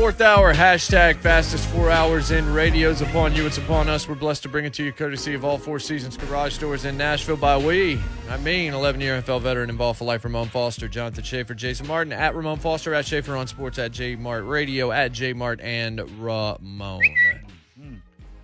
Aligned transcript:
Fourth 0.00 0.22
hour, 0.22 0.54
hashtag 0.54 1.18
fastest 1.18 1.68
four 1.68 1.90
hours 1.90 2.30
in 2.30 2.50
radio's 2.54 3.02
upon 3.02 3.34
you. 3.34 3.44
It's 3.44 3.58
upon 3.58 3.86
us. 3.90 4.08
We're 4.08 4.14
blessed 4.14 4.42
to 4.44 4.48
bring 4.48 4.64
it 4.64 4.72
to 4.74 4.82
you 4.82 4.92
courtesy 4.92 5.34
of 5.34 5.44
all 5.44 5.58
four 5.58 5.78
seasons 5.78 6.16
garage 6.16 6.56
doors 6.56 6.86
in 6.86 6.96
Nashville 6.96 7.36
by 7.36 7.58
we. 7.58 8.00
I 8.30 8.38
mean, 8.38 8.72
11 8.72 9.02
year 9.02 9.20
NFL 9.20 9.42
veteran 9.42 9.68
involved 9.68 9.98
for 9.98 10.06
life, 10.06 10.24
Ramon 10.24 10.48
Foster, 10.48 10.88
Jonathan 10.88 11.22
Schaefer, 11.22 11.52
Jason 11.52 11.86
Martin, 11.86 12.14
at 12.14 12.34
Ramon 12.34 12.58
Foster, 12.58 12.94
at 12.94 13.04
Schaefer 13.04 13.36
on 13.36 13.46
sports, 13.46 13.78
at 13.78 13.92
J 13.92 14.16
Mart 14.16 14.46
Radio, 14.46 14.90
at 14.90 15.12
J 15.12 15.34
Mart, 15.34 15.60
and 15.60 16.00
Ramon. 16.18 17.02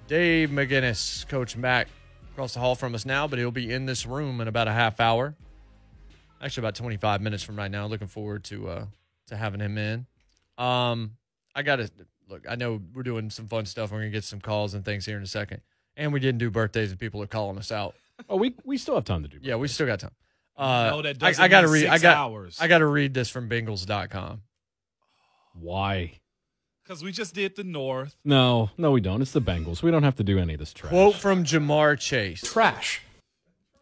Dave 0.08 0.50
McGinnis, 0.50 1.26
Coach 1.26 1.56
Mac, 1.56 1.88
across 2.32 2.52
the 2.52 2.60
hall 2.60 2.74
from 2.74 2.94
us 2.94 3.06
now, 3.06 3.26
but 3.26 3.38
he'll 3.38 3.50
be 3.50 3.72
in 3.72 3.86
this 3.86 4.04
room 4.04 4.42
in 4.42 4.48
about 4.48 4.68
a 4.68 4.72
half 4.72 5.00
hour. 5.00 5.34
Actually, 6.42 6.60
about 6.60 6.74
25 6.74 7.22
minutes 7.22 7.42
from 7.42 7.56
right 7.56 7.70
now. 7.70 7.86
Looking 7.86 8.08
forward 8.08 8.44
to 8.44 8.68
uh, 8.68 8.86
to 9.28 9.36
having 9.38 9.60
him 9.60 9.78
in. 9.78 10.06
Um, 10.58 11.12
I 11.56 11.62
got 11.62 11.76
to 11.76 11.90
look. 12.28 12.44
I 12.48 12.54
know 12.54 12.80
we're 12.94 13.02
doing 13.02 13.30
some 13.30 13.48
fun 13.48 13.66
stuff. 13.66 13.90
We're 13.90 13.98
gonna 13.98 14.10
get 14.10 14.22
some 14.24 14.40
calls 14.40 14.74
and 14.74 14.84
things 14.84 15.04
here 15.06 15.16
in 15.16 15.22
a 15.22 15.26
second. 15.26 15.62
And 15.96 16.12
we 16.12 16.20
didn't 16.20 16.38
do 16.38 16.50
birthdays, 16.50 16.90
and 16.90 17.00
people 17.00 17.22
are 17.22 17.26
calling 17.26 17.56
us 17.58 17.72
out. 17.72 17.94
Oh, 18.28 18.36
we 18.36 18.54
we 18.64 18.76
still 18.78 18.94
have 18.94 19.04
time 19.04 19.22
to 19.22 19.28
do. 19.28 19.38
Yeah, 19.40 19.56
we 19.56 19.66
still 19.68 19.86
got 19.86 20.00
time. 20.00 20.12
Uh, 20.56 20.90
No, 20.90 21.02
that 21.02 21.16
I, 21.22 21.28
doesn't 21.30 21.44
I 21.44 21.48
got 21.48 21.62
to 21.62 21.66
mean 21.68 21.82
read. 21.84 21.86
I 21.88 21.98
got. 21.98 22.16
hours. 22.16 22.58
I 22.60 22.68
got 22.68 22.78
to 22.78 22.86
read 22.86 23.14
this 23.14 23.28
from 23.30 23.48
Bengals.com. 23.48 24.42
Why? 25.54 26.12
Because 26.84 27.02
we 27.02 27.10
just 27.12 27.34
did 27.34 27.56
the 27.56 27.64
North. 27.64 28.14
No, 28.24 28.70
no, 28.78 28.90
we 28.92 29.00
don't. 29.00 29.20
It's 29.22 29.32
the 29.32 29.40
Bengals. 29.40 29.82
We 29.82 29.90
don't 29.90 30.02
have 30.04 30.16
to 30.16 30.24
do 30.24 30.38
any 30.38 30.52
of 30.54 30.60
this 30.60 30.72
trash. 30.72 30.90
Quote 30.90 31.14
from 31.16 31.44
Ja'Marr 31.44 31.98
Chase. 31.98 32.40
Trash. 32.42 33.02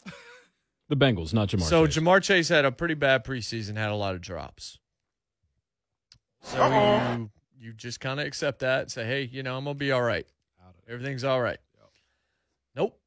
the 0.88 0.96
Bengals, 0.96 1.34
not 1.34 1.48
Ja'Marr. 1.48 1.62
so 1.68 1.86
Chase. 1.86 1.98
Ja'Marr 1.98 2.22
Chase 2.22 2.48
had 2.48 2.64
a 2.64 2.72
pretty 2.72 2.94
bad 2.94 3.24
preseason. 3.24 3.76
Had 3.76 3.90
a 3.90 3.94
lot 3.96 4.14
of 4.14 4.20
drops. 4.20 4.78
So 6.42 6.66
you 6.66 7.30
you 7.64 7.72
just 7.72 7.98
kind 7.98 8.20
of 8.20 8.26
accept 8.26 8.58
that. 8.58 8.82
and 8.82 8.92
Say, 8.92 9.06
hey, 9.06 9.22
you 9.22 9.42
know, 9.42 9.56
I'm 9.56 9.64
gonna 9.64 9.74
be 9.74 9.90
all 9.90 10.02
right. 10.02 10.26
Everything's 10.86 11.24
all 11.24 11.40
right. 11.40 11.58
Nope. 12.76 13.00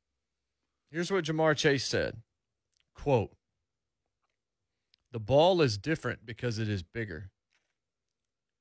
Here's 0.89 1.11
what 1.11 1.25
Ja'Marr 1.25 1.55
Chase 1.55 1.85
said. 1.85 2.17
Quote 2.95 3.31
The 5.11 5.19
ball 5.19 5.61
is 5.61 5.77
different 5.77 6.25
because 6.25 6.57
it 6.57 6.67
is 6.67 6.81
bigger. 6.81 7.29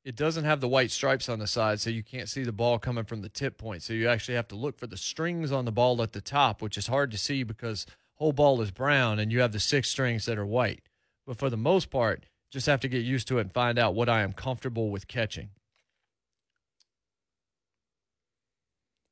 It 0.04 0.16
doesn't 0.16 0.44
have 0.44 0.60
the 0.60 0.68
white 0.68 0.90
stripes 0.90 1.28
on 1.28 1.38
the 1.38 1.46
side, 1.46 1.80
so 1.80 1.90
you 1.90 2.02
can't 2.02 2.28
see 2.28 2.44
the 2.44 2.52
ball 2.52 2.78
coming 2.78 3.04
from 3.04 3.22
the 3.22 3.28
tip 3.28 3.58
point. 3.58 3.82
So 3.82 3.92
you 3.92 4.08
actually 4.08 4.34
have 4.34 4.48
to 4.48 4.54
look 4.54 4.78
for 4.78 4.86
the 4.86 4.96
strings 4.96 5.50
on 5.50 5.64
the 5.64 5.72
ball 5.72 6.00
at 6.02 6.12
the 6.12 6.20
top, 6.20 6.62
which 6.62 6.76
is 6.76 6.86
hard 6.86 7.10
to 7.10 7.18
see 7.18 7.42
because 7.42 7.86
whole 8.14 8.32
ball 8.32 8.60
is 8.60 8.70
brown 8.70 9.18
and 9.18 9.32
you 9.32 9.40
have 9.40 9.52
the 9.52 9.58
six 9.58 9.88
strings 9.88 10.26
that 10.26 10.38
are 10.38 10.46
white. 10.46 10.82
But 11.26 11.38
for 11.38 11.50
the 11.50 11.56
most 11.56 11.90
part, 11.90 12.26
just 12.52 12.66
have 12.66 12.80
to 12.80 12.88
get 12.88 13.02
used 13.02 13.26
to 13.28 13.38
it 13.38 13.42
and 13.42 13.52
find 13.52 13.78
out 13.78 13.94
what 13.94 14.08
I 14.08 14.20
am 14.20 14.32
comfortable 14.32 14.90
with 14.90 15.08
catching. 15.08 15.50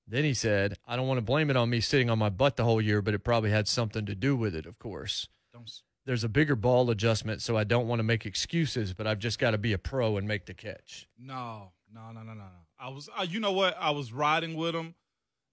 Then 0.07 0.25
he 0.25 0.35
said, 0.35 0.77
I 0.87 0.97
don't 0.97 1.09
want 1.09 1.19
to 1.19 1.25
blame 1.25 1.51
it 1.51 1.57
on 1.57 1.71
me 1.71 1.81
sitting 1.81 2.11
on 2.11 2.19
my 2.19 2.29
butt 2.29 2.57
the 2.57 2.65
whole 2.65 2.81
year, 2.81 3.01
but 3.01 3.15
it 3.15 3.21
probably 3.21 3.51
had 3.51 3.67
something 3.67 4.05
to 4.07 4.15
do 4.15 4.37
with 4.37 4.55
it, 4.55 4.67
of 4.67 4.79
course. 4.79 5.29
Don't 5.53 5.71
There's 6.05 6.25
a 6.25 6.29
bigger 6.29 6.57
ball 6.57 6.91
adjustment, 6.91 7.41
so 7.41 7.57
I 7.57 7.65
don't 7.65 7.89
want 7.89 8.01
to 8.01 8.05
make 8.05 8.27
excuses, 8.27 8.93
but 8.93 9.07
I've 9.07 9.19
just 9.19 9.39
got 9.39 9.53
to 9.53 9.59
be 9.59 9.73
a 9.73 9.79
pro 9.79 10.17
and 10.19 10.29
make 10.29 10.45
the 10.47 10.55
catch. 10.55 11.09
No, 11.19 11.73
no, 11.93 12.13
no, 12.13 12.23
no, 12.23 12.35
no, 12.35 12.35
no. 12.35 12.45
I 12.79 12.89
was, 12.89 13.09
uh, 13.19 13.23
you 13.23 13.41
know 13.41 13.53
what? 13.53 13.77
I 13.81 13.91
was 13.93 14.13
riding 14.13 14.55
with 14.55 14.75
him 14.75 14.95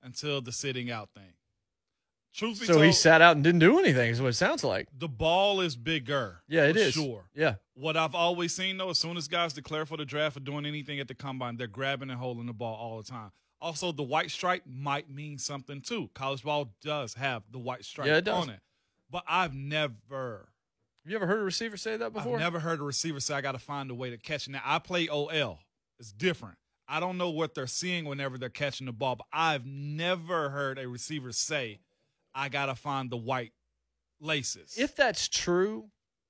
until 0.03 0.41
the 0.41 0.51
sitting 0.51 0.91
out 0.91 1.09
thing. 1.15 1.33
Truth 2.33 2.65
So 2.65 2.73
told, 2.73 2.85
he 2.85 2.91
sat 2.93 3.21
out 3.21 3.35
and 3.35 3.43
didn't 3.43 3.59
do 3.59 3.77
anything, 3.77 4.09
is 4.09 4.21
what 4.21 4.29
it 4.29 4.33
sounds 4.33 4.63
like. 4.63 4.87
the 4.97 5.09
ball 5.09 5.59
is 5.59 5.75
bigger. 5.75 6.41
Yeah, 6.47 6.65
it 6.65 6.73
for 6.73 6.79
is. 6.79 6.93
Sure. 6.93 7.29
Yeah. 7.35 7.55
What 7.73 7.97
I've 7.97 8.15
always 8.15 8.55
seen 8.55 8.77
though, 8.77 8.89
as 8.89 8.99
soon 8.99 9.17
as 9.17 9.27
guys 9.27 9.51
declare 9.53 9.85
for 9.85 9.97
the 9.97 10.05
draft 10.05 10.37
or 10.37 10.39
doing 10.39 10.65
anything 10.65 10.99
at 11.01 11.09
the 11.09 11.13
combine, 11.13 11.57
they're 11.57 11.67
grabbing 11.67 12.09
and 12.09 12.17
holding 12.17 12.45
the 12.45 12.53
ball 12.53 12.75
all 12.75 12.97
the 12.97 13.03
time. 13.03 13.31
Also, 13.61 13.91
the 13.91 14.03
white 14.03 14.31
stripe 14.31 14.63
might 14.65 15.09
mean 15.09 15.37
something 15.37 15.81
too. 15.81 16.09
College 16.15 16.43
ball 16.43 16.73
does 16.81 17.13
have 17.13 17.43
the 17.51 17.59
white 17.59 17.85
stripe 17.85 18.07
Yeah, 18.07 18.17
it 18.17 18.25
does. 18.25 18.43
on 18.43 18.49
it. 18.49 18.59
But 19.09 19.23
I've 19.27 19.53
never, 19.53 20.49
Have 21.03 21.11
you 21.11 21.15
ever 21.15 21.27
heard 21.27 21.39
a 21.39 21.43
receiver 21.43 21.77
say 21.77 21.95
that 21.97 22.11
before? 22.13 22.35
I've 22.35 22.39
never 22.39 22.59
heard 22.59 22.79
a 22.79 22.83
receiver 22.83 23.19
say, 23.19 23.35
I 23.35 23.41
got 23.41 23.51
to 23.51 23.59
find 23.59 23.91
a 23.91 23.95
way 23.95 24.09
to 24.09 24.17
catch 24.17 24.47
it. 24.47 24.51
Now, 24.51 24.61
I 24.65 24.79
play 24.79 25.07
OL. 25.07 25.59
It's 25.99 26.11
different. 26.11 26.57
I 26.87 26.99
don't 26.99 27.17
know 27.17 27.29
what 27.29 27.53
they're 27.53 27.67
seeing 27.67 28.05
whenever 28.05 28.37
they're 28.37 28.49
catching 28.49 28.85
the 28.87 28.91
ball, 28.91 29.15
but 29.17 29.27
I've 29.31 29.65
never 29.65 30.49
heard 30.49 30.79
a 30.79 30.87
receiver 30.87 31.31
say, 31.31 31.79
I 32.33 32.49
got 32.49 32.65
to 32.65 32.75
find 32.75 33.09
the 33.09 33.17
white 33.17 33.51
laces. 34.19 34.75
If 34.77 34.95
that's 34.95 35.27
true, 35.27 35.85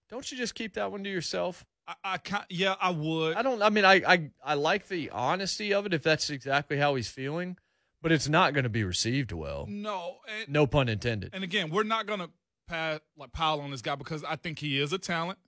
don't 0.09 0.29
you 0.31 0.37
just 0.37 0.53
keep 0.55 0.73
that 0.73 0.91
one 0.91 1.03
to 1.03 1.09
yourself? 1.09 1.65
I, 1.87 1.95
I 2.03 2.17
can't, 2.17 2.45
yeah, 2.49 2.75
I 2.79 2.91
would. 2.91 3.35
I 3.35 3.41
don't. 3.41 3.61
I 3.61 3.69
mean, 3.69 3.85
I, 3.85 4.01
I 4.07 4.29
I 4.43 4.53
like 4.53 4.87
the 4.87 5.09
honesty 5.09 5.73
of 5.73 5.85
it 5.85 5.93
if 5.93 6.03
that's 6.03 6.29
exactly 6.29 6.77
how 6.77 6.95
he's 6.95 7.09
feeling, 7.09 7.57
but 8.01 8.11
it's 8.11 8.29
not 8.29 8.53
going 8.53 8.63
to 8.63 8.69
be 8.69 8.83
received 8.83 9.31
well. 9.31 9.65
no. 9.67 10.17
And, 10.27 10.49
No 10.49 10.67
pun 10.67 10.89
intended. 10.89 11.31
And 11.33 11.43
again, 11.43 11.69
we're 11.69 11.83
not 11.83 12.05
gonna 12.05 12.29
pat, 12.67 13.01
like 13.17 13.31
pile 13.33 13.59
on 13.61 13.71
this 13.71 13.81
guy 13.81 13.95
because 13.95 14.23
I 14.23 14.35
think 14.35 14.59
he 14.59 14.79
is 14.79 14.93
a 14.93 14.97
talent. 14.97 15.39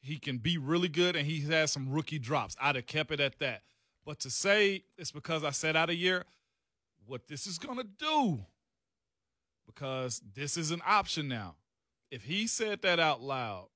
He 0.00 0.18
can 0.18 0.38
be 0.38 0.56
really 0.58 0.88
good, 0.88 1.16
and 1.16 1.26
he 1.26 1.40
has 1.42 1.72
some 1.72 1.90
rookie 1.90 2.18
drops. 2.18 2.56
I'd 2.60 2.76
have 2.76 2.86
kept 2.86 3.10
it 3.10 3.20
at 3.20 3.38
that. 3.40 3.62
But 4.06 4.20
to 4.20 4.30
say 4.30 4.84
it's 4.96 5.10
because 5.12 5.44
I 5.44 5.50
set 5.50 5.76
out 5.76 5.90
a 5.90 5.94
year, 5.94 6.24
what 7.04 7.28
this 7.28 7.46
is 7.46 7.58
gonna 7.58 7.84
do, 7.84 8.46
because 9.66 10.22
this 10.34 10.56
is 10.56 10.70
an 10.70 10.80
option 10.86 11.28
now. 11.28 11.56
If 12.10 12.24
he 12.24 12.46
said 12.46 12.80
that 12.82 12.98
out 12.98 13.20
loud, 13.20 13.68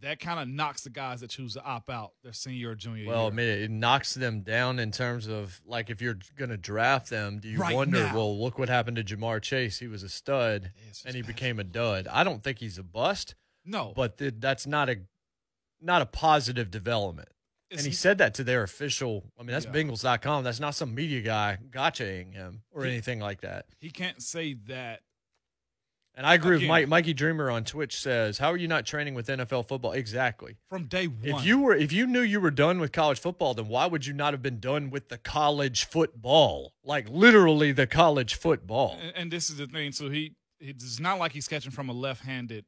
that 0.00 0.20
kind 0.20 0.38
of 0.40 0.48
knocks 0.48 0.82
the 0.82 0.90
guys 0.90 1.20
that 1.20 1.30
choose 1.30 1.54
to 1.54 1.62
opt 1.64 1.90
out 1.90 2.12
their 2.22 2.32
senior 2.32 2.70
or 2.70 2.74
junior 2.74 3.06
Well, 3.06 3.22
year. 3.24 3.32
I 3.32 3.34
mean, 3.34 3.48
it 3.48 3.70
knocks 3.70 4.14
them 4.14 4.42
down 4.42 4.78
in 4.78 4.90
terms 4.92 5.26
of 5.26 5.60
like 5.66 5.90
if 5.90 6.00
you're 6.00 6.18
going 6.36 6.50
to 6.50 6.56
draft 6.56 7.10
them, 7.10 7.38
do 7.40 7.48
you 7.48 7.58
Right 7.58 7.74
wonder? 7.74 7.98
now. 8.04 8.14
Well, 8.14 8.40
look 8.40 8.58
what 8.58 8.68
happened 8.68 8.96
to 8.96 9.04
Ja'Marr 9.04 9.42
Chase. 9.42 9.78
He 9.78 9.88
was 9.88 10.02
a 10.02 10.08
stud, 10.08 10.72
Yes, 10.86 11.02
and 11.06 11.14
he 11.14 11.22
became 11.22 11.58
a 11.58 11.64
dud. 11.64 12.06
I 12.08 12.24
don't 12.24 12.42
think 12.42 12.58
he's 12.58 12.78
a 12.78 12.82
bust, 12.82 13.34
no, 13.64 13.92
but 13.96 14.18
th- 14.18 14.34
that's 14.38 14.66
not 14.66 14.88
a 14.88 14.98
not 15.80 16.02
a 16.02 16.06
positive 16.06 16.70
development. 16.70 17.28
it's- 17.70 17.84
and 17.84 17.92
he 17.92 17.94
said 17.94 18.16
that 18.18 18.32
to 18.34 18.42
their 18.44 18.62
official. 18.62 19.30
I 19.38 19.42
mean, 19.42 19.52
that's 19.52 19.66
Yeah. 19.66 19.72
Bengals.com. 19.72 20.42
That's 20.42 20.58
not 20.58 20.74
some 20.74 20.94
media 20.94 21.20
guy 21.20 21.58
gotchaing 21.70 22.32
him 22.32 22.62
or 22.70 22.84
He- 22.84 22.90
anything 22.92 23.20
like 23.20 23.42
that. 23.42 23.66
he 23.78 23.90
can't 23.90 24.22
say 24.22 24.54
that 24.68 25.02
And 26.18 26.26
I 26.26 26.34
agree 26.34 26.58
with 26.58 26.66
Mike. 26.66 26.88
Mikey 26.88 27.14
Dreamer 27.14 27.48
on 27.48 27.62
Twitch 27.62 27.96
says, 27.96 28.38
"How 28.38 28.50
are 28.50 28.56
you 28.56 28.66
not 28.66 28.84
training 28.84 29.14
with 29.14 29.28
NFL 29.28 29.68
football?" 29.68 29.92
Exactly. 29.92 30.56
from 30.68 30.86
day 30.86 31.06
one. 31.06 31.20
If 31.22 31.46
you 31.46 31.60
were, 31.60 31.76
if 31.76 31.92
you 31.92 32.08
knew 32.08 32.20
you 32.22 32.40
were 32.40 32.50
done 32.50 32.80
with 32.80 32.90
college 32.90 33.20
football, 33.20 33.54
then 33.54 33.68
why 33.68 33.86
would 33.86 34.04
you 34.04 34.12
not 34.12 34.34
have 34.34 34.42
been 34.42 34.58
done 34.58 34.90
with 34.90 35.08
the 35.10 35.16
college 35.18 35.84
football? 35.84 36.74
Like 36.82 37.08
literally 37.08 37.70
the 37.70 37.86
college 37.86 38.34
football. 38.34 38.98
And, 39.00 39.12
and 39.16 39.30
this 39.30 39.48
is 39.48 39.58
the 39.58 39.68
thing. 39.68 39.92
So 39.92 40.10
he, 40.10 40.34
it's 40.58 40.98
not 40.98 41.20
like 41.20 41.30
he's 41.32 41.46
catching 41.46 41.70
from 41.70 41.88
a 41.88 41.92
left-handed 41.92 42.64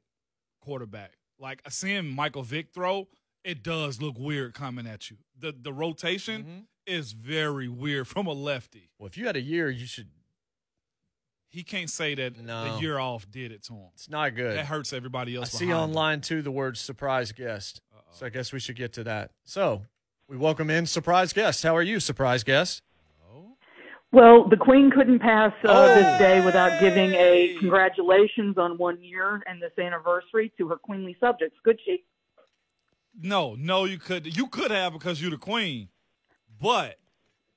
quarterback. 0.62 1.15
Like 1.38 1.62
seeing 1.71 2.06
Michael 2.09 2.43
Vick 2.44 2.69
throw, 2.72 3.09
it 3.44 3.62
does 3.65 4.00
look 4.00 4.17
weird 4.19 4.55
coming 4.55 4.87
at 4.87 5.11
you. 5.11 5.17
The 5.37 5.53
the 5.61 5.72
rotation 5.72 6.44
Mhm. 6.44 6.65
is 6.87 7.12
very 7.12 7.67
weird 7.67 8.06
from 8.06 8.27
a 8.27 8.32
lefty. 8.32 8.91
Well, 8.99 9.06
if 9.09 9.17
you 9.19 9.27
had 9.27 9.37
a 9.37 9.41
year, 9.43 9.71
you 9.71 9.87
should. 9.87 10.09
He 11.50 11.62
can't 11.65 11.91
say 11.91 12.15
that 12.15 12.38
No. 12.38 12.77
the 12.77 12.81
year 12.81 12.99
off 12.99 13.28
did 13.31 13.50
it 13.53 13.65
to 13.65 13.72
him. 13.75 13.88
It's 13.94 14.09
not 14.09 14.34
good. 14.37 14.56
That 14.56 14.66
hurts 14.66 14.93
everybody 14.93 15.34
else. 15.34 15.49
I 15.49 15.50
else. 15.50 15.59
see 15.59 15.66
behind 15.66 15.83
him. 15.84 15.91
online 15.91 16.21
too 16.21 16.43
the 16.43 16.50
word 16.53 16.78
surprise 16.78 17.33
guest. 17.33 17.83
So 18.12 18.27
I 18.27 18.28
guess 18.28 18.53
we 18.53 18.61
should 18.61 18.77
get 18.77 18.93
to 18.94 19.05
that. 19.05 19.33
So 19.44 19.83
we 20.28 20.37
welcome 20.37 20.71
in 20.71 20.87
surprise 20.87 21.33
guest. 21.33 21.62
How 21.62 21.77
are 21.77 21.83
you, 21.83 22.00
surprise 22.00 22.43
guest? 22.44 22.83
Well, 24.12 24.49
the 24.49 24.56
Queen 24.56 24.91
couldn't 24.91 25.21
pass 25.21 25.53
uh, 25.65 25.69
Oh. 25.69 25.87
this 25.94 26.19
day 26.19 26.44
without 26.44 26.81
giving 26.81 27.11
a 27.15 27.55
congratulations 27.61 28.59
on 28.59 28.77
one 28.77 29.00
year 29.03 29.41
and 29.47 29.62
this 29.62 29.71
anniversary 29.78 30.53
to 30.59 30.67
her 30.69 30.77
queenly 30.77 31.17
subjects. 31.21 31.56
Could 31.65 31.78
she? 31.84 32.03
No, 33.21 33.55
no, 33.56 33.84
you 33.84 33.99
could 33.99 34.37
you 34.37 34.49
could 34.49 34.71
have 34.72 34.93
because 34.93 35.21
you're 35.22 35.31
the 35.31 35.37
queen, 35.37 35.88
but 36.61 36.97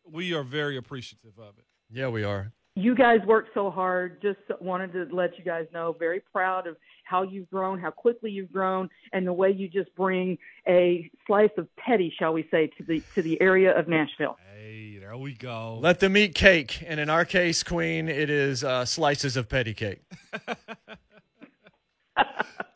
we 0.08 0.32
are 0.34 0.44
very 0.44 0.78
appreciative 0.78 1.40
of 1.40 1.58
it. 1.58 1.66
Yeah, 1.92 2.10
we 2.10 2.24
are. 2.24 2.52
You 2.76 2.96
guys 2.96 3.20
worked 3.28 3.52
so 3.54 3.70
hard. 3.70 4.20
Just 4.22 4.40
wanted 4.60 4.94
to 4.94 5.08
let 5.16 5.38
you 5.38 5.46
guys 5.46 5.68
know, 5.72 5.96
very 5.98 6.20
proud 6.20 6.66
of 6.66 6.76
how 7.04 7.22
you've 7.22 7.50
grown, 7.52 7.80
how 7.80 7.92
quickly 7.92 8.32
you've 8.32 8.52
grown, 8.52 8.90
and 9.12 9.28
the 9.28 9.34
way 9.34 9.52
you 9.52 9.68
just 9.68 9.94
bring 9.96 10.40
a 10.68 11.12
slice 11.28 11.52
of 11.58 11.68
petty, 11.76 12.12
shall 12.18 12.34
we 12.34 12.48
say, 12.50 12.72
to 12.78 12.84
the 12.84 13.04
to 13.14 13.22
the 13.22 13.40
area 13.42 13.78
of 13.78 13.88
Nashville. 13.88 14.38
Hey, 14.56 14.98
there 15.00 15.16
we 15.18 15.34
go. 15.34 15.78
Let 15.82 16.00
them 16.00 16.18
eat 16.18 16.34
cake, 16.34 16.84
and 16.88 17.00
in 17.00 17.12
our 17.12 17.26
case, 17.26 17.62
Queen, 17.62 18.10
it 18.10 18.32
is 18.32 18.64
uh, 18.64 18.86
slices 18.86 19.38
of 19.38 19.48
petty 19.50 19.76
cake. 19.76 20.02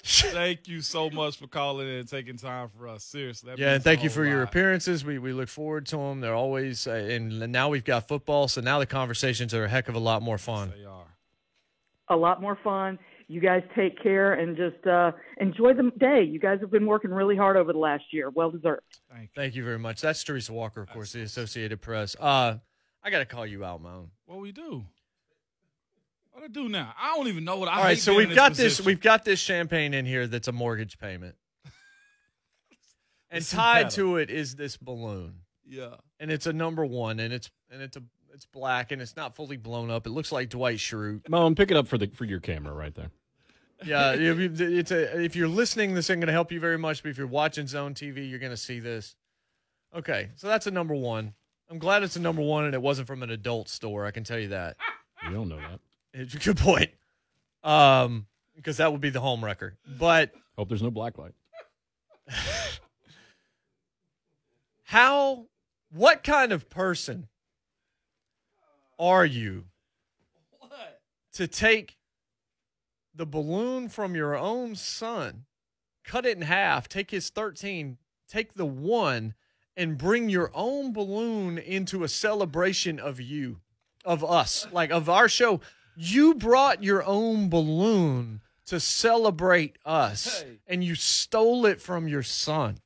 Thank 0.31 0.67
you 0.67 0.79
so 0.81 1.09
much 1.09 1.37
for 1.37 1.47
calling 1.47 1.87
in 1.87 1.95
and 1.95 2.07
taking 2.07 2.37
time 2.37 2.69
for 2.77 2.87
us. 2.87 3.03
Seriously. 3.03 3.53
Yeah, 3.57 3.73
and 3.73 3.83
thank 3.83 4.03
you 4.03 4.09
whole 4.09 4.15
for 4.15 4.25
your 4.25 4.41
appearances. 4.43 5.03
We 5.03 5.19
we 5.19 5.33
look 5.33 5.49
forward 5.49 5.85
to 5.87 5.97
them. 5.97 6.21
They're 6.21 6.33
always, 6.33 6.87
uh, 6.87 6.91
and 6.91 7.51
now 7.51 7.67
we've 7.69 7.83
got 7.83 8.07
football, 8.07 8.47
so 8.47 8.61
now 8.61 8.79
the 8.79 8.85
conversations 8.85 9.53
are 9.53 9.65
a 9.65 9.67
heck 9.67 9.89
of 9.89 9.95
a 9.95 9.99
lot 9.99 10.21
more 10.21 10.37
fun. 10.37 10.71
They 10.77 10.85
are. 10.85 11.07
a 12.09 12.15
lot 12.15 12.41
more 12.41 12.57
fun. 12.63 12.97
You 13.27 13.41
guys 13.41 13.61
take 13.75 14.01
care 14.01 14.31
and 14.33 14.55
just 14.55 14.87
uh, 14.87 15.11
enjoy 15.41 15.73
the 15.73 15.91
day. 15.97 16.23
You 16.23 16.39
guys 16.39 16.61
have 16.61 16.71
been 16.71 16.85
working 16.85 17.11
really 17.11 17.35
hard 17.35 17.57
over 17.57 17.73
the 17.73 17.79
last 17.79 18.05
year. 18.11 18.29
Well 18.29 18.49
deserved. 18.51 18.83
Thank 19.11 19.23
you. 19.23 19.41
Thank 19.41 19.55
you 19.55 19.65
very 19.65 19.79
much. 19.79 19.99
That's 19.99 20.23
Teresa 20.23 20.53
Walker, 20.53 20.81
of 20.81 20.89
course, 20.89 21.11
the 21.11 21.23
Associated 21.23 21.81
Press. 21.81 22.15
Uh, 22.17 22.55
I 23.03 23.09
got 23.09 23.19
to 23.19 23.25
call 23.25 23.45
you 23.45 23.65
out, 23.65 23.81
Moan. 23.81 24.11
What 24.25 24.39
we 24.39 24.53
do? 24.53 24.85
What 26.37 26.43
I 26.43 26.49
do 26.49 26.69
now? 26.69 26.93
I 27.01 27.15
don't 27.15 27.29
even 27.29 27.45
know 27.45 27.57
what 27.57 27.67
I. 27.67 27.77
All 27.77 27.83
right, 27.83 27.89
hate 27.95 27.99
so 27.99 28.13
we've 28.13 28.35
got 28.35 28.49
this. 28.53 28.75
position. 28.75 28.85
We've 28.85 29.01
got 29.01 29.25
this 29.25 29.39
champagne 29.39 29.95
in 29.95 30.05
here 30.05 30.27
that's 30.27 30.47
a 30.47 30.51
mortgage 30.51 30.99
payment, 30.99 31.33
and 33.31 33.43
tied 33.43 33.89
to 33.91 34.17
it 34.17 34.29
is 34.29 34.55
this 34.55 34.77
balloon, 34.77 35.39
yeah. 35.67 35.95
and 36.19 36.29
it's 36.29 36.45
a 36.45 36.53
number 36.53 36.85
one, 36.85 37.19
and 37.19 37.33
it's 37.33 37.49
and 37.71 37.81
it's 37.81 37.97
a 37.97 38.03
it's 38.35 38.45
black, 38.45 38.91
and 38.91 39.01
it's 39.01 39.15
not 39.15 39.35
fully 39.35 39.57
blown 39.57 39.89
up. 39.89 40.05
It 40.05 40.11
looks 40.11 40.31
like 40.31 40.49
Dwight 40.49 40.77
Schrute. 40.77 41.27
Moan, 41.27 41.55
pick 41.55 41.71
it 41.71 41.75
up 41.75 41.87
for 41.87 41.97
the 41.97 42.05
for 42.05 42.25
your 42.25 42.39
camera 42.39 42.71
right 42.71 42.93
there. 42.93 43.09
Yeah, 43.83 44.13
if 44.13 44.37
you- 44.37 44.77
it's 44.77 44.91
a 44.91 45.19
if 45.19 45.35
you're 45.35 45.47
listening, 45.47 45.95
this 45.95 46.07
ain't 46.11 46.19
going 46.19 46.27
to 46.27 46.33
help 46.33 46.51
you 46.51 46.59
very 46.59 46.77
much. 46.77 47.01
But 47.01 47.09
if 47.09 47.17
you're 47.17 47.25
watching 47.25 47.65
Zone 47.65 47.95
TV, 47.95 48.29
you're 48.29 48.37
going 48.37 48.51
to 48.51 48.57
see 48.57 48.79
this. 48.79 49.15
Okay, 49.95 50.29
so 50.35 50.45
that's 50.45 50.67
a 50.67 50.71
number 50.71 50.93
one. 50.93 51.33
I'm 51.67 51.79
glad 51.79 52.03
it's 52.03 52.15
a 52.15 52.21
number 52.21 52.43
one, 52.43 52.65
and 52.65 52.75
it 52.75 52.81
wasn't 52.83 53.07
from 53.07 53.23
an 53.23 53.31
adult 53.31 53.69
store. 53.69 54.05
I 54.05 54.11
can 54.11 54.23
tell 54.23 54.37
you 54.37 54.49
that. 54.49 54.77
You 55.27 55.33
don't 55.33 55.49
know 55.49 55.57
that. 55.57 55.79
It's 56.17 56.33
a 56.35 56.39
good 56.39 56.57
point. 56.57 56.89
Um, 57.63 58.25
because 58.55 58.77
that 58.77 58.91
would 58.91 59.01
be 59.01 59.09
the 59.09 59.19
home 59.19 59.43
wrecker. 59.43 59.77
But 59.99 60.31
Hope 60.57 60.69
there's 60.69 60.81
no 60.81 60.91
black 60.91 61.17
light. 61.17 61.33
how? 64.83 65.45
What 65.91 66.23
kind 66.23 66.51
of 66.51 66.69
person 66.69 67.27
are 68.99 69.25
you 69.25 69.65
What? 70.59 71.01
to 71.33 71.47
take 71.47 71.97
the 73.15 73.25
balloon 73.25 73.87
from 73.87 74.15
your 74.15 74.35
own 74.35 74.75
son, 74.75 75.45
cut 76.03 76.25
it 76.25 76.35
in 76.35 76.43
half, 76.43 76.89
take 76.89 77.11
his 77.11 77.29
13, 77.29 77.97
take 78.27 78.55
the 78.55 78.65
one, 78.65 79.33
and 79.77 79.97
bring 79.97 80.29
your 80.29 80.51
own 80.53 80.91
balloon 80.91 81.57
into 81.57 82.03
a 82.03 82.07
celebration 82.09 82.99
of 82.99 83.21
you, 83.21 83.59
of 84.03 84.23
us, 84.23 84.67
like 84.71 84.89
of 84.91 85.07
our 85.09 85.29
show? 85.29 85.61
You 85.99 86.35
brought 86.35 86.83
your 86.83 87.03
own 87.03 87.49
balloon 87.49 88.41
to 88.67 88.79
celebrate 88.79 89.77
us, 89.83 90.41
Hey. 90.43 90.59
and 90.67 90.83
you 90.83 90.93
stole 90.93 91.65
it 91.65 91.81
from 91.81 92.07
your 92.07 92.21
son. 92.21 92.77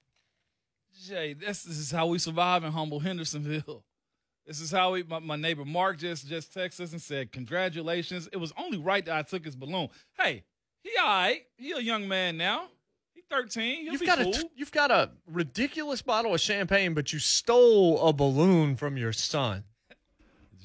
Jay, 1.06 1.34
this, 1.34 1.63
this 1.63 1.78
is 1.78 1.92
how 1.92 2.08
we 2.08 2.19
survive 2.19 2.63
in 2.63 2.72
humble 2.72 3.00
Hendersonville. 3.02 3.84
This 4.46 4.62
is 4.62 4.72
how 4.72 4.94
we, 4.94 5.04
my, 5.04 5.19
my 5.19 5.36
neighbor 5.36 5.66
Mark 5.66 5.98
just 5.98 6.28
just 6.28 6.54
texted 6.54 6.81
us 6.81 6.92
and 6.94 7.02
said, 7.02 7.31
"Congratulations." 7.31 8.28
It 8.31 8.38
was 8.38 8.54
only 8.58 8.78
right 8.78 9.04
that 9.06 9.16
I 9.16 9.22
took 9.24 9.44
his 9.46 9.56
balloon. 9.56 9.90
Hey, 10.18 10.44
he 10.84 10.92
all 11.00 11.06
right. 11.08 11.42
He 11.58 11.72
a 11.74 11.80
young 11.80 12.08
man 12.08 12.38
now. 12.38 12.68
He 13.13 13.22
thirteen. 13.30 13.84
He'll 13.84 13.94
You've 13.94 14.06
got 14.06 14.19
cool. 14.19 14.34
a 14.36 14.44
you've 14.56 14.72
got 14.72 14.90
a 14.92 15.12
ridiculous 15.28 16.02
bottle 16.02 16.34
of 16.34 16.40
champagne, 16.42 16.94
but 16.94 17.12
you 17.13 17.19
stole 17.19 18.08
a 18.08 18.13
balloon 18.13 18.75
from 18.75 18.98
your 18.98 19.13
son. 19.13 19.63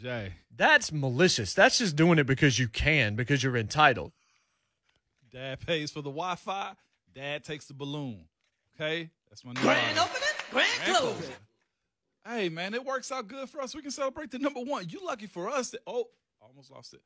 Jay, 0.02 0.32
That's 0.56 0.90
malicious. 0.92 1.54
That's 1.54 1.78
just 1.78 1.96
doing 1.96 2.18
it 2.18 2.26
because 2.26 2.58
you 2.58 2.68
can, 2.68 3.14
because 3.14 3.42
you're 3.42 3.56
entitled. 3.56 4.12
Dad 5.30 5.60
pays 5.60 5.90
for 5.90 6.00
the 6.00 6.10
Wi-Fi. 6.10 6.72
Dad 7.14 7.44
takes 7.44 7.66
the 7.66 7.74
balloon. 7.74 8.24
Okay, 8.74 9.10
that's 9.28 9.44
my 9.44 9.52
new 9.52 9.60
Grand 9.60 9.98
opening, 9.98 10.20
grand 10.50 10.68
Grand 10.84 10.96
closing. 10.98 11.16
closing. 11.16 11.36
Hey 12.26 12.48
man, 12.48 12.74
it 12.74 12.84
works 12.84 13.10
out 13.12 13.28
good 13.28 13.48
for 13.48 13.60
us. 13.60 13.74
We 13.74 13.82
can 13.82 13.90
celebrate 13.90 14.30
the 14.30 14.38
number 14.38 14.60
one. 14.60 14.88
You 14.88 15.00
lucky 15.04 15.26
for 15.26 15.48
us. 15.48 15.70
That, 15.70 15.80
oh, 15.86 16.08
almost 16.40 16.70
lost 16.70 16.92
it. 16.94 17.00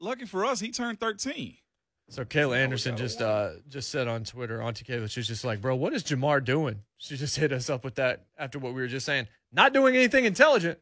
Lucky 0.00 0.24
for 0.24 0.44
us, 0.44 0.60
he 0.60 0.70
turned 0.70 0.98
thirteen. 1.00 1.56
So 2.10 2.24
Kayla 2.24 2.58
Anderson 2.58 2.96
just 2.96 3.22
uh 3.22 3.52
just 3.68 3.90
said 3.90 4.08
on 4.08 4.24
Twitter, 4.24 4.60
Auntie 4.62 4.84
Kayla, 4.84 5.10
she's 5.10 5.26
just 5.28 5.44
like, 5.44 5.60
bro, 5.60 5.74
what 5.74 5.92
is 5.94 6.02
Ja'Marr 6.04 6.44
doing? 6.44 6.80
She 6.98 7.16
just 7.16 7.36
hit 7.38 7.52
us 7.52 7.70
up 7.70 7.84
with 7.84 7.94
that 7.96 8.24
after 8.38 8.58
what 8.58 8.74
we 8.74 8.80
were 8.82 8.88
just 8.88 9.06
saying. 9.06 9.26
Not 9.52 9.72
doing 9.72 9.94
anything 9.96 10.24
intelligent. 10.24 10.78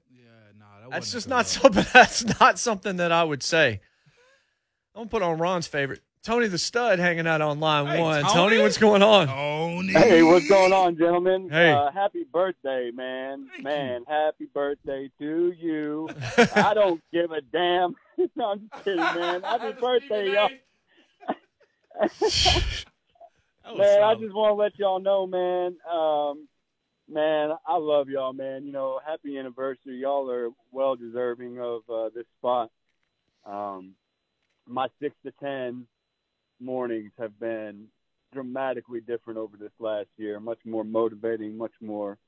Yeah, 0.93 0.99
nah, 0.99 1.01
that 1.01 1.01
That's 1.01 1.13
just 1.13 1.29
not 1.29 1.47
though. 1.47 1.61
something 1.63 1.87
that's 1.93 2.41
not 2.41 2.59
something 2.59 2.97
that 2.97 3.13
I 3.13 3.25
would 3.25 3.43
say. 3.43 3.81
I'm 4.95 5.01
gonna 5.01 5.09
put 5.09 5.23
on 5.23 5.39
Ron's 5.39 5.67
favorite. 5.67 6.01
Tony 6.23 6.47
the 6.47 6.59
Stud 6.59 7.01
hanging 7.01 7.27
out 7.27 7.41
on 7.41 7.59
line 7.59 7.87
Hey, 7.87 8.01
one. 8.01 8.23
Tony? 8.23 8.33
Tony, 8.35 8.59
what's 8.63 8.79
going 8.79 9.03
on? 9.03 9.27
Tony. 9.27 9.93
Hey, 9.93 10.23
what's 10.23 10.49
going 10.49 10.73
on, 10.73 10.97
gentlemen? 10.97 11.49
Hey. 11.51 11.73
Uh, 11.73 11.91
happy 11.91 12.25
birthday, 12.33 12.93
man. 12.95 13.49
Thank 13.55 13.65
man, 13.65 14.05
happy 14.07 14.47
birthday 14.55 15.11
to 15.19 15.53
you. 15.59 16.09
I 16.55 16.75
don't 16.75 17.03
give 17.13 17.33
a 17.33 17.41
damn. 17.41 17.97
no, 18.37 18.53
I'm 18.53 18.71
just 18.73 18.85
kidding, 18.85 19.01
man. 19.01 19.43
Happy 19.43 19.73
birthday, 19.81 20.33
y'all. 20.35 20.51
That 23.65 23.73
was 23.73 23.79
Man, 23.79 24.03
I 24.03 24.15
just 24.15 24.35
want 24.35 24.51
to 24.51 24.55
let 24.55 24.79
y'all 24.79 25.01
know, 25.01 25.27
man. 25.27 25.77
Um, 25.91 26.49
man, 27.09 27.51
I 27.67 27.77
love 27.77 28.09
y'all, 28.09 28.33
man. 28.33 28.65
You 28.65 28.73
know, 28.73 29.01
happy 29.05 29.39
anniversary. 29.39 29.97
Y'all 29.97 30.31
are 30.31 30.51
well 30.71 30.97
deserving 30.97 31.59
of 31.59 31.83
uh, 31.93 32.11
this 32.15 32.27
spot. 32.39 32.71
Um, 33.45 33.95
my 34.67 34.89
six 35.01 35.15
to 35.25 35.33
ten 35.41 35.87
mornings 36.61 37.11
have 37.19 37.39
been 37.41 37.87
dramatically 38.33 39.01
different 39.01 39.39
over 39.39 39.57
this 39.57 39.73
last 39.79 40.09
year. 40.17 40.41
Much 40.41 40.59
more 40.65 40.85
motivating, 40.85 41.57
much 41.57 41.73
more 41.81 42.19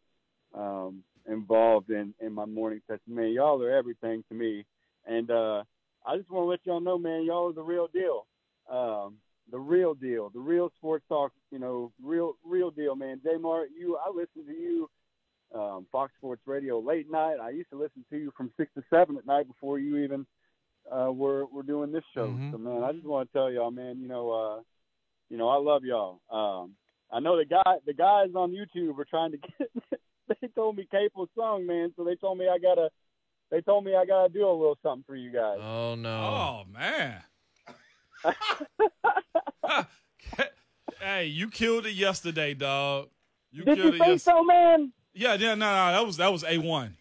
um, 0.55 1.03
involved 1.29 1.91
in 1.91 2.15
in 2.21 2.33
my 2.33 2.45
morning 2.45 2.81
session. 2.87 3.15
Man, 3.15 3.33
y'all 3.33 3.63
are 3.63 3.71
everything 3.71 4.25
to 4.29 4.35
me, 4.35 4.65
and 5.07 5.31
uh, 5.31 5.63
I 6.07 6.17
just 6.17 6.31
want 6.31 6.45
to 6.45 6.51
let 6.51 6.61
y'all 6.65 6.81
know, 6.81 6.99
man, 6.99 7.25
y'all 7.25 7.51
are 7.51 7.55
the 7.55 7.63
real 7.63 7.89
deal. 7.89 8.27
Um, 8.71 9.17
the 9.51 9.59
real 9.59 9.95
deal, 9.95 10.31
the 10.31 10.41
real 10.41 10.71
sports 10.77 11.05
talk, 11.09 11.33
you 11.51 11.59
know, 11.59 11.93
real 12.03 12.35
real 12.45 12.71
deal, 12.71 12.95
man. 12.97 13.21
Jamar, 13.25 13.65
you, 13.79 13.97
I 13.97 14.11
listen 14.11 14.47
to 14.47 14.53
you, 14.53 14.89
um, 15.55 15.87
Fox 15.93 16.13
Sports 16.19 16.43
Radio 16.47 16.79
late 16.81 17.11
night. 17.11 17.37
I 17.41 17.51
used 17.51 17.71
to 17.71 17.79
listen 17.79 18.05
to 18.11 18.17
you 18.17 18.33
from 18.37 18.51
six 18.57 18.71
to 18.75 18.83
seven 18.91 19.17
at 19.19 19.27
night 19.27 19.47
before 19.47 19.79
you 19.79 19.99
even 19.99 20.27
uh, 20.91 21.13
were 21.13 21.47
were 21.47 21.63
doing 21.63 21.93
this 21.93 22.05
show. 22.15 22.29
Mhm. 22.29 22.53
So, 22.53 22.59
man, 22.59 22.83
I 22.83 22.93
just 22.93 23.05
want 23.07 23.31
to 23.31 23.33
tell 23.39 23.51
y'all, 23.51 23.71
man, 23.71 24.01
you 24.01 24.09
know, 24.09 24.31
uh, 24.31 24.61
you 25.31 25.37
know, 25.37 25.49
I 25.49 25.57
love 25.57 25.85
y'all. 25.85 26.21
Um, 26.31 26.73
I 27.13 27.21
know 27.21 27.37
the 27.37 27.45
guy, 27.45 27.77
the 27.87 27.95
guys 27.95 28.29
on 28.35 28.51
YouTube 28.53 28.99
are 28.99 29.05
trying 29.05 29.33
to 29.33 29.39
get. 29.59 29.71
they 30.41 30.49
told 30.55 30.77
me 30.77 30.87
Capel's 30.91 31.29
song, 31.37 31.67
man. 31.67 31.93
So 31.97 32.05
they 32.05 32.17
told 32.17 32.39
me 32.39 32.49
I 32.49 32.59
gotta. 32.59 32.89
They 33.51 33.61
told 33.61 33.85
me 33.85 33.95
I 33.95 34.05
gotta 34.07 34.33
do 34.33 34.41
a 34.49 34.51
little 34.51 34.79
something 34.83 35.05
for 35.07 35.15
you 35.15 35.31
guys. 35.31 35.59
Oh 35.61 35.95
no. 35.95 36.09
Oh 36.11 36.63
man. 36.73 37.23
hey, 41.01 41.27
you 41.27 41.49
killed 41.51 41.87
it 41.87 41.93
yesterday, 41.95 42.55
dog. 42.55 43.09
You 43.53 43.65
Did 43.65 43.77
killed 43.79 43.95
you 43.95 43.95
it 43.95 44.05
say 44.05 44.11
yesterday. 44.13 44.37
so, 44.39 44.45
man? 44.45 44.93
Yeah, 45.15 45.35
yeah, 45.35 45.55
no, 45.55 45.67
no, 45.67 45.93
that 45.93 46.05
was 46.07 46.17
that 46.17 46.33
was 46.33 46.45
a 46.45 46.59
one. 46.59 46.97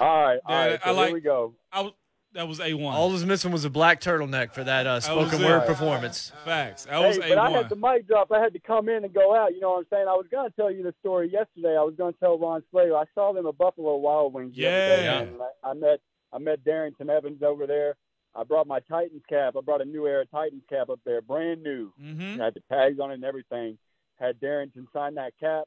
All 0.00 0.06
right, 0.06 0.38
all 0.44 0.54
right, 0.56 0.64
yeah, 0.66 0.70
right. 0.72 0.80
I 0.84 0.90
like- 0.90 1.06
here 1.06 1.14
we 1.14 1.20
go. 1.20 1.54
I 1.72 1.80
was 1.82 1.92
that 2.32 2.46
was 2.46 2.60
a 2.60 2.74
one. 2.74 2.94
All 2.94 3.10
was 3.10 3.24
missing 3.24 3.50
was 3.50 3.64
a 3.64 3.70
black 3.70 4.00
turtleneck 4.00 4.52
for 4.52 4.62
that 4.62 4.86
uh, 4.86 5.00
spoken 5.00 5.42
it. 5.42 5.44
word 5.46 5.66
performance. 5.66 6.30
Facts. 6.44 6.84
That 6.84 6.98
was 7.00 7.16
hey, 7.16 7.26
a 7.32 7.34
but 7.34 7.38
I 7.38 7.50
had 7.50 7.68
the 7.68 7.74
mic 7.74 8.06
drop. 8.06 8.30
I 8.30 8.38
had 8.40 8.52
to 8.52 8.60
come 8.60 8.88
in 8.88 9.02
and 9.04 9.12
go 9.12 9.34
out. 9.34 9.52
You 9.52 9.60
know 9.60 9.70
what 9.70 9.78
I'm 9.78 9.86
saying? 9.90 10.06
I 10.06 10.12
was 10.12 10.26
going 10.30 10.48
to 10.48 10.54
tell 10.54 10.70
you 10.70 10.84
the 10.84 10.94
story 11.00 11.28
yesterday. 11.32 11.76
I 11.76 11.82
was 11.82 11.94
going 11.98 12.12
to 12.12 12.18
tell 12.20 12.38
Ron 12.38 12.62
Slater. 12.70 12.96
I 12.96 13.02
saw 13.16 13.32
them 13.32 13.48
at 13.48 13.58
Buffalo 13.58 13.96
Wild 13.96 14.32
Wings. 14.32 14.54
the 14.54 14.64
other 14.66 14.76
day, 14.76 15.04
Yeah. 15.04 15.18
and 15.22 15.36
I, 15.64 15.70
I 15.70 15.74
met 15.74 16.00
I 16.32 16.38
met 16.38 16.64
Darrynton 16.64 17.08
Evans 17.08 17.42
over 17.42 17.66
there. 17.66 17.96
I 18.34 18.44
brought 18.44 18.66
my 18.66 18.80
Titans 18.88 19.22
cap. 19.28 19.54
I 19.58 19.60
brought 19.60 19.80
a 19.80 19.84
new 19.84 20.06
Era 20.06 20.24
Titans 20.26 20.62
cap 20.68 20.88
up 20.88 21.00
there, 21.04 21.20
brand 21.20 21.62
new. 21.62 21.92
mm-hmm. 22.00 22.38
Had 22.40 22.54
the 22.54 22.62
tags 22.72 23.00
on 23.00 23.10
it 23.10 23.14
and 23.14 23.24
everything. 23.24 23.76
Had 24.20 24.38
Darrynton 24.40 24.86
sign 24.92 25.14
that 25.16 25.32
cap. 25.40 25.64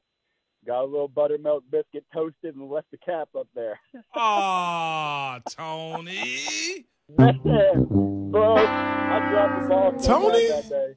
Got 0.66 0.84
a 0.84 0.86
little 0.86 1.10
buttermilk 1.10 1.66
biscuit 1.70 2.06
toasted 2.14 2.56
and 2.56 2.70
left 2.70 2.90
the 2.92 2.98
cap 2.98 3.28
up 3.38 3.48
there. 3.54 3.80
Ah, 4.16 5.40
Tony. 5.50 6.86
Bro, 7.10 8.56
I 8.58 9.30
dropped 9.30 9.62
the 9.64 9.68
ball 9.70 10.00
so 10.00 10.20
Tony? 10.22 10.48
that 10.48 10.70
day. 10.70 10.94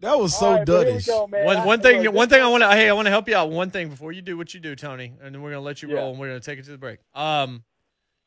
That 0.00 0.18
was 0.18 0.36
so 0.38 0.46
All 0.46 0.52
right, 0.54 0.66
but 0.66 0.86
here 0.86 0.94
we 0.94 1.00
duddish. 1.00 1.06
go. 1.06 1.26
One 1.26 1.66
one 1.66 1.80
thing 1.80 2.02
look, 2.02 2.14
one 2.14 2.28
thing 2.28 2.40
I 2.40 2.46
want 2.48 2.62
to 2.62 2.70
hey 2.70 2.88
I 2.88 2.92
want 2.92 3.06
to 3.06 3.10
help 3.10 3.28
you 3.28 3.34
out 3.34 3.50
one 3.50 3.70
thing 3.70 3.88
before 3.88 4.12
you 4.12 4.22
do 4.22 4.36
what 4.36 4.54
you 4.54 4.60
do 4.60 4.76
Tony 4.76 5.12
and 5.20 5.34
then 5.34 5.42
we're 5.42 5.50
gonna 5.50 5.60
let 5.62 5.82
you 5.82 5.88
Yeah. 5.88 5.96
roll 5.96 6.10
and 6.10 6.20
we're 6.20 6.28
gonna 6.28 6.38
take 6.40 6.58
it 6.60 6.64
to 6.66 6.70
the 6.70 6.78
break. 6.78 7.00
Um, 7.14 7.64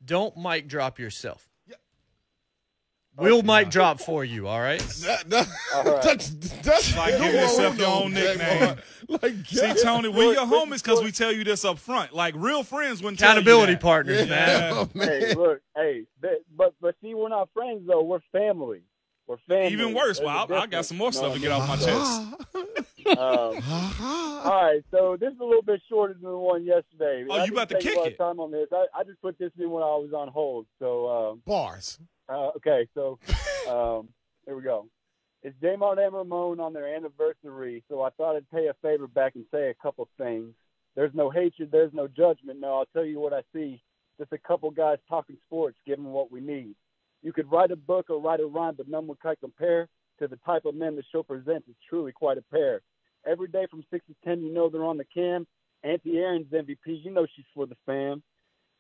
don't 0.03 0.35
mic 0.35 0.67
drop 0.67 0.99
yourself. 0.99 1.47
We'll 3.17 3.43
mic 3.43 3.69
drop 3.69 3.99
for 3.99 4.23
you. 4.25 4.47
All 4.47 4.59
right. 4.59 4.79
That- 5.01 5.29
that- 5.29 5.47
All 5.75 5.83
right. 5.83 6.01
that's 6.01 6.29
that's 6.29 6.95
Like 6.95 7.13
come 7.17 7.23
giving 7.23 7.41
yourself 7.41 7.77
your 7.77 7.87
own 7.87 8.13
nickname. 8.13 8.77
Like, 9.09 9.33
See, 9.45 9.73
Tony, 9.83 10.07
we're 10.09 10.33
your 10.33 10.45
Look, 10.45 10.69
homies 10.69 10.81
because 10.83 11.03
we 11.03 11.11
tell 11.11 11.31
you 11.31 11.43
this 11.43 11.65
up 11.65 11.77
front. 11.79 12.13
Like 12.13 12.33
real 12.37 12.63
friends 12.63 13.01
wouldn't 13.03 13.19
Accountability 13.19 13.63
tell 13.63 13.69
you 13.71 13.75
that. 13.75 13.81
partners, 13.81 14.29
man. 14.29 14.73
yeah, 14.73 14.85
man. 14.93 15.07
hey, 15.21 15.33
look, 15.35 15.61
hey, 15.75 16.03
but 16.55 16.73
but 16.79 16.95
see, 17.01 17.13
we're 17.13 17.27
not 17.29 17.49
friends 17.53 17.81
though. 17.87 18.03
We're 18.03 18.21
family. 18.31 18.83
We're 19.27 19.37
family. 19.47 19.67
Even 19.73 19.93
worse. 19.93 20.17
There's 20.19 20.25
Well, 20.27 20.47
a 20.49 20.53
I, 20.55 20.61
I 20.61 20.67
got 20.67 20.85
some 20.85 20.97
more 20.97 21.09
you 21.09 21.13
stuff 21.13 21.29
know 21.29 21.33
to 21.35 21.39
get 21.41 21.51
off 21.51 21.67
my 21.67 21.75
chest. 21.77 22.21
Um, 23.07 23.17
all 23.19 24.61
right, 24.63 24.81
so 24.91 25.17
this 25.19 25.33
is 25.33 25.39
a 25.39 25.43
little 25.43 25.63
bit 25.63 25.81
shorter 25.89 26.13
than 26.13 26.21
the 26.31 26.37
one 26.37 26.63
yesterday. 26.63 27.25
Oh, 27.29 27.35
I 27.39 27.45
you 27.45 27.51
about 27.51 27.67
to 27.69 27.79
kick 27.79 27.97
a 27.97 28.03
it. 28.03 28.17
Time 28.17 28.39
on 28.39 28.51
this. 28.51 28.67
I, 28.71 28.85
I 28.95 29.03
just 29.03 29.19
put 29.21 29.37
this 29.39 29.51
in 29.59 29.69
when 29.71 29.81
I 29.83 29.87
was 29.87 30.11
on 30.15 30.27
hold. 30.29 30.67
So 30.79 31.39
Bars. 31.45 31.99
Uh, 32.31 32.51
okay, 32.57 32.87
so 32.93 33.19
um, 33.69 34.09
here 34.45 34.55
we 34.55 34.63
go. 34.63 34.87
It's 35.43 35.55
Jamar 35.61 35.97
and 35.97 36.13
Ramon 36.13 36.59
on 36.59 36.73
their 36.73 36.95
anniversary, 36.95 37.83
so 37.89 38.01
I 38.01 38.11
thought 38.11 38.35
I'd 38.35 38.49
pay 38.51 38.67
a 38.67 38.75
favor 38.81 39.07
back 39.07 39.35
and 39.35 39.45
say 39.51 39.69
a 39.69 39.73
couple 39.81 40.07
things. 40.17 40.53
There's 40.95 41.13
no 41.13 41.29
hatred, 41.29 41.69
there's 41.71 41.93
no 41.93 42.07
judgment. 42.07 42.59
No, 42.59 42.77
I'll 42.77 42.85
tell 42.93 43.05
you 43.05 43.19
what 43.19 43.33
I 43.33 43.41
see. 43.53 43.81
Just 44.19 44.33
a 44.33 44.37
couple 44.37 44.69
guys 44.71 44.97
talking 45.09 45.37
sports, 45.47 45.77
giving 45.85 46.05
what 46.05 46.31
we 46.31 46.41
need. 46.41 46.75
You 47.23 47.33
could 47.33 47.51
write 47.51 47.71
a 47.71 47.75
book 47.75 48.09
or 48.09 48.21
write 48.21 48.39
a 48.39 48.45
rhyme, 48.45 48.75
but 48.77 48.87
none 48.87 49.07
would 49.07 49.19
quite 49.19 49.39
compare 49.39 49.87
to 50.19 50.27
the 50.27 50.37
type 50.45 50.65
of 50.65 50.75
men 50.75 50.95
the 50.95 51.03
show 51.11 51.23
presents. 51.23 51.67
It's 51.67 51.79
truly 51.89 52.11
quite 52.11 52.37
a 52.37 52.43
pair. 52.51 52.81
Every 53.25 53.47
day 53.47 53.65
from 53.69 53.83
6 53.91 54.05
to 54.07 54.15
10, 54.25 54.41
you 54.41 54.53
know 54.53 54.69
they're 54.69 54.85
on 54.85 54.97
the 54.97 55.05
cam. 55.05 55.47
Auntie 55.83 56.17
Aaron's 56.17 56.51
MVP, 56.51 56.77
you 56.85 57.11
know 57.11 57.25
she's 57.35 57.45
for 57.53 57.65
the 57.65 57.77
fam. 57.85 58.21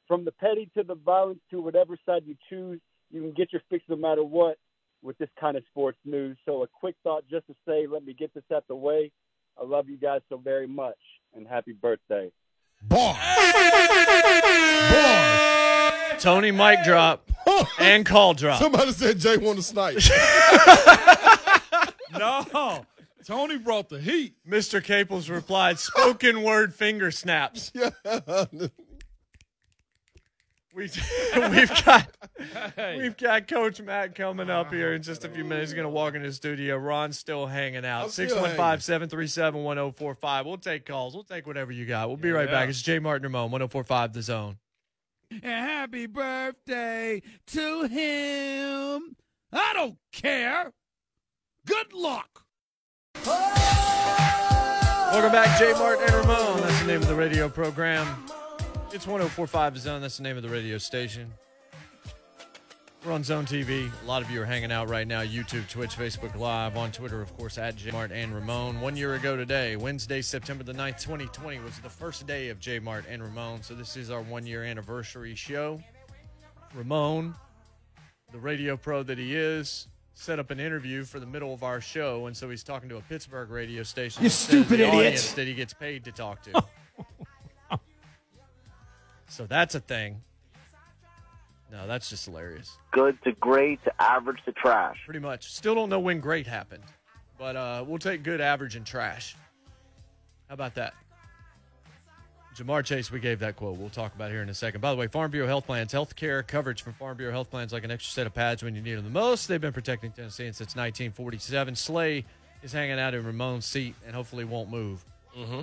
From 0.07 0.25
the 0.25 0.31
petty 0.31 0.69
to 0.75 0.83
the 0.83 0.95
violence 0.95 1.39
to 1.49 1.61
whatever 1.61 1.97
side 2.05 2.23
you 2.25 2.35
choose, 2.49 2.79
you 3.11 3.21
can 3.21 3.31
get 3.31 3.51
your 3.53 3.61
fix 3.69 3.83
no 3.87 3.95
matter 3.95 4.23
what 4.23 4.57
with 5.01 5.17
this 5.17 5.29
kind 5.39 5.57
of 5.57 5.63
sports 5.69 5.97
news. 6.05 6.37
So 6.45 6.63
a 6.63 6.67
quick 6.67 6.95
thought 7.03 7.23
just 7.29 7.47
to 7.47 7.55
say, 7.67 7.87
let 7.87 8.05
me 8.05 8.13
get 8.13 8.33
this 8.33 8.43
out 8.53 8.67
the 8.67 8.75
way. 8.75 9.11
I 9.59 9.65
love 9.65 9.89
you 9.89 9.97
guys 9.97 10.21
so 10.29 10.37
very 10.37 10.67
much, 10.67 10.97
and 11.35 11.47
happy 11.47 11.73
birthday. 11.73 12.31
Bars. 12.83 13.17
Bars. 14.91 16.23
Tony 16.23 16.51
mic 16.51 16.83
drop 16.83 17.29
and 17.79 18.05
call 18.05 18.33
drop. 18.33 18.61
Somebody 18.61 18.91
said 18.91 19.19
Jay 19.19 19.37
want 19.37 19.57
to 19.57 19.63
snipe. 19.63 19.97
No, 22.13 22.85
Tony 23.25 23.57
brought 23.57 23.89
the 23.89 23.99
heat. 23.99 24.35
Mr. 24.47 24.83
Caples 24.83 25.29
replied, 25.29 25.79
spoken 25.79 26.43
word 26.43 26.73
finger 26.73 27.09
snaps. 27.09 27.71
yeah. 27.75 27.89
We've, 30.73 30.95
we've 31.51 31.85
got 31.85 32.07
we've 32.97 33.17
got 33.17 33.47
Coach 33.47 33.81
Mac 33.81 34.15
coming 34.15 34.49
up 34.49 34.67
uh-huh. 34.67 34.75
here 34.75 34.93
in 34.93 35.01
just 35.01 35.25
a 35.25 35.29
few 35.29 35.43
minutes. 35.43 35.71
He's 35.71 35.75
going 35.75 35.85
to 35.85 35.89
walk 35.89 36.15
in 36.15 36.23
the 36.23 36.31
studio. 36.31 36.77
Ron's 36.77 37.19
still 37.19 37.45
hanging 37.45 37.85
out. 37.85 38.05
I'm 38.05 38.09
615 38.09 38.79
737 38.79 39.63
1045. 39.63 40.45
We'll 40.45 40.57
take 40.57 40.85
calls. 40.85 41.13
We'll 41.13 41.23
take 41.23 41.45
whatever 41.45 41.71
you 41.71 41.85
got. 41.85 42.07
We'll 42.07 42.17
be 42.17 42.31
right 42.31 42.49
back. 42.49 42.69
It's 42.69 42.81
Jay 42.81 42.99
Martin 42.99 43.23
Ramon, 43.23 43.51
1045 43.51 44.13
The 44.13 44.21
Zone. 44.21 44.57
And 45.31 45.43
happy 45.43 46.07
birthday 46.07 47.21
to 47.47 47.83
him. 47.83 49.15
I 49.51 49.73
don't 49.73 49.97
care. 50.13 50.71
Good 51.65 51.93
luck. 51.93 52.45
Welcome 55.11 55.31
back, 55.33 55.59
Jay 55.59 55.73
Martin 55.73 56.05
and 56.05 56.13
Ramon. 56.15 56.61
That's 56.61 56.79
the 56.79 56.87
name 56.87 57.01
of 57.01 57.07
the 57.07 57.15
radio 57.15 57.49
program. 57.49 58.07
It's 58.93 59.07
1045 59.07 59.73
The 59.75 59.79
Zone. 59.79 60.01
That's 60.01 60.17
the 60.17 60.23
name 60.23 60.35
of 60.35 60.43
the 60.43 60.49
radio 60.49 60.77
station. 60.77 61.31
We're 63.05 63.13
on 63.13 63.23
Zone 63.23 63.45
TV. 63.45 63.89
A 64.03 64.05
lot 64.05 64.21
of 64.21 64.29
you 64.29 64.41
are 64.41 64.45
hanging 64.45 64.69
out 64.69 64.89
right 64.89 65.07
now. 65.07 65.21
YouTube, 65.21 65.69
Twitch, 65.69 65.91
Facebook 65.91 66.35
Live, 66.35 66.75
on 66.75 66.91
Twitter, 66.91 67.21
of 67.21 67.35
course, 67.37 67.57
at 67.57 67.77
J 67.77 67.91
Mart 67.91 68.11
and 68.11 68.35
Ramon. 68.35 68.81
One 68.81 68.97
year 68.97 69.15
ago 69.15 69.37
today, 69.37 69.77
Wednesday, 69.77 70.21
September 70.21 70.65
the 70.65 70.73
9th, 70.73 71.01
2020, 71.01 71.59
was 71.59 71.79
the 71.79 71.89
first 71.89 72.27
day 72.27 72.49
of 72.49 72.59
J 72.59 72.79
Mart 72.79 73.05
and 73.07 73.23
Ramon. 73.23 73.63
So 73.63 73.75
this 73.75 73.95
is 73.95 74.11
our 74.11 74.21
one 74.23 74.45
year 74.45 74.65
anniversary 74.65 75.35
show. 75.35 75.81
Ramon, 76.75 77.33
the 78.33 78.39
radio 78.39 78.75
pro 78.75 79.03
that 79.03 79.17
he 79.17 79.37
is, 79.37 79.87
set 80.15 80.37
up 80.37 80.51
an 80.51 80.59
interview 80.59 81.05
for 81.05 81.21
the 81.21 81.25
middle 81.25 81.53
of 81.53 81.63
our 81.63 81.79
show, 81.79 82.25
and 82.25 82.35
so 82.35 82.49
he's 82.49 82.61
talking 82.61 82.89
to 82.89 82.97
a 82.97 83.01
Pittsburgh 83.03 83.51
radio 83.51 83.83
station. 83.83 84.21
You 84.21 84.29
stupid 84.29 84.79
the 84.79 84.87
idiot. 84.89 85.33
That 85.37 85.47
he 85.47 85.53
gets 85.53 85.73
paid 85.73 86.03
to 86.03 86.11
talk 86.11 86.43
to. 86.43 86.51
Oh. 86.55 86.67
So 89.31 89.45
that's 89.45 89.75
a 89.75 89.79
thing. 89.79 90.21
No, 91.71 91.87
that's 91.87 92.09
just 92.09 92.25
hilarious. 92.25 92.77
good 92.91 93.17
to 93.23 93.31
great 93.31 93.81
to 93.85 94.01
average 94.01 94.43
to 94.43 94.51
trash. 94.51 94.97
Pretty 95.05 95.21
much. 95.21 95.53
Still 95.53 95.73
don't 95.73 95.89
know 95.89 96.01
when 96.01 96.19
great 96.19 96.45
happened, 96.45 96.83
but 97.39 97.55
uh, 97.55 97.85
we'll 97.87 97.97
take 97.97 98.23
good, 98.23 98.41
average, 98.41 98.75
and 98.75 98.85
trash. 98.85 99.37
How 100.49 100.55
about 100.55 100.75
that? 100.75 100.93
Ja'Marr 102.57 102.83
Chase, 102.83 103.09
we 103.09 103.21
gave 103.21 103.39
that 103.39 103.55
quote. 103.55 103.77
We'll 103.77 103.89
talk 103.89 104.13
about 104.13 104.31
here 104.31 104.41
in 104.41 104.49
a 104.49 104.53
second. 104.53 104.81
By 104.81 104.91
the 104.91 104.97
way, 104.97 105.07
Farm 105.07 105.31
Bureau 105.31 105.47
Health 105.47 105.65
Plans, 105.65 105.93
health 105.93 106.13
care 106.17 106.43
coverage 106.43 106.81
from 106.81 106.91
Farm 106.93 107.15
Bureau 107.15 107.31
Health 107.31 107.49
Plans 107.49 107.71
like 107.71 107.85
an 107.85 107.91
extra 107.91 108.11
set 108.11 108.27
of 108.27 108.33
pads 108.33 108.61
when 108.61 108.75
you 108.75 108.81
need 108.81 108.95
them 108.95 109.05
the 109.05 109.09
most. 109.09 109.47
They've 109.47 109.61
been 109.61 109.71
protecting 109.71 110.11
Tennessee 110.11 110.47
since 110.47 110.75
1947. 110.75 111.73
Slay 111.77 112.25
is 112.63 112.73
hanging 112.73 112.99
out 112.99 113.13
in 113.13 113.25
Ramon's 113.25 113.65
seat 113.65 113.95
and 114.05 114.13
hopefully 114.13 114.43
won't 114.43 114.69
move. 114.69 115.05
Mm-hmm. 115.37 115.61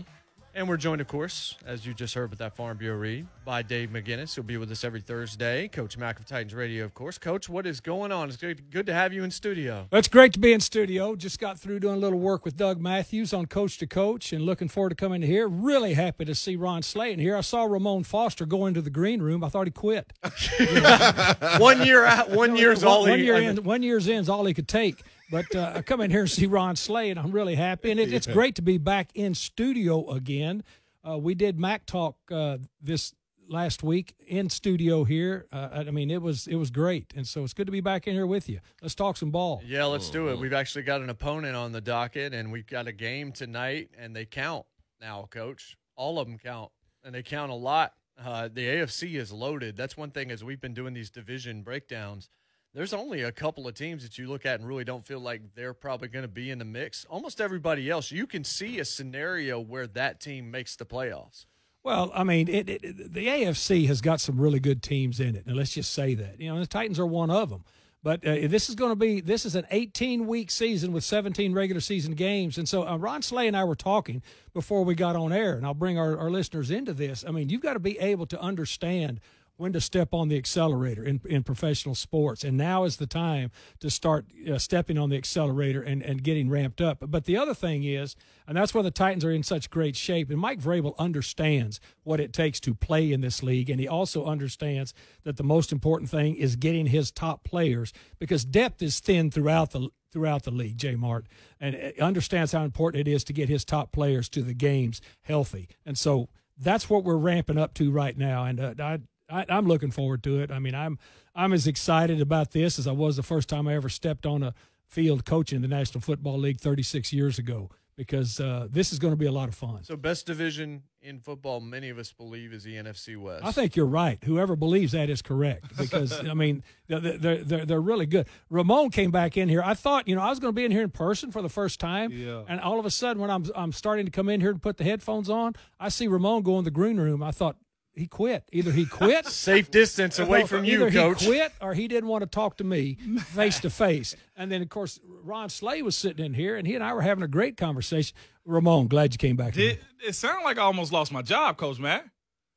And 0.55 0.69
we're 0.69 0.77
joined, 0.77 1.01
of 1.01 1.07
course, 1.07 1.57
as 1.67 1.87
you 1.87 1.95
just 1.95 2.15
heard 2.15 2.31
with 2.31 2.39
that 2.41 2.57
Farm 2.57 2.79
Bureau 2.79 2.99
read, 2.99 3.27
by 3.45 3.63
Dave 3.63 3.91
McGinnis. 3.91 4.35
He'll 4.35 4.43
be 4.43 4.57
with 4.57 4.73
us 4.73 4.83
every 4.83 5.01
Thursday. 5.01 5.69
Coach 5.69 5.97
Mack 5.97 6.19
of 6.19 6.27
Titans 6.27 6.55
Radio, 6.55 6.85
of 6.85 6.95
course. 6.95 7.17
Coach, 7.19 7.49
what 7.49 7.67
is 7.67 7.81
going 7.81 8.11
on? 8.11 8.29
It's 8.29 8.37
good, 8.37 8.71
good 8.71 8.87
to 8.87 8.95
have 8.95 9.13
you 9.13 9.23
in 9.23 9.31
studio. 9.31 9.87
Well, 9.91 9.99
it's 9.99 10.09
great 10.09 10.33
to 10.33 10.39
be 10.39 10.53
in 10.53 10.61
studio. 10.61 11.15
Just 11.17 11.39
got 11.39 11.59
through 11.61 11.81
doing 11.81 11.95
a 11.95 11.99
little 11.99 12.19
work 12.19 12.45
with 12.45 12.57
Doug 12.57 12.81
Matthews 12.81 13.33
on 13.33 13.47
Coach 13.47 13.79
to 13.79 13.87
Coach 13.87 14.33
and 14.33 14.43
looking 14.43 14.69
forward 14.69 14.91
to 14.91 14.95
coming 14.97 15.23
here. 15.23 15.47
Really 15.47 15.95
happy 15.95 16.25
to 16.25 16.35
see 16.35 16.57
Ron 16.57 16.83
Slayton 16.83 17.21
here. 17.21 17.37
I 17.37 17.43
saw 17.43 17.65
Ramon 17.65 18.05
Foster 18.05 18.45
go 18.47 18.67
into 18.67 18.83
the 18.83 18.91
green 18.91 19.23
room. 19.23 19.45
I 19.45 19.51
thought 19.51 19.67
he 19.67 19.71
quit. 19.71 20.13
one 21.59 21.87
year 21.87 22.05
out, 22.05 22.31
one 22.31 22.57
year's 22.57 22.85
one, 22.85 22.93
all 22.93 23.03
one 23.03 23.19
he. 23.19 23.27
year 23.27 23.37
I 23.37 23.41
mean, 23.41 23.51
in, 23.51 23.65
one 23.65 23.83
year's 23.83 24.09
in 24.09 24.19
is 24.19 24.29
all 24.29 24.45
he 24.47 24.55
could 24.55 24.69
take. 24.69 25.03
But 25.31 25.55
uh, 25.55 25.73
I 25.77 25.83
come 25.83 26.01
in 26.01 26.11
here 26.11 26.21
and 26.21 26.31
see 26.31 26.47
Ron 26.47 26.77
Slay, 26.77 27.11
and 27.11 27.19
I'm 27.19 27.33
really 27.33 27.55
happy. 27.55 27.91
And 27.91 28.01
it, 28.01 28.13
it's 28.13 28.27
great 28.27 28.55
to 28.57 28.63
be 28.63 28.79
back 28.79 29.11
in 29.15 29.35
studio 29.35 30.09
again. 30.11 30.65
Uh, 31.07 31.19
we 31.19 31.35
did 31.35 31.59
Mac 31.59 31.87
Talk 31.87 32.17
uh, 32.31 32.59
this 32.81 33.15
last 33.49 33.83
week 33.83 34.15
in 34.27 34.49
studio 34.51 35.05
here. 35.05 35.47
Uh, 35.53 35.85
I 35.87 35.91
mean, 35.91 36.11
it 36.11 36.23
was 36.23 36.47
it 36.47 36.57
was 36.57 36.71
great, 36.71 37.13
and 37.17 37.27
so 37.27 37.45
it's 37.45 37.55
good 37.55 37.67
to 37.67 37.73
be 37.73 37.81
back 37.81 38.07
in 38.07 38.15
here 38.15 38.27
with 38.27 38.49
you. 38.49 38.61
Let's 38.83 38.95
talk 38.95 39.17
some 39.17 39.31
ball. 39.31 39.63
Yeah, 39.65 39.85
let's 39.85 40.11
do 40.11 40.29
it. 40.29 40.39
We've 40.39 40.53
actually 40.53 40.83
got 40.83 41.01
an 41.01 41.11
opponent 41.11 41.57
on 41.57 41.73
the 41.73 41.81
docket, 41.81 42.35
and 42.35 42.53
we've 42.53 42.67
got 42.67 42.87
a 42.87 42.93
game 42.93 43.33
tonight, 43.33 43.91
and 43.99 44.15
they 44.15 44.25
count 44.25 44.67
now, 45.01 45.29
Coach. 45.31 45.77
All 45.97 46.19
of 46.19 46.29
them 46.29 46.39
count, 46.39 46.71
and 47.05 47.15
they 47.15 47.23
count 47.23 47.51
a 47.51 47.55
lot. 47.55 47.95
Uh, 48.23 48.49
the 48.53 48.67
AFC 48.67 49.15
is 49.15 49.33
loaded. 49.33 49.77
That's 49.77 49.97
one 49.97 50.11
thing 50.11 50.31
as 50.31 50.43
we've 50.43 50.61
been 50.61 50.75
doing 50.75 50.95
these 50.95 51.11
division 51.11 51.63
breakdowns. 51.63 52.29
There's 52.75 52.93
only 52.93 53.23
a 53.23 53.33
couple 53.33 53.67
of 53.67 53.75
teams 53.75 54.03
that 54.03 54.19
you 54.19 54.29
look 54.29 54.45
at 54.45 54.61
and 54.61 54.69
really 54.69 54.85
don't 54.85 55.05
feel 55.05 55.21
like 55.21 55.41
they're 55.55 55.75
probably 55.75 56.09
going 56.09 56.23
to 56.23 56.29
be 56.29 56.51
in 56.51 56.59
the 56.59 56.65
mix. 56.65 57.07
Almost 57.09 57.41
everybody 57.41 57.91
else, 57.91 58.11
you 58.11 58.27
can 58.27 58.45
see 58.45 58.79
a 58.79 58.85
scenario 58.85 59.59
where 59.59 59.87
that 59.89 60.21
team 60.21 60.51
makes 60.51 60.77
the 60.77 60.85
playoffs. 60.85 61.47
Well, 61.83 62.11
I 62.15 62.25
mean, 62.25 62.49
it, 62.49 62.69
it, 62.69 63.15
the 63.15 63.27
AFC 63.27 63.87
has 63.87 64.01
got 64.01 64.21
some 64.21 64.39
really 64.39 64.61
good 64.61 64.83
teams 64.83 65.21
in 65.21 65.35
it, 65.35 65.47
and 65.47 65.57
let's 65.57 65.73
just 65.73 65.93
say 65.93 66.15
that. 66.15 66.41
You 66.41 66.53
know, 66.53 66.61
the 66.61 66.67
Titans 66.67 66.99
are 66.99 67.07
one 67.07 67.31
of 67.31 67.49
them. 67.49 67.65
But 68.03 68.25
uh, 68.25 68.47
this 68.47 68.69
is 68.69 68.75
going 68.77 68.93
to 68.93 68.97
be 68.97 69.21
this 69.21 69.45
is 69.45 69.57
an 69.57 69.67
18 69.71 70.27
week 70.27 70.51
season 70.51 70.93
with 70.93 71.03
17 71.03 71.53
regular 71.53 71.81
season 71.81 72.15
games, 72.15 72.57
and 72.57 72.69
so 72.69 72.87
uh, 72.87 72.97
Ron 72.97 73.23
Slay 73.23 73.49
and 73.49 73.57
I 73.57 73.65
were 73.65 73.75
talking 73.75 74.23
before 74.55 74.85
we 74.85 74.95
got 74.95 75.17
on 75.17 75.33
air, 75.33 75.55
and 75.55 75.67
I'll 75.67 75.75
bring 75.75 75.99
our, 75.99 76.17
our 76.17 76.31
listeners 76.31 76.71
into 76.71 76.93
this. 76.93 77.25
I 77.27 77.33
mean, 77.33 77.49
you've 77.49 77.61
got 77.61 77.73
to 77.73 77.81
be 77.81 77.99
able 77.99 78.27
to 78.27 78.41
understand 78.41 79.21
when 79.59 79.73
to 79.73 79.81
step 79.81 80.15
on 80.15 80.29
the 80.29 80.39
accelerator 80.39 81.05
in, 81.05 81.21
in 81.27 81.43
professional 81.43 81.95
sports. 81.95 82.45
And 82.45 82.57
now 82.57 82.85
is 82.85 82.97
the 82.97 83.07
time 83.07 83.51
to 83.81 83.91
start 83.91 84.27
uh, 84.51 84.57
stepping 84.57 84.97
on 84.97 85.11
the 85.11 85.17
accelerator 85.17 85.83
and, 85.83 86.01
and 86.01 86.23
getting 86.23 86.49
ramped 86.49 86.81
up. 86.81 86.99
But 87.01 87.25
the 87.25 87.37
other 87.37 87.55
thing 87.55 87.83
is, 87.83 88.15
and 88.47 88.57
that's 88.57 88.73
why 88.73 88.83
the 88.83 88.93
Titans 88.93 89.25
are 89.25 89.33
in 89.33 89.43
such 89.43 89.69
great 89.69 89.97
shape, 89.97 90.31
and 90.31 90.39
Mike 90.39 90.61
Vrabel 90.61 90.97
understands 90.97 91.81
what 92.05 92.21
it 92.21 92.33
takes 92.33 92.61
to 92.61 92.75
play 92.75 93.13
in 93.13 93.21
this 93.21 93.43
league. 93.43 93.69
And 93.69 93.81
he 93.81 93.89
also 93.89 94.25
understands 94.25 94.95
that 95.25 95.37
the 95.37 95.43
most 95.43 95.73
important 95.73 96.09
thing 96.09 96.37
is 96.37 96.57
getting 96.57 96.87
his 96.87 97.11
top 97.11 97.43
players 97.43 97.93
because 98.19 98.45
depth 98.45 98.81
is 98.81 99.01
thin 99.01 99.31
throughout 99.31 99.73
the 99.73 99.91
throughout 100.11 100.45
the 100.45 100.51
league, 100.51 100.79
Jay 100.79 100.95
Mart, 100.95 101.27
and 101.61 101.93
understands 102.01 102.53
how 102.53 102.65
important 102.65 103.07
it 103.07 103.11
is 103.11 103.25
to 103.25 103.35
get 103.35 103.51
his 103.51 103.63
top 103.63 103.93
players 103.93 104.31
to 104.31 104.43
the 104.43 104.55
games 104.55 105.03
healthy. 105.21 105.69
And 105.85 105.99
so 105.99 106.31
that's 106.57 106.89
what 106.89 107.05
we're 107.05 107.19
ramping 107.19 107.59
up 107.59 107.75
to 107.75 107.91
right 107.91 108.17
now. 108.17 108.45
And 108.45 108.59
uh, 108.59 108.75
I, 108.79 109.01
I, 109.31 109.45
I'm 109.49 109.67
looking 109.67 109.91
forward 109.91 110.23
to 110.25 110.41
it. 110.41 110.51
I 110.51 110.59
mean, 110.59 110.75
I'm 110.75 110.99
I'm 111.35 111.53
as 111.53 111.67
excited 111.67 112.21
about 112.21 112.53
this 112.53 112.79
as 112.79 112.87
I 112.87 112.93
was 112.93 113.17
the 113.17 113.23
first 113.23 113.49
time 113.49 113.69
I 113.69 113.75
ever 113.75 113.89
stepped 113.89 114.27
on 114.27 114.43
a 114.43 114.55
field 114.87 115.25
coaching 115.25 115.61
the 115.61 115.69
National 115.69 116.01
Football 116.01 116.39
League 116.39 116.61
36 116.61 117.13
years 117.13 117.39
ago 117.39 117.71
because 117.97 118.39
uh, 118.41 118.69
this 118.71 118.93
is 118.93 118.99
going 119.01 119.13
to 119.13 119.17
be 119.17 119.27
a 119.27 119.33
lot 119.33 119.49
of 119.49 119.55
fun. 119.57 119.83
So, 119.83 119.97
best 119.97 120.25
division 120.25 120.85
in 121.03 121.19
football, 121.19 121.61
many 121.61 121.89
of 121.91 121.99
us 121.99 122.13
believe, 122.13 122.53
is 122.53 122.63
the 122.63 122.75
NFC 122.77 123.17
West. 123.17 123.45
I 123.45 123.51
think 123.53 123.75
you're 123.75 123.87
right. 123.87 124.23
Whoever 124.23 124.55
believes 124.57 124.93
that 124.93 125.11
is 125.11 125.21
correct 125.21 125.77
because 125.77 126.13
I 126.25 126.33
mean 126.35 126.63
they're, 126.87 127.01
they're 127.01 127.45
they're 127.45 127.67
they're 127.67 127.81
really 127.81 128.07
good. 128.07 128.27
Ramon 128.51 128.91
came 128.91 129.11
back 129.11 129.37
in 129.37 129.49
here. 129.49 129.63
I 129.65 129.75
thought 129.75 130.09
you 130.09 130.15
know 130.17 130.23
I 130.23 130.31
was 130.31 130.39
going 130.39 130.53
to 130.55 130.57
be 130.57 130.65
in 130.65 130.71
here 130.71 130.83
in 130.83 130.91
person 130.91 131.31
for 131.33 131.43
the 131.43 131.49
first 131.49 131.81
time, 131.81 132.13
Yeah. 132.13 132.45
and 132.49 132.61
all 132.61 132.79
of 132.81 132.87
a 132.87 132.91
sudden 132.91 133.21
when 133.21 133.31
I'm 133.31 133.45
I'm 133.55 133.73
starting 133.73 134.07
to 134.07 134.13
come 134.13 134.29
in 134.29 134.41
here 134.41 134.53
to 134.53 134.59
put 134.59 134.77
the 134.79 134.85
headphones 134.85 135.29
on, 135.29 135.55
I 135.79 135.89
see 135.91 136.09
Ramon 136.09 136.43
go 136.43 136.59
in 136.59 136.65
the 136.65 136.71
green 136.71 136.99
room. 136.99 137.23
I 137.23 137.33
thought 137.33 137.57
he 137.99 138.07
quit. 138.07 138.45
Either 138.53 138.73
he 138.73 138.87
quit. 138.87 139.27
Safe 139.29 139.71
distance 139.71 140.19
away 140.19 140.47
from 140.47 140.65
you, 140.65 140.87
Either 140.87 140.91
Coach. 140.91 141.21
he 141.23 141.27
quit 141.27 141.53
or 141.61 141.75
he 141.75 141.89
didn't 141.89 142.09
want 142.09 142.23
to 142.23 142.27
talk 142.27 142.57
to 142.59 142.65
me 142.65 142.95
face 143.27 143.61
to 143.61 143.71
face. 143.71 144.15
And 144.37 144.51
then, 144.51 144.63
of 144.63 144.69
course, 144.69 145.01
Ron 145.23 145.49
Slay 145.49 145.83
was 145.83 145.97
sitting 145.97 146.25
in 146.25 146.35
here, 146.35 146.57
and 146.57 146.67
he 146.67 146.75
and 146.75 146.85
I 146.85 146.93
were 146.93 147.03
having 147.03 147.25
a 147.25 147.29
great 147.29 147.57
conversation. 147.57 148.17
Ramon, 148.45 148.89
glad 148.89 149.13
you 149.13 149.19
came 149.19 149.37
back. 149.37 149.55
Did, 149.55 149.81
it 150.07 150.15
sounded 150.15 150.45
like 150.45 150.59
I 150.59 150.63
almost 150.63 150.93
lost 150.93 151.13
my 151.13 151.23
job, 151.23 151.57
Coach 151.59 151.79
Mac. 151.79 152.07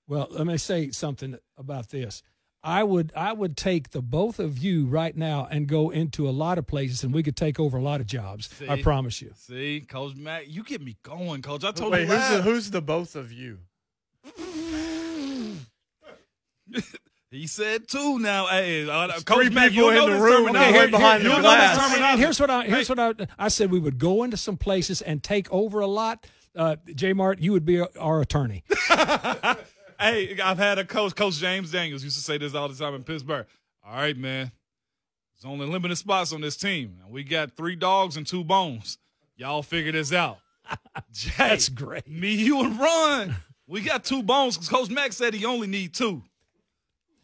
Well, 0.07 0.27
let 0.29 0.47
me 0.47 0.57
say 0.57 0.91
something 0.91 1.37
about 1.57 1.89
this. 1.89 2.23
I 2.63 2.83
would 2.83 3.11
I 3.15 3.33
would 3.33 3.57
take 3.57 3.89
the 3.89 4.01
both 4.03 4.39
of 4.39 4.59
you 4.59 4.85
right 4.85 5.15
now 5.15 5.47
and 5.49 5.67
go 5.67 5.89
into 5.89 6.29
a 6.29 6.31
lot 6.31 6.59
of 6.59 6.67
places 6.67 7.03
and 7.03 7.11
we 7.11 7.23
could 7.23 7.35
take 7.35 7.59
over 7.59 7.77
a 7.77 7.81
lot 7.81 8.01
of 8.01 8.07
jobs. 8.07 8.49
I 8.69 8.81
promise 8.81 9.21
you. 9.21 9.31
See, 9.35 9.81
Coach 9.81 10.15
Mac, 10.15 10.43
you 10.47 10.63
get 10.63 10.81
me 10.81 10.97
going, 11.01 11.41
Coach. 11.41 11.63
I 11.63 11.71
told 11.71 11.93
Wait, 11.93 12.01
you 12.01 12.07
who's 12.07 12.29
the, 12.29 12.41
who's 12.43 12.71
the 12.71 12.81
both 12.81 13.15
of 13.15 13.31
you? 13.31 13.59
He 17.33 17.47
said 17.47 17.87
two 17.87 18.19
now. 18.19 18.47
Hey, 18.47 18.89
uh, 18.89 19.07
Coach 19.21 19.45
three 19.45 19.49
Mac, 19.51 19.69
people 19.69 19.85
you'll 19.85 19.89
in 19.91 19.95
know 19.95 20.17
the 20.17 20.21
room 20.21 20.47
and 20.49 20.57
I'm 20.57 20.73
terminology. 20.73 20.79
right 20.79 20.91
behind 20.91 21.23
the 21.25 21.29
You'll 21.29 21.39
glass. 21.39 21.97
And 21.97 22.19
here's 22.19 22.39
what 22.41 22.49
I 22.49 22.65
here's 22.65 22.89
what 22.89 22.99
I 22.99 23.13
I 23.39 23.47
said 23.47 23.71
we 23.71 23.79
would 23.79 23.97
go 23.97 24.23
into 24.23 24.35
some 24.35 24.57
places 24.57 25.01
and 25.01 25.23
take 25.23 25.49
over 25.49 25.79
a 25.79 25.87
lot. 25.87 26.27
Uh, 26.53 26.75
J 26.93 27.13
Mart, 27.13 27.39
you 27.39 27.53
would 27.53 27.63
be 27.65 27.79
our 27.79 28.19
attorney. 28.19 28.65
Hey, 29.99 30.39
I've 30.41 30.57
had 30.57 30.79
a 30.79 30.83
coach, 30.83 31.15
Coach 31.15 31.35
James 31.35 31.71
Daniels, 31.71 32.03
used 32.03 32.17
to 32.17 32.23
say 32.23 32.39
this 32.39 32.55
all 32.55 32.67
the 32.67 32.73
time 32.73 32.95
in 32.95 33.03
Pittsburgh. 33.03 33.45
All 33.85 33.93
right, 33.93 34.17
man. 34.17 34.51
There's 35.35 35.45
only 35.51 35.67
limited 35.67 35.95
spots 35.95 36.33
on 36.33 36.41
this 36.41 36.57
team. 36.57 36.97
And 37.03 37.11
we 37.13 37.23
got 37.23 37.55
three 37.55 37.75
dogs 37.75 38.17
and 38.17 38.25
two 38.25 38.43
bones. 38.43 38.97
Y'all 39.35 39.61
figure 39.61 39.91
this 39.91 40.11
out. 40.11 40.39
Jay, 41.13 41.31
That's 41.37 41.69
great. 41.69 42.09
Me, 42.09 42.33
you, 42.33 42.63
and 42.63 42.79
Ron. 42.79 43.35
We 43.67 43.81
got 43.81 44.03
two 44.03 44.23
bones 44.23 44.57
because 44.57 44.69
Coach 44.69 44.89
Mack 44.89 45.13
said 45.13 45.35
he 45.35 45.45
only 45.45 45.67
need 45.67 45.93
two. 45.93 46.23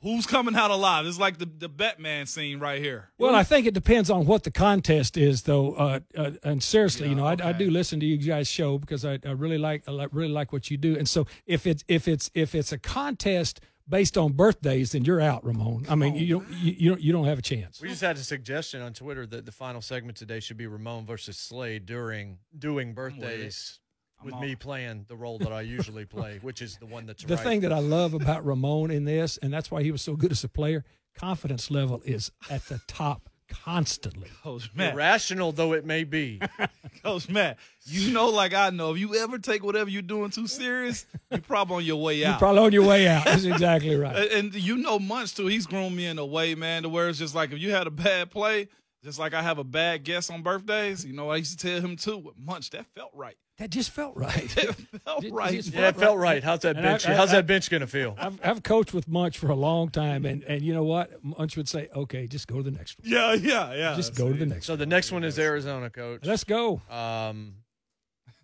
Who's 0.01 0.27
coming 0.27 0.55
out 0.55 0.69
alive? 0.69 1.05
It's 1.07 1.17
like 1.17 1.39
the, 1.39 1.45
the 1.45 1.67
Batman 1.69 2.27
scene 2.27 2.59
right 2.59 2.81
here. 2.81 3.09
Well, 3.17 3.33
I 3.33 3.43
think 3.43 3.65
it 3.65 3.73
depends 3.73 4.09
on 4.09 4.27
what 4.27 4.43
the 4.43 4.51
contest 4.51 5.17
is, 5.17 5.43
though. 5.43 5.73
Uh, 5.73 5.99
uh, 6.15 6.31
and 6.43 6.61
seriously, 6.61 7.09
you 7.09 7.15
know, 7.15 7.25
I, 7.25 7.35
I 7.43 7.51
do 7.51 7.71
listen 7.71 7.99
to 8.01 8.05
you 8.05 8.17
guys' 8.17 8.47
show 8.47 8.77
because 8.77 9.03
I, 9.03 9.19
I 9.25 9.31
really 9.31 9.57
like 9.57 9.83
I 9.87 10.07
really 10.11 10.31
like 10.31 10.53
what 10.53 10.69
you 10.69 10.77
do. 10.77 10.95
And 10.95 11.09
so, 11.09 11.25
if 11.47 11.65
it's 11.65 11.83
if 11.87 12.07
it's 12.07 12.29
if 12.35 12.53
it's 12.53 12.71
a 12.71 12.77
contest 12.77 13.59
based 13.89 14.17
on 14.17 14.33
birthdays, 14.33 14.91
then 14.91 15.03
you're 15.03 15.21
out, 15.21 15.43
Ramon. 15.43 15.85
I 15.89 15.95
mean, 15.95 16.15
you 16.15 16.39
don't 16.39 16.49
you, 16.51 16.75
you 16.77 16.89
don't 16.89 17.01
you 17.01 17.11
don't 17.11 17.25
have 17.25 17.39
a 17.39 17.43
chance. 17.43 17.81
We 17.81 17.89
just 17.89 18.01
had 18.01 18.17
a 18.17 18.23
suggestion 18.23 18.81
on 18.81 18.93
Twitter 18.93 19.25
that 19.25 19.45
the 19.45 19.51
final 19.51 19.81
segment 19.81 20.17
today 20.17 20.39
should 20.39 20.57
be 20.57 20.67
Ramon 20.67 21.07
versus 21.07 21.37
Slade 21.37 21.87
during 21.87 22.37
doing 22.57 22.93
birthdays 22.93 23.79
with 24.23 24.35
me 24.39 24.55
playing 24.55 25.05
the 25.07 25.15
role 25.15 25.37
that 25.39 25.51
I 25.51 25.61
usually 25.61 26.05
play, 26.05 26.39
which 26.41 26.61
is 26.61 26.77
the 26.77 26.85
one 26.85 27.05
that's 27.05 27.23
The 27.27 27.35
right. 27.35 27.43
thing 27.43 27.61
that 27.61 27.73
I 27.73 27.79
love 27.79 28.13
about 28.13 28.45
Ramon 28.45 28.91
in 28.91 29.05
this, 29.05 29.37
and 29.37 29.53
that's 29.53 29.69
why 29.71 29.83
he 29.83 29.91
was 29.91 30.01
so 30.01 30.15
good 30.15 30.31
as 30.31 30.43
a 30.43 30.49
player, 30.49 30.83
confidence 31.15 31.71
level 31.71 32.01
is 32.05 32.31
at 32.49 32.65
the 32.65 32.79
top 32.87 33.29
constantly. 33.49 34.29
Coach 34.43 34.69
Mack. 34.75 34.93
Irrational 34.93 35.51
though 35.51 35.73
it 35.73 35.85
may 35.85 36.03
be. 36.03 36.41
Coach 37.03 37.29
Mac, 37.29 37.57
you 37.85 38.11
know, 38.11 38.29
like 38.29 38.53
I 38.53 38.69
know, 38.69 38.93
if 38.93 38.99
you 38.99 39.15
ever 39.15 39.37
take 39.37 39.63
whatever 39.63 39.89
you're 39.89 40.01
doing 40.01 40.31
too 40.31 40.47
serious, 40.47 41.05
you're 41.31 41.39
probably 41.41 41.77
on 41.77 41.85
your 41.85 42.01
way 42.01 42.15
out. 42.15 42.27
You're 42.27 42.33
out. 42.33 42.39
probably 42.39 42.61
on 42.61 42.71
your 42.73 42.85
way 42.85 43.07
out. 43.07 43.25
That's 43.25 43.45
exactly 43.45 43.95
right. 43.95 44.15
And, 44.15 44.53
and 44.53 44.55
you 44.55 44.77
know 44.77 44.99
Munch 44.99 45.35
too. 45.35 45.47
He's 45.47 45.65
grown 45.65 45.95
me 45.95 46.07
in 46.07 46.17
a 46.17 46.25
way, 46.25 46.55
man, 46.55 46.83
to 46.83 46.89
where 46.89 47.07
it's 47.09 47.19
just 47.19 47.35
like 47.35 47.51
if 47.51 47.59
you 47.59 47.71
had 47.71 47.87
a 47.87 47.91
bad 47.91 48.31
play, 48.31 48.67
just 49.07 49.19
like 49.19 49.33
I 49.33 49.41
have 49.41 49.57
a 49.57 49.63
bad 49.63 50.03
guess 50.03 50.29
on 50.29 50.41
birthdays. 50.43 51.05
You 51.05 51.13
know, 51.13 51.29
I 51.29 51.37
used 51.37 51.57
to 51.57 51.65
tell 51.67 51.79
him 51.81 51.95
too. 51.95 52.17
With 52.17 52.37
Munch, 52.37 52.69
that 52.71 52.85
felt 52.93 53.11
right. 53.13 53.37
That 53.57 53.69
just 53.69 53.91
felt 53.91 54.15
right. 54.27 54.55
It 54.57 54.75
felt 55.05 55.23
It 55.23 55.31
right. 55.33 55.53
just 55.53 55.73
yeah, 55.73 55.87
it 55.87 55.95
felt 55.95 56.17
right. 56.17 56.43
How's 56.43 56.59
that 56.59 56.75
And 56.75 56.83
bench? 56.83 57.07
I- 57.07 57.15
how's 57.15 57.29
I- 57.29 57.37
that 57.37 57.47
bench 57.47 57.69
gonna 57.69 57.87
feel? 57.87 58.15
I've, 58.19 58.37
I've 58.43 58.63
coached 58.63 58.93
with 58.93 59.07
Munch 59.07 59.37
for 59.39 59.47
a 59.49 59.55
long 59.55 59.89
time, 59.89 60.25
and, 60.25 60.43
and 60.43 60.61
you 60.61 60.73
know 60.73 60.83
what? 60.83 61.23
Munch 61.23 61.55
would 61.55 61.69
say, 61.69 61.87
"Okay, 61.95 62.27
just 62.27 62.47
go 62.49 62.57
to 62.57 62.63
the 62.63 62.71
next 62.71 62.99
one. 62.99 63.09
Yeah, 63.09 63.33
yeah, 63.33 63.73
yeah. 63.73 63.95
Just 63.95 64.13
go 64.15 64.27
to 64.31 64.37
the 64.37 64.45
next 64.45 64.55
one. 64.55 64.61
So 64.63 64.73
one. 64.73 64.79
the 64.79 64.85
next 64.85 65.11
one 65.13 65.23
is 65.23 65.39
Arizona, 65.39 65.89
coach. 65.89 66.25
Let's 66.25 66.43
go." 66.43 66.81
Um, 66.89 67.55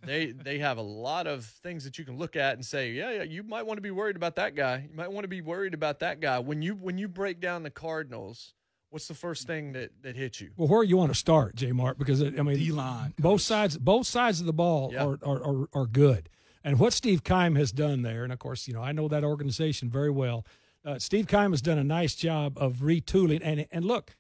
they 0.05 0.27
they 0.32 0.60
have 0.60 0.77
a 0.77 0.82
lot 0.82 1.27
of 1.27 1.46
things 1.46 1.84
that 1.84 1.98
you 2.00 2.05
can 2.05 2.17
look 2.17 2.36
at 2.36 2.55
and 2.55 2.65
say, 2.65 2.91
yeah, 2.91 3.12
yeah, 3.12 3.24
you 3.24 3.43
might 3.43 3.63
want 3.65 3.77
to 3.77 3.82
be 3.82 3.91
worried 3.91 4.15
about 4.15 4.36
that 4.38 4.55
guy. 4.55 4.88
You 4.89 4.96
might 4.96 5.12
want 5.12 5.24
to 5.25 5.29
be 5.29 5.41
worried 5.41 5.74
about 5.74 6.00
that 6.00 6.20
guy. 6.22 6.39
When 6.39 6.62
you 6.62 6.75
when 6.75 6.98
you 6.98 7.08
break 7.08 7.39
down 7.39 7.63
the 7.63 7.70
Cardinals, 7.70 8.53
what's 8.94 9.08
the 9.08 9.14
first 9.16 9.48
thing 9.48 9.74
that 9.74 9.90
that 10.04 10.16
hits 10.16 10.40
you? 10.40 10.52
Well, 10.56 10.68
where 10.68 10.84
you 10.84 10.98
want 10.98 11.12
to 11.12 11.18
start, 11.18 11.56
J. 11.56 11.72
Mark? 11.72 11.98
Because 11.98 12.22
I 12.22 12.30
mean, 12.30 12.58
D-line, 12.58 13.14
both 13.20 13.42
sides, 13.42 13.78
both 13.78 14.06
sides 14.06 14.40
of 14.40 14.46
the 14.46 14.54
ball 14.54 14.92
Yeah. 14.94 15.06
are, 15.06 15.20
are, 15.24 15.44
are 15.44 15.70
are 15.74 15.86
good. 15.88 16.30
And 16.64 16.80
what 16.80 16.94
Steve 16.94 17.24
Keim 17.24 17.56
has 17.56 17.72
done 17.74 18.04
there, 18.04 18.24
and 18.24 18.32
of 18.32 18.40
course, 18.40 18.68
you 18.68 18.74
know, 18.74 18.82
I 18.82 18.92
know 18.94 19.08
that 19.10 19.24
organization 19.24 19.90
very 19.90 20.12
well. 20.12 20.46
Uh, 20.86 21.00
Steve 21.00 21.28
Keim 21.28 21.52
has 21.52 21.62
done 21.62 21.78
a 21.78 21.84
nice 21.84 22.16
job 22.16 22.58
of 22.58 22.78
retooling. 22.78 23.42
And 23.44 23.66
and 23.72 23.84
look, 23.84 24.16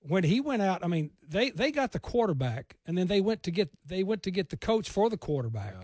when 0.00 0.24
he 0.24 0.40
went 0.40 0.62
out, 0.62 0.84
I 0.84 0.88
mean, 0.88 1.10
they 1.26 1.50
they 1.50 1.72
got 1.72 1.92
the 1.92 1.98
quarterback, 1.98 2.76
and 2.86 2.96
then 2.98 3.06
they 3.06 3.20
went 3.20 3.42
to 3.44 3.50
get 3.50 3.70
they 3.86 4.02
went 4.02 4.22
to 4.24 4.30
get 4.30 4.50
the 4.50 4.56
coach 4.56 4.90
for 4.90 5.08
the 5.08 5.16
quarterback. 5.16 5.74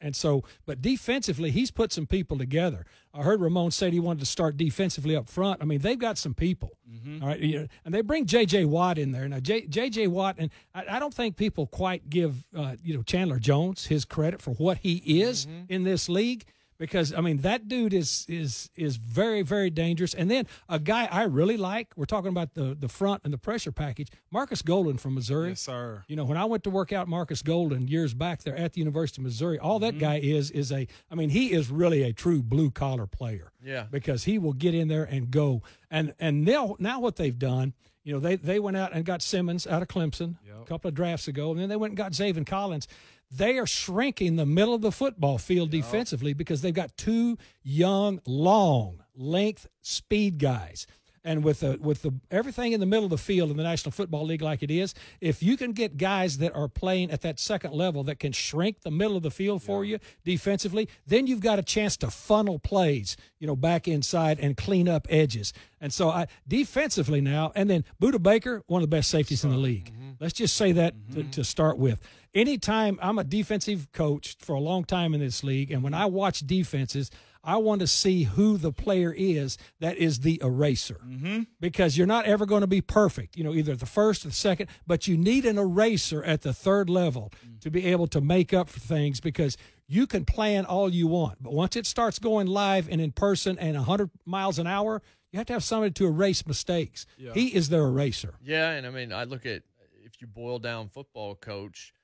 And 0.00 0.14
so, 0.14 0.44
but 0.64 0.80
defensively, 0.80 1.50
he's 1.50 1.70
put 1.70 1.92
some 1.92 2.06
people 2.06 2.38
together. 2.38 2.86
I 3.12 3.22
heard 3.22 3.40
Ramon 3.40 3.72
said 3.72 3.92
he 3.92 3.98
wanted 3.98 4.20
to 4.20 4.26
start 4.26 4.56
defensively 4.56 5.16
up 5.16 5.28
front. 5.28 5.60
I 5.60 5.64
mean, 5.64 5.80
they've 5.80 5.98
got 5.98 6.18
some 6.18 6.34
people, 6.34 6.78
all 7.20 7.28
right, 7.28 7.40
you 7.40 7.60
know, 7.60 7.66
and 7.84 7.92
they 7.92 8.02
bring 8.02 8.26
J.J. 8.26 8.66
Watt 8.66 8.96
in 8.98 9.10
there 9.10 9.28
now. 9.28 9.40
J.J. 9.40 10.06
Watt, 10.06 10.36
and 10.38 10.50
I, 10.74 10.84
I 10.96 10.98
don't 11.00 11.12
think 11.12 11.36
people 11.36 11.66
quite 11.66 12.08
give 12.08 12.44
uh, 12.56 12.76
you 12.82 12.94
know 12.94 13.02
Chandler 13.02 13.38
Jones 13.40 13.86
his 13.86 14.04
credit 14.04 14.40
for 14.40 14.52
what 14.52 14.78
he 14.78 15.02
is 15.22 15.46
in 15.68 15.82
this 15.82 16.08
league 16.08 16.44
because 16.78 17.12
I 17.12 17.20
mean 17.20 17.38
that 17.38 17.68
dude 17.68 17.92
is 17.92 18.24
is 18.28 18.70
is 18.76 18.96
very 18.96 19.42
very 19.42 19.70
dangerous. 19.70 20.14
And 20.14 20.30
then 20.30 20.46
a 20.68 20.78
guy 20.78 21.06
I 21.10 21.24
really 21.24 21.56
like. 21.56 21.92
We're 21.96 22.06
talking 22.06 22.30
about 22.30 22.54
the 22.54 22.76
the 22.78 22.88
front 22.88 23.22
and 23.24 23.32
the 23.32 23.38
pressure 23.38 23.72
package. 23.72 24.08
Markus 24.30 24.62
Golden 24.62 24.96
from 24.96 25.14
Missouri. 25.14 25.50
Yes, 25.50 25.60
sir. 25.60 26.04
You 26.08 26.16
know, 26.16 26.24
when 26.24 26.38
I 26.38 26.44
went 26.44 26.64
to 26.64 26.70
work 26.70 26.92
out 26.92 27.08
Markus 27.08 27.42
Golden 27.42 27.88
years 27.88 28.14
back 28.14 28.42
there 28.42 28.56
at 28.56 28.72
the 28.72 28.80
University 28.80 29.20
of 29.20 29.24
Missouri, 29.24 29.58
all 29.58 29.78
that 29.80 29.94
mm-hmm. 29.94 30.00
guy 30.00 30.18
is 30.18 30.50
is 30.50 30.72
a 30.72 30.86
I 31.10 31.14
mean, 31.14 31.30
he 31.30 31.52
is 31.52 31.70
really 31.70 32.02
a 32.02 32.12
true 32.12 32.42
blue 32.42 32.70
collar 32.70 33.06
player. 33.06 33.52
Yeah. 33.62 33.86
Because 33.90 34.24
he 34.24 34.38
will 34.38 34.52
get 34.52 34.74
in 34.74 34.88
there 34.88 35.04
and 35.04 35.30
go. 35.30 35.62
And 35.90 36.14
and 36.18 36.44
now 36.44 36.76
now 36.78 37.00
what 37.00 37.16
they've 37.16 37.38
done, 37.38 37.74
you 38.04 38.12
know, 38.12 38.20
they 38.20 38.36
they 38.36 38.60
went 38.60 38.76
out 38.76 38.92
and 38.92 39.04
got 39.04 39.20
Simmons 39.22 39.66
out 39.66 39.82
of 39.82 39.88
Clemson 39.88 40.36
a 40.62 40.64
couple 40.64 40.88
of 40.88 40.94
drafts 40.94 41.28
ago, 41.28 41.50
and 41.50 41.60
then 41.60 41.68
they 41.68 41.76
went 41.76 41.92
and 41.92 41.96
got 41.96 42.12
Zaven 42.12 42.46
Collins. 42.46 42.88
They 43.30 43.58
are 43.58 43.66
shrinking 43.66 44.36
the 44.36 44.46
middle 44.46 44.74
of 44.74 44.80
the 44.80 44.92
football 44.92 45.38
field 45.38 45.70
defensively 45.70 46.32
because 46.32 46.62
they've 46.62 46.72
got 46.72 46.96
two 46.96 47.36
young, 47.62 48.20
long, 48.26 49.02
length 49.14 49.68
speed 49.82 50.38
guys. 50.38 50.86
And 51.24 51.44
with 51.44 51.60
the 51.60 51.78
with 51.80 52.02
the 52.02 52.12
everything 52.30 52.72
in 52.72 52.80
the 52.80 52.86
middle 52.86 53.04
of 53.04 53.10
the 53.10 53.18
field 53.18 53.50
in 53.50 53.56
the 53.56 53.62
National 53.62 53.92
Football 53.92 54.24
League 54.24 54.42
like 54.42 54.62
it 54.62 54.70
is, 54.70 54.94
if 55.20 55.42
you 55.42 55.56
can 55.56 55.72
get 55.72 55.96
guys 55.96 56.38
that 56.38 56.54
are 56.54 56.68
playing 56.68 57.10
at 57.10 57.22
that 57.22 57.38
second 57.38 57.74
level 57.74 58.04
that 58.04 58.18
can 58.18 58.32
shrink 58.32 58.80
the 58.82 58.90
middle 58.90 59.16
of 59.16 59.22
the 59.22 59.30
field 59.30 59.62
for 59.62 59.84
you 59.84 59.98
defensively, 60.24 60.88
then 61.06 61.26
you've 61.26 61.40
got 61.40 61.58
a 61.58 61.62
chance 61.62 61.96
to 61.98 62.10
funnel 62.10 62.58
plays, 62.58 63.16
you 63.38 63.46
know, 63.46 63.56
back 63.56 63.88
inside 63.88 64.38
and 64.40 64.56
clean 64.56 64.88
up 64.88 65.06
edges. 65.10 65.52
And 65.80 65.92
so 65.92 66.08
I 66.08 66.26
defensively 66.46 67.20
now, 67.20 67.52
and 67.54 67.68
then 67.68 67.84
Budda 68.00 68.22
Baker, 68.22 68.62
one 68.66 68.82
of 68.82 68.88
the 68.90 68.96
best 68.96 69.10
safeties 69.10 69.44
in 69.44 69.50
the 69.50 69.56
league. 69.56 69.92
Mm-hmm. 69.92 70.10
Let's 70.20 70.34
just 70.34 70.56
say 70.56 70.72
that 70.72 70.94
to, 71.12 71.20
mm-hmm. 71.20 71.30
to 71.30 71.44
start 71.44 71.78
with. 71.78 72.00
Anytime 72.34 72.98
I'm 73.00 73.18
a 73.18 73.24
defensive 73.24 73.90
coach 73.92 74.36
for 74.38 74.54
a 74.54 74.60
long 74.60 74.84
time 74.84 75.14
in 75.14 75.20
this 75.20 75.42
league, 75.42 75.70
and 75.70 75.82
when 75.82 75.94
I 75.94 76.06
watch 76.06 76.40
defenses, 76.40 77.10
I 77.48 77.56
want 77.56 77.80
to 77.80 77.86
see 77.86 78.24
who 78.24 78.58
the 78.58 78.72
player 78.72 79.10
is 79.10 79.56
that 79.80 79.96
is 79.96 80.20
the 80.20 80.38
eraser. 80.44 81.00
Mm-hmm. 81.02 81.44
Because 81.60 81.96
you're 81.96 82.06
not 82.06 82.26
ever 82.26 82.44
going 82.44 82.60
to 82.60 82.66
be 82.66 82.82
perfect, 82.82 83.38
you 83.38 83.42
know, 83.42 83.54
either 83.54 83.74
the 83.74 83.86
first 83.86 84.26
or 84.26 84.28
the 84.28 84.34
second, 84.34 84.68
but 84.86 85.08
you 85.08 85.16
need 85.16 85.46
an 85.46 85.56
eraser 85.56 86.22
at 86.22 86.42
the 86.42 86.52
third 86.52 86.90
level 86.90 87.32
to 87.62 87.70
be 87.70 87.86
able 87.86 88.06
to 88.08 88.20
make 88.20 88.52
up 88.52 88.68
for 88.68 88.80
things 88.80 89.18
because 89.18 89.56
you 89.86 90.06
can 90.06 90.26
plan 90.26 90.66
all 90.66 90.90
you 90.90 91.06
want. 91.06 91.42
But 91.42 91.54
once 91.54 91.74
it 91.74 91.86
starts 91.86 92.18
going 92.18 92.48
live 92.48 92.86
and 92.90 93.00
in 93.00 93.12
person 93.12 93.58
and 93.58 93.76
100 93.76 94.10
miles 94.26 94.58
an 94.58 94.66
hour, 94.66 95.00
you 95.32 95.38
have 95.38 95.46
to 95.46 95.54
have 95.54 95.64
somebody 95.64 95.92
to 95.92 96.06
erase 96.06 96.46
mistakes. 96.46 97.06
He 97.16 97.54
is 97.54 97.70
their 97.70 97.84
eraser. 97.84 98.34
Yeah, 98.42 98.72
and 98.72 98.86
I 98.86 98.90
mean, 98.90 99.10
I 99.10 99.24
look 99.24 99.46
at 99.46 99.62
if 100.04 100.20
you 100.20 100.26
boil 100.26 100.58
down 100.58 100.90
football 100.90 101.34
coach, 101.34 101.94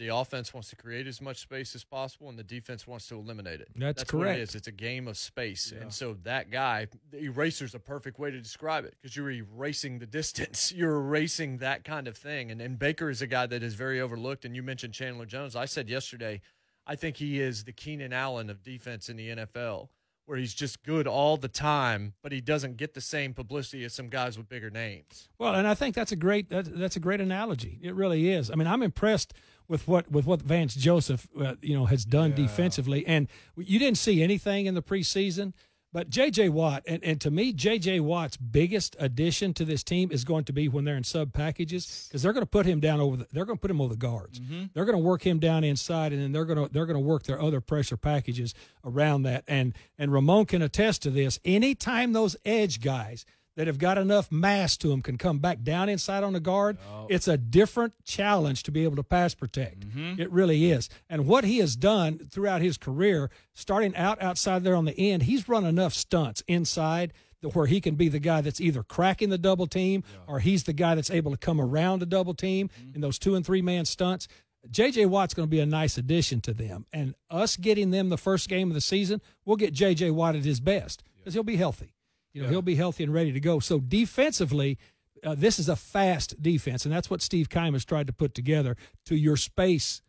the 0.00 0.08
offense 0.08 0.52
wants 0.52 0.70
to 0.70 0.76
create 0.76 1.06
as 1.06 1.20
much 1.20 1.36
space 1.38 1.74
as 1.74 1.84
possible, 1.84 2.28
and 2.28 2.38
the 2.38 2.42
defense 2.42 2.86
wants 2.86 3.06
to 3.08 3.14
eliminate 3.14 3.60
it. 3.60 3.68
That's 3.76 4.00
What 4.02 4.08
correct. 4.22 4.38
it 4.38 4.42
is. 4.42 4.54
It's 4.54 4.66
a 4.66 4.72
game 4.72 5.06
of 5.06 5.16
space, 5.16 5.72
and 5.78 5.92
so 5.92 6.16
that 6.24 6.50
guy, 6.50 6.88
the 7.10 7.18
eraser's 7.24 7.74
a 7.74 7.78
perfect 7.78 8.18
way 8.18 8.30
to 8.30 8.40
describe 8.40 8.84
it 8.86 8.94
because 9.00 9.14
you're 9.14 9.30
erasing 9.30 9.98
the 9.98 10.06
distance. 10.20 10.72
You're 10.72 10.96
erasing 10.96 11.58
that 11.58 11.84
kind 11.84 12.08
of 12.08 12.16
thing, 12.16 12.50
and 12.50 12.60
and 12.60 12.78
Baker 12.78 13.10
is 13.10 13.22
a 13.22 13.26
guy 13.26 13.46
that 13.46 13.62
is 13.62 13.74
very 13.74 14.00
overlooked. 14.00 14.44
And 14.44 14.56
you 14.56 14.62
mentioned 14.62 14.94
Chandler 14.94 15.26
Jones. 15.26 15.54
I 15.54 15.66
said 15.66 15.88
yesterday, 15.88 16.40
I 16.86 16.96
think 16.96 17.18
he 17.18 17.38
is 17.40 17.64
the 17.64 17.72
Keenan 17.72 18.12
Allen 18.12 18.50
of 18.50 18.62
defense 18.62 19.08
in 19.10 19.16
the 19.16 19.28
NFL. 19.28 19.90
Where 20.26 20.38
he's 20.38 20.54
just 20.54 20.84
good 20.84 21.08
all 21.08 21.36
the 21.36 21.48
time, 21.48 22.12
but 22.22 22.30
he 22.30 22.40
doesn't 22.40 22.76
get 22.76 22.94
the 22.94 23.00
same 23.00 23.34
publicity 23.34 23.82
as 23.82 23.92
some 23.94 24.08
guys 24.08 24.38
with 24.38 24.48
bigger 24.48 24.70
names. 24.70 25.28
Well, 25.38 25.56
and 25.56 25.66
I 25.66 25.74
think 25.74 25.96
that's 25.96 26.12
a 26.12 26.16
great 26.16 26.50
that, 26.50 26.66
that's 26.78 26.94
a 26.94 27.00
great 27.00 27.20
analogy. 27.20 27.80
It 27.82 27.96
really 27.96 28.30
is. 28.30 28.48
I 28.48 28.54
mean, 28.54 28.68
I'm 28.68 28.84
impressed 28.84 29.34
with 29.70 29.86
what 29.86 30.10
with 30.10 30.26
what 30.26 30.42
Vance 30.42 30.74
Joseph 30.74 31.28
uh, 31.40 31.54
you 31.62 31.74
know 31.74 31.86
has 31.86 32.04
done 32.04 32.34
defensively, 32.34 33.06
and 33.06 33.28
you 33.56 33.78
didn't 33.78 33.98
see 33.98 34.22
anything 34.22 34.66
in 34.66 34.74
the 34.74 34.82
preseason. 34.82 35.54
But 35.92 36.08
J.J. 36.08 36.50
Watt, 36.50 36.84
and, 36.86 37.02
and 37.02 37.20
to 37.20 37.32
me, 37.32 37.52
J.J. 37.52 37.98
Watt's 37.98 38.36
biggest 38.36 38.94
addition 39.00 39.52
to 39.54 39.64
this 39.64 39.82
team 39.82 40.12
is 40.12 40.22
going 40.22 40.44
to 40.44 40.52
be 40.52 40.68
when 40.68 40.84
they're 40.84 40.96
in 40.96 41.02
sub 41.02 41.32
packages 41.32 42.06
because 42.06 42.22
they're 42.22 42.32
going 42.32 42.44
to 42.44 42.50
put 42.50 42.64
him 42.64 42.78
down 42.78 43.00
over. 43.00 43.16
The, 43.16 43.26
they're 43.32 43.44
going 43.44 43.56
to 43.58 43.60
put 43.60 43.72
him 43.72 43.80
over 43.80 43.94
the 43.94 43.98
guards. 43.98 44.40
They're 44.72 44.84
going 44.84 44.96
to 44.96 45.02
work 45.02 45.26
him 45.26 45.40
down 45.40 45.64
inside, 45.64 46.12
and 46.12 46.22
then 46.22 46.30
they're 46.32 46.44
going 46.44 46.64
to 46.64 46.72
they're 46.72 46.86
going 46.86 46.94
to 46.94 47.04
work 47.04 47.24
their 47.24 47.40
other 47.40 47.60
pressure 47.60 47.96
packages 47.96 48.54
around 48.84 49.22
that. 49.22 49.42
And 49.48 49.74
and 49.98 50.12
Ramon 50.12 50.46
can 50.46 50.62
attest 50.62 51.02
to 51.02 51.10
this. 51.10 51.40
Anytime 51.44 52.12
those 52.12 52.36
edge 52.44 52.80
guys 52.80 53.24
that 53.56 53.66
have 53.66 53.78
got 53.78 53.98
enough 53.98 54.30
mass 54.30 54.76
to 54.78 54.88
them 54.88 55.02
can 55.02 55.18
come 55.18 55.38
back 55.38 55.62
down 55.62 55.88
inside 55.88 56.22
on 56.22 56.32
the 56.32 56.40
guard, 56.40 56.78
it's 57.08 57.28
a 57.28 57.36
different 57.36 57.92
challenge 58.04 58.62
to 58.64 58.70
be 58.70 58.84
able 58.84 58.96
to 58.96 59.02
pass 59.02 59.34
protect. 59.34 59.80
Mm-hmm. 59.80 60.20
It 60.20 60.30
really 60.30 60.70
is. 60.70 60.88
And 61.08 61.26
what 61.26 61.44
he 61.44 61.58
has 61.58 61.76
done 61.76 62.18
throughout 62.30 62.62
his 62.62 62.78
career, 62.78 63.30
starting 63.54 63.94
out 63.96 64.22
outside 64.22 64.64
there 64.64 64.76
on 64.76 64.84
the 64.84 64.98
end, 64.98 65.24
he's 65.24 65.48
run 65.48 65.64
enough 65.64 65.92
stunts 65.92 66.42
inside 66.46 67.12
where 67.52 67.66
he 67.66 67.80
can 67.80 67.94
be 67.94 68.08
the 68.08 68.18
guy 68.18 68.40
that's 68.40 68.60
either 68.60 68.82
cracking 68.82 69.30
the 69.30 69.38
double 69.38 69.66
team 69.66 70.04
or 70.26 70.40
he's 70.40 70.64
the 70.64 70.72
guy 70.72 70.94
that's 70.94 71.10
able 71.10 71.30
to 71.30 71.38
come 71.38 71.60
around 71.60 72.02
a 72.02 72.06
double 72.06 72.34
team 72.34 72.68
mm-hmm. 72.68 72.94
in 72.94 73.00
those 73.00 73.18
two 73.18 73.34
and 73.34 73.44
three 73.46 73.62
man 73.62 73.84
stunts. 73.84 74.28
JJ 74.68 75.06
Watt's 75.06 75.32
going 75.32 75.48
to 75.48 75.50
be 75.50 75.60
a 75.60 75.66
nice 75.66 75.96
addition 75.96 76.42
to 76.42 76.52
them. 76.52 76.84
And 76.92 77.14
us 77.30 77.56
getting 77.56 77.90
them 77.90 78.10
the 78.10 78.18
first 78.18 78.48
game 78.48 78.68
of 78.68 78.74
the 78.74 78.80
season, 78.82 79.22
we'll 79.44 79.56
get 79.56 79.74
JJ 79.74 80.12
Watt 80.12 80.36
at 80.36 80.44
his 80.44 80.60
best 80.60 81.02
because 81.16 81.32
he'll 81.32 81.42
be 81.42 81.56
healthy. 81.56 81.94
You 82.32 82.42
know, 82.42 82.48
he'll 82.48 82.62
be 82.62 82.76
healthy 82.76 83.04
and 83.04 83.12
ready 83.12 83.32
to 83.32 83.40
go. 83.40 83.58
So 83.60 83.80
defensively, 83.80 84.78
uh, 85.24 85.34
this 85.36 85.58
is 85.58 85.68
a 85.68 85.76
fast 85.76 86.40
defense, 86.42 86.84
and 86.84 86.94
that's 86.94 87.10
what 87.10 87.22
Steve 87.22 87.48
Keim 87.48 87.72
has 87.72 87.84
tried 87.84 88.06
to 88.06 88.12
put 88.12 88.34
together 88.34 88.76
to 89.06 89.16
your 89.16 89.36
space 89.36 90.02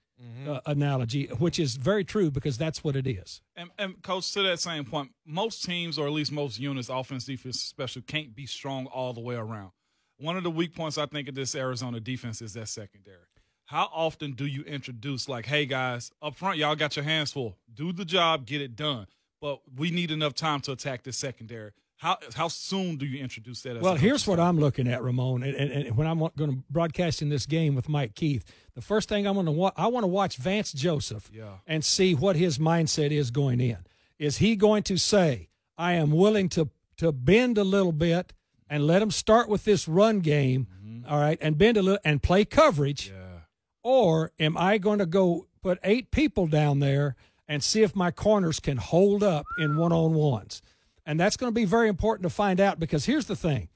uh, 0.48 0.60
analogy, 0.66 1.26
which 1.40 1.60
is 1.60 1.76
very 1.76 2.04
true 2.04 2.30
because 2.30 2.58
that's 2.58 2.84
what 2.84 2.96
it 2.96 3.08
is. 3.08 3.42
And, 3.56 3.70
and 3.78 4.02
coach, 4.04 4.32
to 4.34 4.44
that 4.44 4.60
same 4.60 4.86
point, 4.86 5.12
most 5.26 5.64
teams, 5.64 5.98
or 5.98 6.06
at 6.06 6.14
least 6.14 6.32
most 6.32 6.60
units, 6.60 6.90
offense, 6.90 7.26
defense, 7.26 7.60
special, 7.60 8.02
can't 8.04 8.36
be 8.36 8.46
strong 8.46 8.86
all 8.88 9.14
the 9.14 9.22
way 9.22 9.36
around. 9.36 9.72
One 10.18 10.38
of 10.38 10.44
the 10.44 10.52
weak 10.52 10.76
points 10.76 10.98
I 10.98 11.08
think 11.08 11.28
of 11.28 11.36
this 11.36 11.56
Arizona 11.56 12.00
defense 12.00 12.42
is 12.42 12.54
that 12.54 12.70
secondary. 12.70 13.18
How 13.66 13.90
often 13.94 14.34
do 14.34 14.46
you 14.46 14.64
introduce 14.64 15.28
like, 15.28 15.46
hey 15.46 15.66
guys, 15.66 16.12
up 16.22 16.36
front, 16.36 16.58
y'all 16.58 16.76
got 16.76 16.96
your 16.96 17.06
hands 17.06 17.32
full. 17.32 17.58
Do 17.74 17.92
the 17.92 18.06
job, 18.06 18.46
get 18.46 18.62
it 18.62 18.76
done. 18.76 19.08
But 19.40 19.62
we 19.76 19.90
need 19.90 20.12
enough 20.12 20.36
time 20.36 20.60
to 20.62 20.74
attack 20.74 21.04
this 21.04 21.18
secondary. 21.18 21.72
How 22.02 22.18
how 22.34 22.48
soon 22.48 22.98
do 22.98 23.06
you 23.06 23.22
introduce 23.22 23.62
that? 23.62 23.78
As 23.78 23.84
Well, 23.84 23.94
here's 23.94 24.26
what 24.26 24.40
I'm 24.40 24.58
looking 24.60 24.88
at, 24.88 25.04
Ramon, 25.04 25.44
and, 25.44 25.54
and, 25.56 25.72
and 25.72 25.96
when 25.96 26.08
I'm 26.08 26.18
going 26.18 26.50
to 26.52 26.64
broadcast 26.68 27.22
in 27.22 27.30
this 27.30 27.46
game 27.46 27.76
with 27.76 27.88
Mike 27.88 28.16
Keith, 28.16 28.44
the 28.74 28.82
first 28.82 29.08
thing 29.08 29.28
I'm 29.28 29.36
going 29.36 29.46
to 29.46 29.52
wa- 29.52 29.72
I 29.78 29.86
want 29.86 30.04
to 30.06 30.08
watch 30.08 30.38
Vance 30.38 30.72
Joseph 30.74 31.30
Yeah. 31.32 31.58
and 31.68 31.86
see 31.86 32.16
what 32.16 32.36
his 32.36 32.58
mindset 32.58 33.12
is 33.12 33.30
going 33.30 33.62
in. 33.62 33.78
Is 34.18 34.38
he 34.38 34.56
going 34.56 34.82
to 34.84 34.98
say, 34.98 35.50
"I 35.78 35.94
am 35.94 36.10
willing 36.10 36.50
to 36.50 36.72
to 36.98 37.12
bend 37.12 37.60
a 37.60 37.64
little 37.64 37.92
bit 37.92 38.34
and 38.68 38.88
let 38.88 39.04
him 39.04 39.12
start 39.12 39.48
with 39.48 39.64
this 39.64 39.88
run 39.88 40.22
game, 40.22 40.66
mm-hmm. 40.84 41.06
all 41.08 41.20
right, 41.20 41.38
and 41.40 41.56
bend 41.56 41.78
a 41.78 41.84
little 41.84 42.00
and 42.04 42.24
play 42.24 42.46
coverage, 42.46 43.10
Yeah. 43.12 43.42
or 43.84 44.32
am 44.40 44.58
I 44.58 44.80
going 44.80 44.98
to 44.98 45.06
go 45.06 45.46
put 45.62 45.78
eight 45.84 46.10
people 46.10 46.48
down 46.48 46.80
there 46.80 47.16
and 47.48 47.64
see 47.64 47.84
if 47.84 47.96
my 47.96 48.10
corners 48.10 48.60
can 48.60 48.78
hold 48.78 49.22
up 49.22 49.46
in 49.60 49.78
one 49.78 49.92
on 49.94 50.16
ones?" 50.16 50.64
And 51.12 51.20
that's 51.20 51.36
going 51.36 51.50
to 51.50 51.54
be 51.54 51.66
very 51.66 51.90
important 51.90 52.24
to 52.24 52.30
find 52.30 52.62
out 52.62 52.80
because 52.80 53.04
here's 53.04 53.26
the 53.26 53.36
thing. 53.36 53.68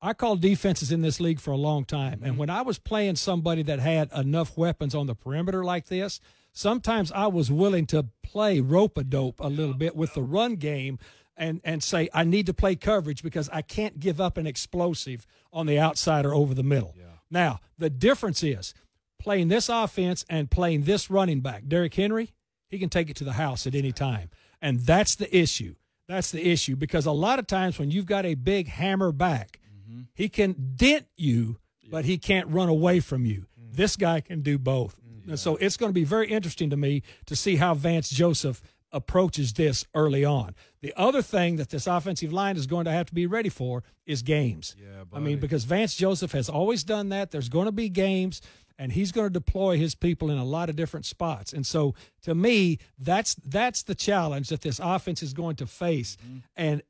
I 0.00 0.12
called 0.12 0.40
defenses 0.40 0.92
in 0.92 1.02
this 1.02 1.18
league 1.18 1.40
for 1.40 1.50
a 1.50 1.56
long 1.56 1.84
time. 1.84 2.20
And 2.22 2.22
mm-hmm. 2.22 2.36
when 2.36 2.50
I 2.50 2.62
was 2.62 2.78
playing 2.78 3.16
somebody 3.16 3.64
that 3.64 3.80
had 3.80 4.12
enough 4.16 4.56
weapons 4.56 4.94
on 4.94 5.08
the 5.08 5.16
perimeter 5.16 5.64
like 5.64 5.88
this, 5.88 6.20
sometimes 6.52 7.10
I 7.10 7.26
was 7.26 7.50
willing 7.50 7.86
to 7.86 8.06
play 8.22 8.60
rope 8.60 8.96
a 8.96 9.02
dope 9.02 9.40
a 9.40 9.48
little 9.48 9.74
bit 9.74 9.96
with 9.96 10.14
the 10.14 10.22
run 10.22 10.54
game 10.54 11.00
and, 11.36 11.60
and 11.64 11.82
say, 11.82 12.08
I 12.14 12.22
need 12.22 12.46
to 12.46 12.54
play 12.54 12.76
coverage 12.76 13.24
because 13.24 13.48
I 13.48 13.62
can't 13.62 13.98
give 13.98 14.20
up 14.20 14.36
an 14.38 14.46
explosive 14.46 15.26
on 15.52 15.66
the 15.66 15.80
outside 15.80 16.24
or 16.24 16.32
over 16.32 16.54
the 16.54 16.62
middle. 16.62 16.94
Now, 17.28 17.58
the 17.76 17.90
difference 17.90 18.44
is 18.44 18.72
playing 19.18 19.48
this 19.48 19.68
offense 19.68 20.24
and 20.30 20.48
playing 20.48 20.84
this 20.84 21.10
running 21.10 21.40
back. 21.40 21.64
Derrick 21.66 21.94
Henry, 21.94 22.34
he 22.68 22.78
can 22.78 22.88
take 22.88 23.10
it 23.10 23.16
to 23.16 23.24
the 23.24 23.32
house 23.32 23.66
at 23.66 23.74
any 23.74 23.90
time. 23.90 24.30
And 24.60 24.78
that's 24.78 25.16
the 25.16 25.36
issue. 25.36 25.74
That's 26.12 26.30
the 26.30 26.46
issue 26.46 26.76
because 26.76 27.06
a 27.06 27.12
lot 27.12 27.38
of 27.38 27.46
times 27.46 27.78
when 27.78 27.90
you've 27.90 28.04
got 28.04 28.26
a 28.26 28.34
big 28.34 28.68
hammer 28.68 29.12
back, 29.12 29.60
mm-hmm. 29.66 30.02
he 30.12 30.28
can 30.28 30.74
dent 30.76 31.06
you, 31.16 31.58
but 31.90 32.04
he 32.04 32.18
can't 32.18 32.48
run 32.48 32.68
away 32.68 33.00
from 33.00 33.24
you. 33.24 33.46
Mm. 33.58 33.76
This 33.76 33.96
guy 33.96 34.20
can 34.20 34.42
do 34.42 34.58
both. 34.58 35.00
Mm, 35.00 35.30
and 35.30 35.40
so 35.40 35.56
it's 35.56 35.78
going 35.78 35.88
to 35.88 35.94
be 35.94 36.04
very 36.04 36.28
interesting 36.28 36.68
to 36.68 36.76
me 36.76 37.02
to 37.24 37.34
see 37.34 37.56
how 37.56 37.72
Vance 37.72 38.10
Joseph 38.10 38.60
approaches 38.92 39.54
this 39.54 39.86
early 39.94 40.22
on. 40.22 40.54
The 40.82 40.92
other 40.98 41.22
thing 41.22 41.56
that 41.56 41.70
this 41.70 41.86
offensive 41.86 42.30
line 42.30 42.58
is 42.58 42.66
going 42.66 42.84
to 42.84 42.90
have 42.90 43.06
to 43.06 43.14
be 43.14 43.24
ready 43.24 43.48
for 43.48 43.82
is 44.04 44.20
games. 44.20 44.76
Yeah, 44.78 45.04
I 45.14 45.18
mean, 45.18 45.38
because 45.38 45.64
Vance 45.64 45.94
Joseph 45.94 46.32
has 46.32 46.50
always 46.50 46.84
done 46.84 47.08
that. 47.08 47.30
There's 47.30 47.48
going 47.48 47.66
to 47.66 47.72
be 47.72 47.88
games, 47.88 48.42
and 48.78 48.92
he's 48.92 49.12
going 49.12 49.26
to 49.26 49.32
deploy 49.32 49.76
his 49.78 49.94
people 49.94 50.30
in 50.30 50.38
a 50.38 50.44
lot 50.44 50.68
of 50.68 50.76
different 50.76 51.06
spots. 51.06 51.52
And 51.52 51.66
so, 51.66 51.94
to 52.22 52.34
me, 52.34 52.78
that's 52.98 53.34
that's 53.36 53.82
the 53.82 53.94
challenge 53.94 54.48
that 54.48 54.62
this 54.62 54.80
offense 54.82 55.22
is 55.22 55.32
going 55.32 55.56
to 55.56 55.66
face. 55.66 56.16
And 56.56 56.82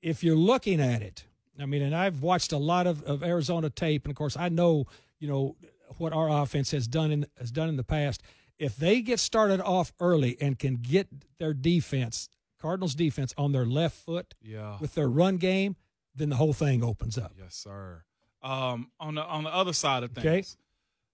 if 0.00 0.24
you're 0.24 0.36
looking 0.36 0.80
at 0.80 1.02
it, 1.02 1.24
I 1.60 1.66
mean, 1.66 1.82
and 1.82 1.94
I've 1.94 2.22
watched 2.22 2.52
a 2.52 2.58
lot 2.58 2.86
of, 2.86 3.02
of 3.04 3.22
Arizona 3.22 3.70
tape, 3.70 4.04
and 4.04 4.10
of 4.10 4.16
course, 4.16 4.36
I 4.36 4.48
know 4.48 4.86
you 5.18 5.28
know 5.28 5.56
what 5.98 6.12
our 6.12 6.28
offense 6.42 6.70
has 6.72 6.88
done 6.88 7.10
in 7.12 7.26
has 7.38 7.50
done 7.50 7.68
in 7.68 7.76
the 7.76 7.84
past. 7.84 8.22
If 8.58 8.76
they 8.76 9.00
get 9.02 9.18
started 9.20 9.60
off 9.60 9.92
early 10.00 10.36
and 10.40 10.58
can 10.58 10.76
get 10.76 11.08
their 11.38 11.52
defense, 11.52 12.28
Cardinals 12.60 12.94
defense, 12.94 13.34
on 13.36 13.52
their 13.52 13.66
left 13.66 13.96
foot 13.96 14.34
Yeah. 14.40 14.78
with 14.80 14.94
their 14.94 15.08
run 15.08 15.36
game, 15.36 15.76
then 16.14 16.28
the 16.28 16.36
whole 16.36 16.52
thing 16.52 16.82
opens 16.84 17.18
up. 17.18 17.32
Yes, 17.38 17.54
sir. 17.56 18.04
Um, 18.42 18.90
on 19.00 19.14
the 19.16 19.22
on 19.24 19.44
the 19.44 19.54
other 19.54 19.72
side 19.72 20.02
of 20.02 20.12
things, 20.12 20.26
Okay. 20.26 20.44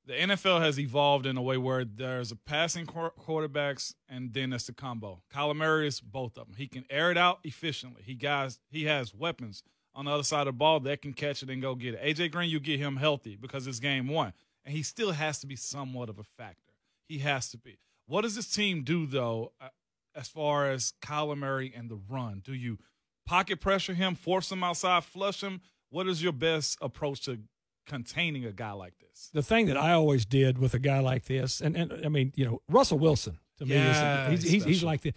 The 0.08 0.14
NFL 0.14 0.62
has 0.62 0.80
evolved 0.80 1.26
in 1.26 1.36
a 1.36 1.42
way 1.42 1.58
where 1.58 1.84
there's 1.84 2.32
a 2.32 2.36
passing 2.36 2.86
quar- 2.86 3.12
quarterbacks 3.20 3.94
and 4.08 4.32
then 4.32 4.50
there's 4.50 4.66
the 4.66 4.72
combo. 4.72 5.22
Kyler 5.32 5.54
Murray 5.54 5.86
is 5.86 6.00
both 6.00 6.38
of 6.38 6.46
them. 6.46 6.56
He 6.56 6.66
can 6.66 6.86
air 6.88 7.10
it 7.10 7.18
out 7.18 7.40
efficiently. 7.44 8.02
He 8.02 8.14
guys 8.14 8.58
he 8.70 8.84
has 8.84 9.14
weapons 9.14 9.62
on 9.94 10.06
the 10.06 10.10
other 10.10 10.22
side 10.22 10.46
of 10.46 10.54
the 10.54 10.58
ball 10.58 10.80
that 10.80 11.02
can 11.02 11.12
catch 11.12 11.42
it 11.42 11.50
and 11.50 11.60
go 11.60 11.74
get 11.74 11.92
it. 11.92 12.02
AJ 12.02 12.32
Green, 12.32 12.48
you 12.48 12.58
get 12.58 12.80
him 12.80 12.96
healthy 12.96 13.36
because 13.36 13.66
it's 13.66 13.80
game 13.80 14.08
one, 14.08 14.32
and 14.64 14.74
he 14.74 14.82
still 14.82 15.12
has 15.12 15.40
to 15.40 15.46
be 15.46 15.56
somewhat 15.56 16.08
of 16.08 16.18
a 16.18 16.24
factor. 16.24 16.72
He 17.06 17.18
has 17.18 17.50
to 17.50 17.58
be. 17.58 17.78
What 18.06 18.22
does 18.22 18.34
this 18.34 18.48
team 18.48 18.84
do 18.84 19.04
though, 19.04 19.52
uh, 19.60 19.68
as 20.16 20.26
far 20.26 20.70
as 20.70 20.94
Kyler 21.02 21.36
Murray 21.36 21.70
and 21.76 21.90
the 21.90 22.00
run? 22.08 22.40
Do 22.42 22.54
you 22.54 22.78
pocket 23.26 23.60
pressure 23.60 23.92
him, 23.92 24.14
force 24.14 24.50
him 24.50 24.64
outside, 24.64 25.04
flush 25.04 25.42
him? 25.42 25.60
What 25.90 26.08
is 26.08 26.22
your 26.22 26.32
best 26.32 26.78
approach 26.80 27.26
to 27.26 27.40
containing 27.88 28.44
a 28.44 28.53
guy 28.53 28.72
like 28.72 28.94
this? 28.98 29.31
the 29.33 29.42
thing 29.42 29.66
that 29.66 29.77
I 29.77 29.92
always 29.92 30.24
did 30.24 30.59
with 30.59 30.74
a 30.74 30.79
guy 30.79 31.01
like 31.01 31.24
this, 31.24 31.61
and, 31.61 31.77
and 31.77 31.92
I 32.05 32.09
mean, 32.09 32.33
you 32.37 32.44
know, 32.44 32.62
Russell 32.68 32.98
Wilson 32.98 33.38
to 33.59 33.66
me 33.66 33.74
Yeah, 33.74 34.31
is 34.31 34.42
he's, 34.42 34.53
he's, 34.53 34.64
he's 34.64 34.83
like 34.85 35.01
the. 35.01 35.12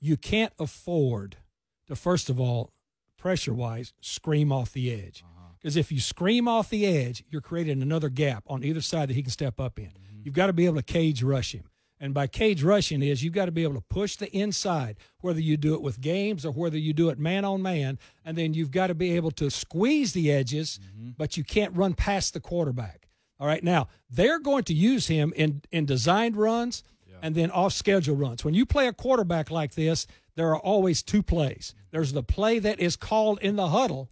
You 0.00 0.16
can't 0.16 0.52
afford 0.58 1.36
to 1.86 1.94
first 1.94 2.28
of 2.28 2.40
all, 2.40 2.72
pressure 3.16 3.54
wise, 3.54 3.92
scream 4.00 4.50
off 4.50 4.72
the 4.72 4.92
edge. 4.92 5.22
Uh-huh. 5.24 5.48
Because 5.60 5.76
if 5.76 5.92
you 5.92 6.00
scream 6.00 6.48
off 6.48 6.70
the 6.70 6.84
edge, 6.86 7.24
you're 7.30 7.40
creating 7.40 7.82
another 7.82 8.08
gap 8.08 8.42
on 8.48 8.64
either 8.64 8.80
side 8.80 9.08
that 9.08 9.14
he 9.14 9.22
can 9.22 9.30
step 9.30 9.60
up 9.60 9.78
in. 9.78 9.86
Mm-hmm. 9.86 10.22
You've 10.24 10.34
got 10.34 10.48
to 10.48 10.52
be 10.52 10.66
able 10.66 10.76
to 10.76 10.82
cage 10.82 11.22
rush 11.22 11.52
him. 11.52 11.64
And 12.02 12.12
by 12.12 12.26
cage 12.26 12.64
rushing 12.64 13.00
is 13.00 13.22
you've 13.22 13.32
got 13.32 13.44
to 13.44 13.52
be 13.52 13.62
able 13.62 13.76
to 13.76 13.84
push 13.88 14.16
the 14.16 14.28
inside, 14.36 14.96
whether 15.20 15.38
you 15.38 15.56
do 15.56 15.74
it 15.74 15.82
with 15.82 16.00
games 16.00 16.44
or 16.44 16.50
whether 16.50 16.76
you 16.76 16.92
do 16.92 17.10
it 17.10 17.18
man 17.18 17.44
on 17.44 17.62
man, 17.62 17.96
and 18.24 18.36
then 18.36 18.54
you've 18.54 18.72
got 18.72 18.88
to 18.88 18.94
be 18.94 19.14
able 19.14 19.30
to 19.30 19.48
squeeze 19.48 20.12
the 20.12 20.32
edges, 20.32 20.80
mm-hmm. 20.82 21.10
but 21.16 21.36
you 21.36 21.44
can't 21.44 21.76
run 21.76 21.94
past 21.94 22.34
the 22.34 22.40
quarterback. 22.40 23.06
All 23.38 23.46
right, 23.46 23.62
now 23.62 23.86
they're 24.10 24.40
going 24.40 24.64
to 24.64 24.74
use 24.74 25.06
him 25.06 25.32
in 25.36 25.62
in 25.70 25.86
designed 25.86 26.36
runs 26.36 26.82
and 27.22 27.36
then 27.36 27.52
off 27.52 27.72
schedule 27.72 28.16
runs. 28.16 28.44
When 28.44 28.54
you 28.54 28.66
play 28.66 28.88
a 28.88 28.92
quarterback 28.92 29.52
like 29.52 29.74
this, 29.74 30.08
there 30.34 30.48
are 30.48 30.58
always 30.58 31.04
two 31.04 31.22
plays. 31.22 31.72
There's 31.92 32.12
the 32.12 32.24
play 32.24 32.58
that 32.58 32.80
is 32.80 32.96
called 32.96 33.38
in 33.40 33.54
the 33.54 33.68
huddle, 33.68 34.10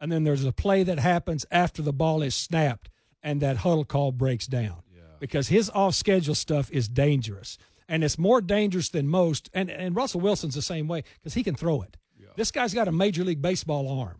and 0.00 0.12
then 0.12 0.22
there's 0.22 0.44
a 0.44 0.52
play 0.52 0.84
that 0.84 1.00
happens 1.00 1.44
after 1.50 1.82
the 1.82 1.92
ball 1.92 2.22
is 2.22 2.36
snapped 2.36 2.88
and 3.20 3.40
that 3.40 3.58
huddle 3.58 3.84
call 3.84 4.12
breaks 4.12 4.46
down. 4.46 4.82
Because 5.22 5.46
his 5.46 5.70
off 5.70 5.94
schedule 5.94 6.34
stuff 6.34 6.68
is 6.72 6.88
dangerous. 6.88 7.58
And 7.88 8.02
it's 8.02 8.18
more 8.18 8.40
dangerous 8.40 8.88
than 8.88 9.06
most. 9.06 9.48
And, 9.54 9.70
and 9.70 9.94
Russell 9.94 10.20
Wilson's 10.20 10.56
the 10.56 10.62
same 10.62 10.88
way 10.88 11.04
because 11.14 11.34
he 11.34 11.44
can 11.44 11.54
throw 11.54 11.82
it. 11.82 11.96
This 12.36 12.50
guy's 12.50 12.74
got 12.74 12.88
a 12.88 12.92
Major 12.92 13.22
League 13.22 13.40
Baseball 13.40 14.00
arm. 14.00 14.16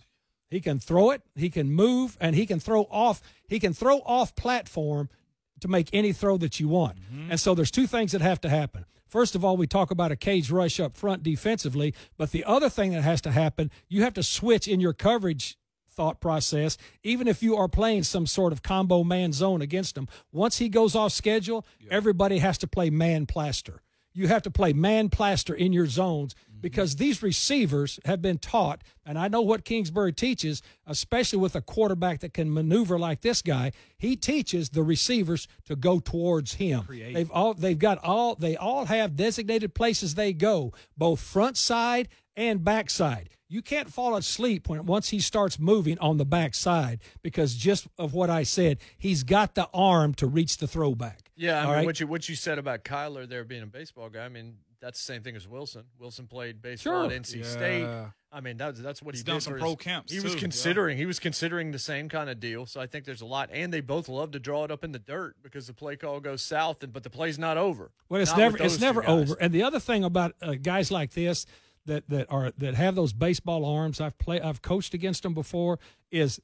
He 0.49 0.61
can 0.61 0.79
throw 0.79 1.11
it, 1.11 1.23
he 1.35 1.51
can 1.51 1.73
move, 1.73 2.17
and 2.21 2.37
he 2.37 2.47
can 2.47 2.61
throw 2.61 2.83
off. 2.91 3.21
He 3.49 3.59
can 3.59 3.73
throw 3.73 3.99
off 4.01 4.37
platform 4.37 5.09
to 5.61 5.69
make 5.69 5.88
any 5.93 6.12
throw 6.12 6.37
that 6.38 6.61
you 6.61 6.69
want. 6.69 6.99
Mm-hmm. 7.01 7.31
And 7.31 7.41
so 7.41 7.55
there's 7.55 7.71
two 7.71 7.87
things 7.87 8.12
that 8.12 8.21
have 8.21 8.41
to 8.43 8.49
happen. 8.49 8.85
First 9.09 9.35
of 9.35 9.45
all, 9.45 9.57
we 9.57 9.67
talk 9.67 9.91
about 9.91 10.12
a 10.12 10.17
cage 10.17 10.51
rush 10.51 10.79
up 10.79 10.97
front 10.97 11.23
defensively, 11.23 11.95
but 12.17 12.31
the 12.31 12.45
other 12.45 12.69
thing 12.69 12.93
that 12.93 13.03
has 13.03 13.21
to 13.23 13.31
happen, 13.31 13.71
you 13.88 14.03
have 14.03 14.15
to 14.15 14.23
switch 14.23 14.69
in 14.69 14.81
your 14.81 14.93
coverage 14.93 15.57
thought 15.92 16.20
process, 16.20 16.76
even 17.02 17.28
if 17.28 17.42
you 17.42 17.57
are 17.57 17.68
playing 17.68 18.02
some 18.02 18.26
sort 18.26 18.52
of 18.52 18.62
combo 18.62 19.05
man 19.05 19.33
zone 19.33 19.62
against 19.62 19.96
him. 19.96 20.09
Once 20.33 20.59
he 20.59 20.68
goes 20.68 20.94
off 20.94 21.12
schedule, 21.12 21.64
everybody 21.90 22.38
has 22.38 22.59
to 22.59 22.66
play 22.66 22.90
man 22.90 23.26
plaster. 23.26 23.83
you 24.14 24.28
have 24.28 24.42
to 24.42 24.50
play 24.50 24.72
man 24.72 25.09
plaster 25.09 25.55
in 25.55 25.72
your 25.72 25.87
zones 25.87 26.35
mm-hmm. 26.35 26.61
because 26.61 26.96
these 26.96 27.22
receivers 27.22 27.98
have 28.05 28.20
been 28.20 28.38
taught, 28.38 28.83
and 29.07 29.18
I 29.18 29.28
know 29.28 29.40
what 29.40 29.64
Kingsbury 29.64 30.12
teaches, 30.12 30.62
especially 30.87 31.38
with 31.38 31.57
a 31.57 31.62
quarterback 31.62 32.20
that 32.20 32.35
can 32.35 32.52
maneuver 32.52 32.98
like 32.98 33.22
this 33.22 33.42
guy. 33.42 33.72
He 33.96 34.16
teaches 34.16 34.70
the 34.70 34.83
receivers 34.83 35.48
to 35.64 35.76
go 35.76 35.98
towards 35.98 36.55
him. 36.55 36.85
They've 36.88 37.31
all 37.31 37.55
they've 37.55 37.78
got 37.78 37.98
all 37.98 38.35
they 38.35 38.57
all 38.57 38.87
have 38.87 39.16
designated 39.16 39.74
places 39.74 40.14
they 40.14 40.33
go, 40.33 40.72
both 40.96 41.20
front 41.20 41.57
side 41.57 42.09
and 42.37 42.64
backside. 42.64 43.31
You 43.53 43.61
can't 43.61 43.93
fall 43.93 44.17
asleep 44.17 44.69
when 44.69 44.87
once 44.87 45.11
he 45.11 45.21
starts 45.21 45.59
moving 45.59 45.99
on 45.99 46.17
the 46.17 46.25
backside 46.25 47.01
because 47.23 47.55
just 47.55 47.87
of 47.99 48.15
what 48.15 48.31
I 48.31 48.45
said, 48.45 48.79
he's 48.97 49.25
got 49.25 49.55
the 49.55 49.69
arm 49.75 50.15
to 50.15 50.27
reach 50.27 50.57
the 50.57 50.67
throwback. 50.67 51.31
Yeah, 51.37 51.59
I 51.61 51.65
mean, 51.67 51.73
right? 51.75 51.85
what 51.87 52.01
you 52.01 52.07
what 52.07 52.29
you 52.29 52.35
said 52.35 52.59
about 52.59 52.83
Kyler 52.85 53.29
there 53.29 53.45
being 53.45 53.62
a 53.62 53.67
baseball 53.67 54.09
guy. 54.09 54.25
I 54.25 54.29
mean, 54.31 54.55
that's 54.81 54.99
the 54.99 55.05
same 55.12 55.23
thing 55.23 55.37
as 55.37 55.47
Wilson. 55.47 55.85
Wilson 55.99 56.27
played 56.27 56.62
baseball 56.62 57.05
Sure. 57.05 57.12
at 57.12 57.23
NC 57.23 57.45
State. 57.45 57.87
I 58.35 58.41
mean, 58.41 58.57
that's 58.57 58.81
that's 58.81 59.03
what 59.03 59.15
He's 59.15 59.21
he 59.21 59.27
done 59.27 59.37
did 59.37 59.43
some 59.43 59.53
for 59.53 59.59
pro 59.59 59.69
his- 59.71 59.77
camps, 59.77 60.11
He 60.12 60.21
was 60.21 60.33
too, 60.33 60.38
yeah. 60.38 60.41
considering 60.41 60.97
he 60.97 61.05
was 61.05 61.19
considering 61.19 61.73
the 61.73 61.79
same 61.79 62.09
kind 62.09 62.31
of 62.31 62.41
deal. 62.41 62.65
So 62.65 62.81
I 62.81 62.87
think 62.87 63.05
there's 63.05 63.21
a 63.21 63.27
lot, 63.27 63.51
and 63.53 63.71
they 63.71 63.83
both 63.83 64.09
love 64.09 64.31
to 64.31 64.38
draw 64.38 64.65
it 64.65 64.71
up 64.71 64.83
in 64.83 64.93
the 64.93 64.99
dirt 64.99 65.37
because 65.43 65.67
the 65.67 65.75
play 65.75 65.97
call 65.97 66.21
goes 66.21 66.41
south, 66.41 66.83
and 66.83 66.91
but 66.93 67.03
the 67.03 67.11
play's 67.11 67.38
not 67.38 67.59
over. 67.59 67.91
Well, 68.09 68.23
it's 68.23 68.31
Not 68.31 68.38
never 68.38 68.62
it's 68.62 68.81
never 68.81 69.07
over. 69.07 69.37
And 69.38 69.53
the 69.53 69.62
other 69.62 69.79
thing 69.81 70.05
about 70.05 70.35
uh, 70.41 70.55
guys 70.55 70.91
like 70.91 71.11
this 71.12 71.45
that 71.87 72.09
that 72.09 72.27
are 72.31 72.53
that 72.59 72.75
have 72.75 72.95
those 72.95 73.12
baseball 73.12 73.64
arms, 73.64 74.01
I've 74.01 74.18
play 74.18 74.40
I've 74.40 74.62
coached 74.62 74.95
against 74.95 75.23
them 75.23 75.35
before. 75.35 75.79
Is 76.11 76.40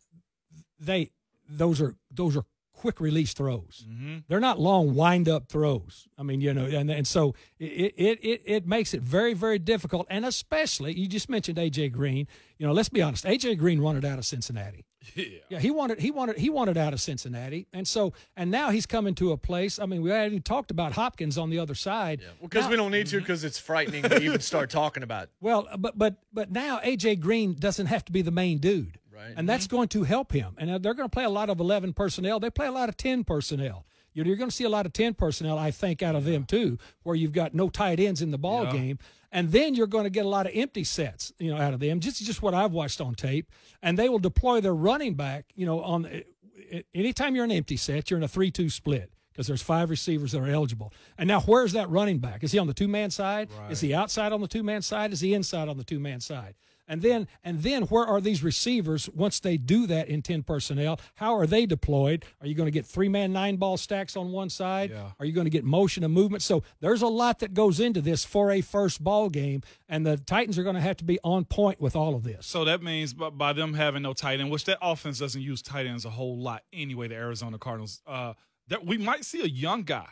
they 0.79 1.11
those 1.49 1.81
are 1.81 1.95
those 2.11 2.37
are 2.37 2.45
quick 2.79 3.01
release 3.01 3.35
throws. 3.35 3.85
Mm-hmm. 3.89 4.19
They're 4.29 4.41
not 4.41 4.61
long 4.61 4.95
wind 4.95 5.29
up 5.29 5.49
throws. 5.49 6.07
I 6.17 6.23
mean, 6.23 6.41
you 6.41 6.55
know, 6.55 6.65
and 6.65 6.91
and 6.91 7.07
so 7.07 7.35
it 7.59 7.93
it 7.97 8.19
it 8.23 8.43
it 8.45 8.67
makes 8.67 8.95
it 8.95 9.03
very 9.03 9.35
very 9.35 9.59
difficult. 9.59 10.07
And 10.09 10.25
especially 10.25 10.93
you 10.99 11.09
just 11.09 11.29
mentioned 11.29 11.59
AJ 11.59 11.93
Green. 11.93 12.29
You 12.57 12.67
know, 12.67 12.73
let's 12.73 12.89
be 12.89 13.03
honest. 13.03 13.25
AJ 13.25 13.59
Green 13.59 13.83
wanted 13.83 14.05
out 14.05 14.19
of 14.19 14.25
Cincinnati. 14.25 14.85
Yeah. 15.15 15.25
Yeah, 15.49 15.59
he 15.59 15.71
wanted 15.71 16.01
he 16.01 16.11
wanted 16.11 16.39
he 16.39 16.51
wanted 16.51 16.77
out 16.77 16.93
of 16.93 17.01
Cincinnati, 17.01 17.67
and 17.73 17.89
so 17.89 18.13
and 18.37 18.51
now 18.51 18.71
he's 18.71 18.85
coming 18.85 19.15
to 19.15 19.33
a 19.33 19.37
place. 19.37 19.79
I 19.79 19.87
mean, 19.87 20.03
we 20.03 20.13
already 20.13 20.39
talked 20.39 20.71
about 20.71 20.93
Hopkins 20.93 21.39
on 21.39 21.51
the 21.51 21.59
other 21.59 21.75
side. 21.75 22.21
Yeah, 22.21 22.29
because 22.43 22.69
we 22.69 22.77
don't 22.77 22.91
need 22.91 23.07
to 23.07 23.17
mm-hmm. 23.17 23.25
because 23.25 23.43
it's 23.43 23.59
frightening 23.59 24.03
to 24.03 24.21
even 24.21 24.41
start 24.41 24.71
talking 24.71 25.03
about. 25.03 25.25
it. 25.25 25.31
Well, 25.41 25.67
but 25.79 25.97
but 25.97 26.17
but 26.33 26.53
now 26.53 26.79
AJ 26.81 27.21
Green 27.21 27.55
doesn't 27.55 27.87
have 27.87 28.05
to 28.05 28.13
be 28.13 28.23
the 28.23 28.31
main 28.31 28.59
dude, 28.59 28.99
Right. 29.19 29.35
And 29.37 29.49
that's 29.49 29.67
going 29.67 29.89
to 29.89 30.05
help 30.05 30.33
him. 30.33 30.55
And 30.59 30.71
uh, 30.71 30.79
they're 30.79 30.95
going 30.95 31.09
to 31.09 31.13
play 31.13 31.25
a 31.25 31.31
lot 31.31 31.51
of 31.51 31.59
eleven 31.61 31.93
personnel. 31.93 32.39
They 32.41 32.51
play 32.51 32.67
a 32.67 32.73
lot 32.73 32.89
of 32.89 32.97
ten 32.97 33.25
personnel. 33.25 33.85
You 34.15 34.23
know, 34.25 34.29
you're 34.29 34.37
going 34.37 34.51
to 34.51 34.55
see 34.57 34.65
a 34.65 34.69
lot 34.69 34.87
of 34.87 34.93
ten 34.93 35.15
personnel, 35.15 35.59
I 35.59 35.71
think, 35.71 36.03
out 36.03 36.15
of 36.15 36.25
them 36.25 36.45
too, 36.45 36.79
where 37.03 37.15
you've 37.17 37.33
got 37.33 37.55
no 37.55 37.69
tight 37.69 38.01
ends 38.01 38.23
in 38.23 38.31
the 38.31 38.39
ball 38.39 38.65
Yeah. 38.65 38.73
game, 38.73 38.99
and 39.31 39.53
then 39.53 39.75
you're 39.75 39.87
going 39.87 40.05
to 40.05 40.11
get 40.11 40.25
a 40.25 40.29
lot 40.29 40.47
of 40.47 40.53
empty 40.55 40.85
sets, 40.85 41.33
you 41.39 41.51
know, 41.53 41.61
out 41.61 41.75
of 41.75 41.81
them. 41.81 42.01
Just 42.01 42.25
just 42.25 42.43
what 42.43 42.55
I've 42.55 42.73
watched 42.73 43.01
on 43.01 43.15
tape, 43.15 43.51
and 43.83 43.99
they 43.99 44.09
will 44.09 44.19
deploy 44.19 44.61
their 44.61 44.75
running 44.75 45.15
back, 45.15 45.47
you 45.55 45.67
know, 45.67 45.83
on 45.83 46.07
uh, 46.07 46.81
anytime 46.95 47.35
you're 47.35 47.45
in 47.45 47.51
an 47.51 47.57
empty 47.57 47.77
set, 47.77 48.11
you're 48.11 48.19
in 48.19 48.25
a 48.25 48.29
three-two 48.29 48.71
split. 48.71 49.11
Because 49.33 49.47
there's 49.47 49.63
five 49.63 49.89
receivers 49.89 50.33
that 50.33 50.41
are 50.41 50.49
eligible. 50.49 50.93
And 51.17 51.29
now, 51.29 51.43
where's 51.43 51.71
that 51.75 51.89
running 51.91 52.19
back? 52.19 52.43
Is 52.43 52.51
he 52.51 52.59
on 52.59 52.67
the 52.67 52.75
two 52.75 52.89
man 52.89 53.09
side? 53.13 53.49
Is 53.71 53.81
he 53.81 53.95
outside 53.95 54.33
on 54.33 54.41
the 54.41 54.49
two 54.49 54.65
man 54.65 54.83
side? 54.83 55.13
Is 55.13 55.21
he 55.21 55.33
inside 55.33 55.69
on 55.69 55.77
the 55.77 55.85
two 55.85 56.01
man 56.01 56.19
side? 56.19 56.57
And 56.89 57.03
then, 57.03 57.29
and 57.45 57.63
then, 57.63 57.83
where 57.85 58.05
are 58.05 58.21
these 58.21 58.43
receivers 58.43 59.09
once 59.11 59.41
they 59.41 59.59
do 59.59 59.87
that 59.87 60.09
in 60.09 60.23
ten 60.23 60.43
personnel? 60.43 60.99
How 61.17 61.35
are 61.37 61.47
they 61.47 61.67
deployed? 61.67 62.25
Are 62.41 62.47
you 62.47 62.55
going 62.55 62.67
to 62.67 62.73
get 62.73 62.87
three 62.87 63.09
man 63.09 63.33
nine 63.33 63.57
ball 63.57 63.77
stacks 63.77 64.17
on 64.17 64.33
one 64.33 64.49
side? 64.49 64.91
Yeah. 64.91 65.11
Are 65.21 65.27
you 65.27 65.33
going 65.33 65.45
to 65.45 65.51
get 65.51 65.65
motion 65.65 66.03
and 66.03 66.13
movement? 66.13 66.43
So 66.43 66.63
there's 66.81 67.03
a 67.03 67.07
lot 67.07 67.41
that 67.41 67.53
goes 67.53 67.79
into 67.79 68.01
this 68.01 68.25
for 68.25 68.51
a 68.51 68.63
first 68.63 69.05
ball 69.05 69.29
game, 69.29 69.63
and 69.89 70.07
the 70.07 70.17
Titans 70.17 70.59
are 70.59 70.63
going 70.63 70.77
to 70.77 70.81
have 70.81 70.97
to 70.97 71.05
be 71.05 71.19
on 71.23 71.45
point 71.45 71.81
with 71.81 71.95
all 71.95 72.15
of 72.15 72.23
this. 72.25 72.47
So 72.47 72.65
that 72.65 72.83
means 72.83 73.13
by, 73.13 73.31
by 73.31 73.53
them 73.53 73.75
having 73.75 74.03
no 74.03 74.15
tight 74.15 74.41
end, 74.41 74.51
which 74.51 74.65
that 74.65 74.79
offense 74.81 75.19
doesn't 75.19 75.43
use 75.43 75.61
tight 75.61 75.87
ends 75.87 76.07
a 76.07 76.11
whole 76.11 76.39
lot 76.39 76.63
anyway, 76.73 77.09
the 77.09 77.17
Arizona 77.17 77.59
Cardinals, 77.59 78.01
uh, 78.07 78.33
that 78.69 78.87
we 78.87 78.99
might 78.99 79.25
see 79.25 79.43
a 79.43 79.47
young 79.47 79.83
guy 79.83 80.09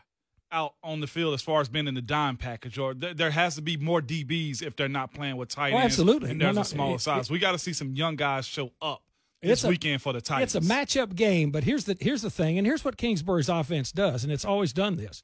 out 0.52 0.74
on 0.82 1.00
the 1.00 1.06
field 1.06 1.34
as 1.34 1.42
far 1.42 1.60
as 1.60 1.68
being 1.68 1.88
in 1.88 1.94
the 1.94 2.02
dime 2.02 2.36
package, 2.36 2.78
or 2.78 2.94
there, 2.94 3.14
there 3.14 3.30
has 3.30 3.56
to 3.56 3.62
be 3.62 3.76
more 3.76 4.00
DBs 4.00 4.62
if 4.62 4.76
they're 4.76 4.88
not 4.88 5.12
playing 5.12 5.36
with 5.36 5.48
tight 5.48 5.72
Oh, 5.72 5.78
ends. 5.78 5.94
absolutely. 5.94 6.30
And 6.30 6.40
there's 6.40 6.54
no, 6.54 6.60
a 6.62 6.64
smaller 6.64 6.94
it- 6.96 7.00
size. 7.00 7.26
it- 7.26 7.32
we 7.32 7.38
got 7.38 7.52
to 7.52 7.58
see 7.58 7.72
some 7.72 7.94
young 7.94 8.16
guys 8.16 8.46
show 8.46 8.70
up 8.80 9.02
this 9.42 9.52
It's 9.52 9.64
a- 9.64 9.68
weekend 9.68 10.02
for 10.02 10.12
the 10.12 10.20
Titans. 10.20 10.54
It's 10.54 10.64
a 10.66 10.68
matchup 10.68 11.14
game, 11.14 11.50
but 11.50 11.64
here's 11.64 11.84
the 11.84 11.96
here's 12.00 12.22
the 12.22 12.30
thing, 12.30 12.58
and 12.58 12.66
here's 12.66 12.84
what 12.84 12.96
Kingsbury's 12.96 13.48
offense 13.48 13.92
does, 13.92 14.24
and 14.24 14.32
it's 14.32 14.44
always 14.44 14.72
done 14.72 14.96
this. 14.96 15.22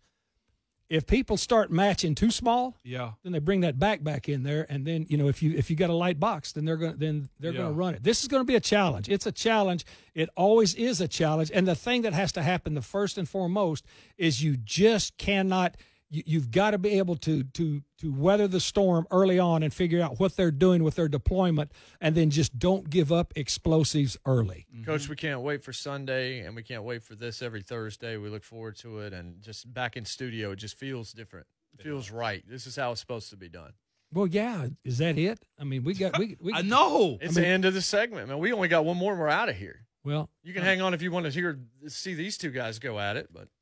If 0.92 1.06
people 1.06 1.38
start 1.38 1.70
matching 1.70 2.14
too 2.14 2.30
small, 2.30 2.76
Yeah. 2.84 3.12
then 3.22 3.32
they 3.32 3.38
bring 3.38 3.60
that 3.62 3.78
back 3.78 4.04
back 4.04 4.28
in 4.28 4.42
there, 4.42 4.66
and 4.68 4.86
then 4.86 5.06
you 5.08 5.16
know 5.16 5.26
if 5.28 5.42
you 5.42 5.54
if 5.56 5.70
you 5.70 5.76
got 5.76 5.88
a 5.88 5.94
light 5.94 6.20
box, 6.20 6.52
then 6.52 6.66
they're 6.66 6.76
gonna 6.76 6.96
then 6.98 7.30
they're 7.40 7.54
gonna 7.54 7.72
run 7.72 7.94
it. 7.94 8.02
This 8.02 8.20
is 8.20 8.28
going 8.28 8.42
to 8.42 8.46
be 8.46 8.56
a 8.56 8.60
challenge. 8.60 9.08
It's 9.08 9.24
a 9.26 9.32
challenge. 9.32 9.86
It 10.14 10.28
always 10.36 10.74
is 10.74 11.00
a 11.00 11.08
challenge, 11.08 11.50
and 11.54 11.66
the 11.66 11.74
thing 11.74 12.02
that 12.02 12.12
has 12.12 12.30
to 12.32 12.42
happen, 12.42 12.74
the 12.74 12.82
first 12.82 13.16
and 13.16 13.26
foremost, 13.26 13.86
is 14.18 14.42
you 14.42 14.58
just 14.58 15.16
cannot. 15.16 15.78
You, 16.12 16.22
you've 16.26 16.50
got 16.50 16.72
to 16.72 16.78
be 16.78 16.98
able 16.98 17.16
to 17.16 17.42
to 17.42 17.80
to 17.98 18.12
weather 18.12 18.46
the 18.46 18.60
storm 18.60 19.06
early 19.10 19.38
on 19.38 19.62
and 19.62 19.72
figure 19.72 20.00
out 20.02 20.20
what 20.20 20.36
they're 20.36 20.50
doing 20.50 20.84
with 20.84 20.94
their 20.94 21.08
deployment, 21.08 21.72
and 22.00 22.14
then 22.14 22.30
just 22.30 22.58
don't 22.58 22.88
give 22.90 23.10
up 23.10 23.32
explosives 23.34 24.16
early. 24.26 24.66
Mm-hmm. 24.72 24.84
Coach, 24.84 25.08
we 25.08 25.16
can't 25.16 25.40
wait 25.40 25.64
for 25.64 25.72
Sunday, 25.72 26.40
and 26.40 26.54
we 26.54 26.62
can't 26.62 26.84
wait 26.84 27.02
for 27.02 27.14
this 27.14 27.42
every 27.42 27.62
Thursday. 27.62 28.16
We 28.18 28.28
look 28.28 28.44
forward 28.44 28.76
to 28.76 28.98
it, 29.00 29.12
and 29.12 29.40
just 29.42 29.72
back 29.72 29.96
in 29.96 30.04
studio, 30.04 30.52
it 30.52 30.56
just 30.56 30.76
feels 30.78 31.12
different. 31.12 31.46
It 31.78 31.82
feels 31.82 32.10
right. 32.10 32.44
This 32.46 32.66
is 32.66 32.76
how 32.76 32.92
it's 32.92 33.00
supposed 33.00 33.30
to 33.30 33.36
be 33.36 33.48
done. 33.48 33.72
Well, 34.12 34.26
yeah, 34.26 34.66
is 34.84 34.98
that 34.98 35.16
it? 35.16 35.38
I 35.58 35.64
mean, 35.64 35.84
we 35.84 35.94
got 35.94 36.18
we 36.18 36.36
we. 36.38 36.52
I 36.54 36.60
know. 36.62 37.16
It's 37.20 37.34
the 37.34 37.46
end 37.46 37.64
of 37.64 37.72
the 37.72 37.80
segment, 37.80 38.28
man. 38.28 38.38
We 38.38 38.52
only 38.52 38.68
got 38.68 38.84
one 38.84 38.98
more, 38.98 39.12
and 39.12 39.20
we're 39.20 39.28
out 39.28 39.48
of 39.48 39.56
here. 39.56 39.86
Well, 40.04 40.28
You 40.42 40.52
can 40.52 40.62
uh, 40.62 40.66
hang 40.66 40.82
on 40.82 40.94
if 40.94 41.00
you 41.02 41.10
want 41.12 41.26
to 41.26 41.32
hear 41.32 41.58
see 41.86 42.14
these 42.14 42.36
two 42.36 42.50
guys 42.50 42.78
go 42.78 42.98
at 42.98 43.16
it, 43.16 43.28
but 43.32 43.48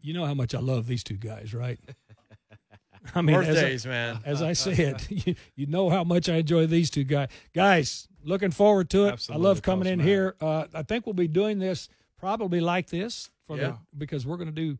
you 0.00 0.12
know 0.14 0.24
how 0.24 0.34
much 0.34 0.54
I 0.54 0.60
love 0.60 0.86
these 0.86 1.04
two 1.04 1.16
guys, 1.16 1.54
right? 1.54 1.78
I 3.14 3.22
mean, 3.22 3.36
as 3.36 3.42
I- 3.48 3.52
birthdays, 3.52 3.86
man. 3.86 4.20
as 4.24 4.42
I 4.42 4.52
said, 4.52 5.06
you, 5.10 5.34
you 5.54 5.66
know 5.66 5.90
how 5.90 6.02
much 6.04 6.28
I 6.28 6.36
enjoy 6.36 6.66
these 6.66 6.90
two 6.90 7.04
guys. 7.04 7.28
Guys, 7.54 8.08
looking 8.24 8.50
forward 8.50 8.90
to 8.90 9.06
it. 9.06 9.12
Absolutely, 9.12 9.44
I 9.46 9.48
love 9.48 9.62
coming 9.62 9.84
Coach 9.84 9.92
in 9.92 9.98
Matt. 9.98 10.06
here. 10.08 10.36
Uh, 10.40 10.64
I 10.74 10.82
think 10.82 11.06
we'll 11.06 11.12
be 11.14 11.28
doing 11.28 11.58
this 11.58 11.88
probably 12.18 12.60
like 12.60 12.88
this 12.88 13.30
for 13.46 13.56
Yeah. 13.56 13.62
the 13.68 13.78
because 13.96 14.26
we're 14.26 14.36
going 14.38 14.48
to 14.48 14.52
do 14.52 14.78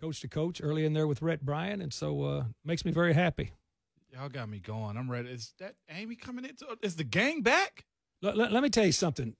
coach 0.00 0.20
to 0.20 0.28
coach 0.28 0.60
early 0.62 0.84
in 0.84 0.92
there 0.92 1.06
with 1.08 1.20
Rhett 1.22 1.44
Bryan, 1.44 1.80
and 1.80 1.92
so 1.92 2.22
uh, 2.22 2.44
makes 2.64 2.84
me 2.84 2.92
very 2.92 3.12
happy. 3.14 3.50
Y'all 4.12 4.28
got 4.28 4.48
me 4.48 4.60
going. 4.60 4.96
I'm 4.96 5.10
ready. 5.10 5.30
Is 5.30 5.54
that 5.58 5.74
Amy 5.90 6.14
coming 6.14 6.44
into? 6.44 6.66
Is 6.82 6.94
the 6.94 7.02
gang 7.04 7.40
back? 7.42 7.84
Let, 8.22 8.36
let, 8.36 8.52
let 8.52 8.62
me 8.62 8.68
tell 8.70 8.86
you 8.86 8.92
something. 8.92 9.34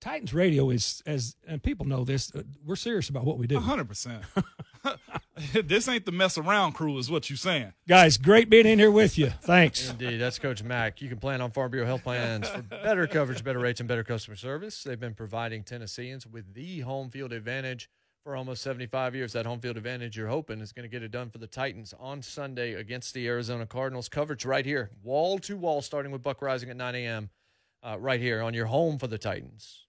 Titans 0.00 0.32
Radio 0.32 0.70
is 0.70 1.02
as 1.06 1.36
and 1.46 1.62
people 1.62 1.86
know 1.86 2.04
this. 2.04 2.34
Uh, 2.34 2.42
we're 2.64 2.76
serious 2.76 3.08
about 3.08 3.24
what 3.24 3.38
we 3.38 3.46
do. 3.46 3.58
hundred 3.58 3.88
percent. 3.88 4.22
This 5.54 5.88
ain't 5.88 6.04
the 6.04 6.12
mess 6.12 6.36
around 6.36 6.72
crew, 6.72 6.98
is 6.98 7.10
what 7.10 7.30
you're 7.30 7.36
saying. 7.36 7.72
Guys, 7.88 8.18
great 8.18 8.50
being 8.50 8.66
in 8.66 8.78
here 8.78 8.90
with 8.90 9.16
you. 9.16 9.30
Thanks. 9.40 9.90
Indeed, 9.90 10.18
that's 10.18 10.38
Coach 10.38 10.62
Mack. 10.62 11.00
You 11.00 11.08
can 11.08 11.18
plan 11.18 11.40
on 11.40 11.50
Farm 11.50 11.70
Bureau 11.70 11.86
Health 11.86 12.02
Plans 12.02 12.48
for 12.48 12.60
better 12.62 13.06
coverage, 13.06 13.42
better 13.42 13.58
rates, 13.58 13.80
and 13.80 13.88
better 13.88 14.04
customer 14.04 14.36
service. 14.36 14.82
They've 14.82 15.00
been 15.00 15.14
providing 15.14 15.62
Tennesseans 15.62 16.26
with 16.26 16.52
the 16.52 16.80
home 16.80 17.08
field 17.08 17.32
advantage 17.32 17.88
for 18.22 18.36
almost 18.36 18.62
75 18.62 19.14
years. 19.14 19.32
That 19.32 19.46
home 19.46 19.60
field 19.60 19.78
advantage 19.78 20.14
you're 20.16 20.28
hoping 20.28 20.60
is 20.60 20.72
going 20.72 20.84
to 20.84 20.90
get 20.90 21.02
it 21.02 21.10
done 21.10 21.30
for 21.30 21.38
the 21.38 21.46
Titans 21.46 21.94
on 21.98 22.20
Sunday 22.20 22.74
against 22.74 23.14
the 23.14 23.26
Arizona 23.26 23.64
Cardinals. 23.64 24.10
Coverage 24.10 24.44
right 24.44 24.66
here, 24.66 24.90
wall 25.02 25.38
to 25.38 25.56
wall, 25.56 25.80
starting 25.80 26.12
with 26.12 26.22
Buck 26.22 26.40
Reising 26.40 26.68
at 26.68 26.76
9 26.76 26.94
a.m. 26.96 27.30
Uh, 27.82 27.96
right 27.98 28.20
here 28.20 28.42
on 28.42 28.52
your 28.52 28.66
home 28.66 28.98
for 28.98 29.06
the 29.06 29.16
Titans. 29.18 29.86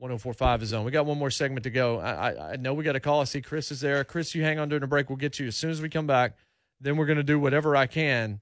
1045 0.00 0.62
is 0.62 0.72
on. 0.72 0.84
We 0.84 0.90
got 0.90 1.04
one 1.04 1.18
more 1.18 1.30
segment 1.30 1.64
to 1.64 1.70
go. 1.70 1.98
I, 1.98 2.30
I, 2.30 2.52
I 2.52 2.56
know 2.56 2.72
we 2.72 2.84
got 2.84 2.96
a 2.96 3.00
call. 3.00 3.20
I 3.20 3.24
see 3.24 3.42
Chris 3.42 3.70
is 3.70 3.80
there. 3.80 4.02
Chris, 4.02 4.34
you 4.34 4.42
hang 4.42 4.58
on 4.58 4.70
during 4.70 4.80
the 4.80 4.86
break. 4.86 5.10
We'll 5.10 5.16
get 5.16 5.34
to 5.34 5.44
you 5.44 5.48
as 5.48 5.56
soon 5.56 5.70
as 5.70 5.82
we 5.82 5.90
come 5.90 6.06
back. 6.06 6.36
Then 6.80 6.96
we're 6.96 7.04
going 7.04 7.18
to 7.18 7.22
do 7.22 7.38
whatever 7.38 7.76
I 7.76 7.86
can 7.86 8.40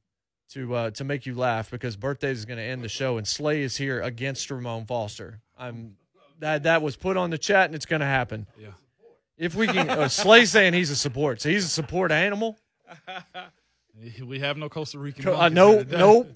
to 0.50 0.74
uh, 0.74 0.90
to 0.92 1.04
make 1.04 1.26
you 1.26 1.34
laugh 1.34 1.70
because 1.70 1.96
birthdays 1.96 2.38
is 2.38 2.44
going 2.44 2.58
to 2.58 2.62
end 2.62 2.84
the 2.84 2.88
show 2.88 3.18
and 3.18 3.26
Slay 3.26 3.62
is 3.62 3.76
here 3.76 4.00
against 4.00 4.48
Ramon 4.50 4.86
Foster. 4.86 5.40
I'm 5.58 5.96
that 6.38 6.62
that 6.62 6.80
was 6.80 6.94
put 6.94 7.16
on 7.16 7.30
the 7.30 7.38
chat 7.38 7.66
and 7.66 7.74
it's 7.74 7.86
going 7.86 8.00
to 8.00 8.06
happen. 8.06 8.46
Yeah. 8.56 8.68
If 9.36 9.56
we 9.56 9.66
can, 9.66 9.90
uh, 9.90 10.08
Slay 10.08 10.44
saying 10.44 10.74
he's 10.74 10.90
a 10.90 10.96
support, 10.96 11.40
so 11.40 11.48
he's 11.48 11.64
a 11.64 11.68
support 11.68 12.12
animal. 12.12 12.56
We 14.24 14.38
have 14.38 14.56
no 14.56 14.68
Costa 14.68 14.96
Rican. 14.96 15.26
Uh, 15.26 15.48
no, 15.48 15.82
nope, 15.82 16.28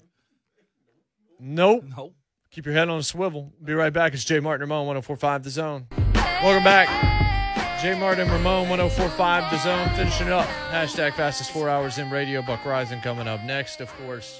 nope. 1.39 1.85
Nope. 1.85 2.13
Keep 2.53 2.67
your 2.67 2.75
head 2.75 2.87
on 2.87 2.99
a 2.99 3.03
swivel. 3.03 3.51
Be 3.63 3.73
right 3.73 3.91
back. 3.91 4.13
It's 4.13 4.23
Jay 4.23 4.39
Martin 4.39 4.69
Ramon, 4.69 4.85
1045 4.85 5.43
The 5.43 5.49
Zone. 5.49 5.87
Welcome 6.13 6.63
back. 6.63 6.87
Jay 7.81 7.99
Martin 7.99 8.29
Ramon, 8.29 8.69
1045 8.69 9.51
The 9.51 9.57
Zone. 9.57 9.89
Finishing 9.95 10.29
up. 10.29 10.45
Hashtag 10.69 11.15
fastest 11.15 11.49
four 11.49 11.67
hours 11.67 11.97
in 11.97 12.11
radio. 12.11 12.43
Buck 12.43 12.59
Reising 12.59 13.01
coming 13.01 13.27
up 13.27 13.41
next, 13.41 13.81
of 13.81 13.91
course. 13.95 14.39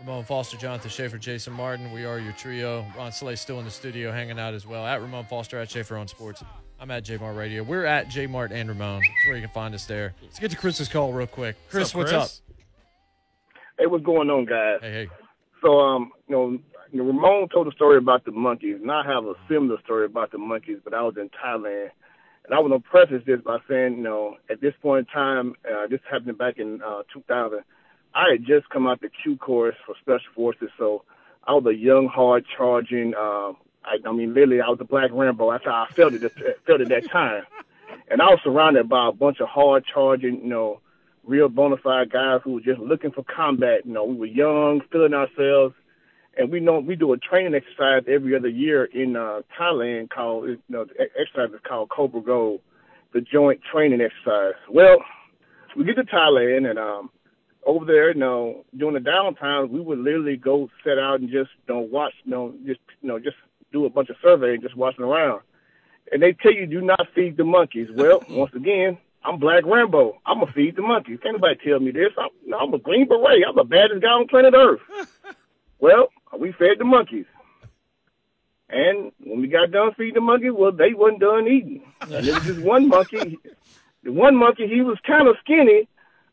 Ramon 0.00 0.22
Foster, 0.24 0.58
Jonathan 0.58 0.90
Schaefer, 0.90 1.16
Jason 1.16 1.54
Martin. 1.54 1.92
We 1.92 2.04
are 2.04 2.18
your 2.18 2.34
trio. 2.34 2.84
Ron 2.94 3.10
Slay 3.10 3.36
still 3.36 3.58
in 3.58 3.64
the 3.64 3.70
studio 3.70 4.12
hanging 4.12 4.38
out 4.38 4.52
as 4.52 4.66
well. 4.66 4.86
At 4.86 5.00
Ramon 5.00 5.24
Foster, 5.24 5.58
at 5.58 5.70
Schaefer 5.70 5.96
on 5.96 6.08
Sports. 6.08 6.44
I'm 6.78 6.90
at 6.90 7.06
Jmart 7.06 7.38
Radio. 7.38 7.62
We're 7.62 7.86
at 7.86 8.08
Jmart 8.08 8.50
and 8.52 8.68
Ramon. 8.68 9.00
That's 9.00 9.26
where 9.26 9.36
you 9.36 9.42
can 9.42 9.50
find 9.54 9.74
us 9.74 9.86
there. 9.86 10.12
Let's 10.20 10.38
get 10.38 10.50
to 10.50 10.58
Chris's 10.58 10.88
call 10.88 11.14
real 11.14 11.26
quick. 11.26 11.56
Chris, 11.70 11.94
what's 11.94 12.12
up? 12.12 12.24
Chris? 12.24 12.42
Hey, 13.78 13.86
what's 13.86 14.04
going 14.04 14.28
on, 14.28 14.44
guys? 14.44 14.80
Hey, 14.82 14.90
hey. 14.92 15.08
So, 15.62 15.80
um, 15.80 16.12
you 16.28 16.60
know, 16.92 17.04
Ramon 17.04 17.48
told 17.48 17.68
a 17.68 17.72
story 17.72 17.98
about 17.98 18.24
the 18.24 18.32
monkeys, 18.32 18.78
and 18.80 18.90
I 18.90 19.04
have 19.04 19.24
a 19.24 19.34
similar 19.48 19.80
story 19.82 20.06
about 20.06 20.32
the 20.32 20.38
monkeys, 20.38 20.78
but 20.82 20.94
I 20.94 21.02
was 21.02 21.16
in 21.16 21.30
Thailand. 21.30 21.90
And 22.44 22.54
I 22.54 22.58
want 22.58 22.72
to 22.72 22.80
preface 22.80 23.22
this 23.26 23.40
by 23.40 23.58
saying, 23.68 23.98
you 23.98 24.02
know, 24.02 24.36
at 24.50 24.60
this 24.60 24.74
point 24.82 25.06
in 25.08 25.14
time, 25.14 25.54
uh, 25.70 25.86
this 25.88 26.00
happened 26.10 26.38
back 26.38 26.58
in 26.58 26.80
uh, 26.82 27.02
2000. 27.12 27.60
I 28.14 28.30
had 28.32 28.44
just 28.44 28.68
come 28.70 28.86
out 28.88 29.00
the 29.00 29.08
Q 29.08 29.36
course 29.36 29.76
for 29.86 29.94
Special 30.00 30.32
Forces, 30.34 30.70
so 30.78 31.04
I 31.44 31.52
was 31.52 31.64
a 31.66 31.74
young, 31.74 32.08
hard 32.08 32.44
charging. 32.56 33.14
Uh, 33.14 33.52
I, 33.84 33.98
I 34.04 34.12
mean, 34.12 34.34
literally, 34.34 34.60
I 34.60 34.68
was 34.68 34.78
a 34.80 34.84
black 34.84 35.10
Rambo. 35.12 35.52
That's 35.52 35.64
how 35.64 35.86
I 35.88 35.92
felt 35.92 36.14
it. 36.14 36.32
Felt 36.66 36.80
at 36.80 36.88
that 36.88 37.08
time, 37.08 37.44
and 38.10 38.20
I 38.20 38.26
was 38.26 38.40
surrounded 38.42 38.88
by 38.88 39.08
a 39.08 39.12
bunch 39.12 39.40
of 39.40 39.48
hard 39.48 39.84
charging, 39.86 40.40
you 40.42 40.48
know, 40.48 40.80
real 41.30 41.48
bona 41.48 41.76
fide 41.76 42.10
guys 42.10 42.40
who 42.44 42.54
were 42.54 42.60
just 42.60 42.80
looking 42.80 43.12
for 43.12 43.24
combat. 43.24 43.86
You 43.86 43.92
know, 43.92 44.04
we 44.04 44.16
were 44.16 44.26
young, 44.26 44.80
feeling 44.90 45.14
ourselves, 45.14 45.74
and 46.36 46.50
we 46.50 46.60
know 46.60 46.80
we 46.80 46.96
do 46.96 47.12
a 47.12 47.18
training 47.18 47.54
exercise 47.54 48.02
every 48.08 48.36
other 48.36 48.48
year 48.48 48.84
in 48.84 49.16
uh, 49.16 49.42
Thailand 49.58 50.10
called, 50.10 50.48
you 50.48 50.58
know, 50.68 50.84
the 50.84 51.08
exercise 51.18 51.54
is 51.54 51.60
called 51.66 51.88
Cobra 51.88 52.20
Gold, 52.20 52.60
the 53.14 53.20
joint 53.20 53.60
training 53.72 54.00
exercise. 54.00 54.54
Well, 54.68 54.98
we 55.76 55.84
get 55.84 55.96
to 55.96 56.02
Thailand 56.04 56.68
and 56.68 56.78
um, 56.78 57.10
over 57.64 57.84
there, 57.84 58.12
you 58.12 58.18
know, 58.18 58.64
during 58.76 58.94
the 58.94 59.10
downtime, 59.10 59.70
we 59.70 59.80
would 59.80 59.98
literally 59.98 60.36
go 60.36 60.68
set 60.82 60.98
out 60.98 61.20
and 61.20 61.30
just, 61.30 61.50
you 61.68 61.74
know, 61.74 61.80
watch, 61.80 62.12
you 62.24 62.30
know, 62.32 62.54
just, 62.66 62.80
you 63.02 63.08
know, 63.08 63.18
just 63.18 63.36
do 63.72 63.84
a 63.84 63.90
bunch 63.90 64.08
of 64.10 64.16
surveying, 64.22 64.60
just 64.60 64.76
watching 64.76 65.04
around. 65.04 65.42
And 66.10 66.20
they 66.20 66.32
tell 66.32 66.52
you 66.52 66.66
do 66.66 66.80
not 66.80 67.06
feed 67.14 67.36
the 67.36 67.44
monkeys. 67.44 67.88
Well, 67.94 68.24
once 68.28 68.52
again, 68.54 68.98
I'm 69.24 69.38
Black 69.38 69.64
Rambo. 69.66 70.18
I'm 70.24 70.40
gonna 70.40 70.52
feed 70.52 70.76
the 70.76 70.82
monkeys. 70.82 71.18
Can't 71.22 71.36
nobody 71.36 71.58
tell 71.64 71.78
me 71.78 71.90
this. 71.90 72.12
I'm, 72.18 72.30
no, 72.46 72.58
I'm 72.58 72.74
a 72.74 72.78
Green 72.78 73.06
Beret. 73.06 73.44
I'm 73.46 73.56
the 73.56 73.64
baddest 73.64 74.02
guy 74.02 74.08
on 74.08 74.26
planet 74.28 74.54
Earth. 74.54 74.80
well, 75.78 76.08
we 76.38 76.52
fed 76.52 76.78
the 76.78 76.84
monkeys. 76.84 77.26
And 78.70 79.12
when 79.24 79.40
we 79.40 79.48
got 79.48 79.72
done 79.72 79.92
feeding 79.96 80.14
the 80.14 80.20
monkeys, 80.20 80.52
well, 80.54 80.72
they 80.72 80.94
wasn't 80.94 81.20
done 81.20 81.48
eating. 81.48 81.82
And 82.00 82.24
there 82.24 82.34
was 82.34 82.44
just 82.44 82.60
one 82.60 82.88
monkey. 82.88 83.38
The 84.02 84.12
one 84.12 84.34
monkey, 84.34 84.66
he 84.66 84.80
was 84.80 84.96
kind 85.06 85.28
of 85.28 85.36
skinny, 85.44 85.86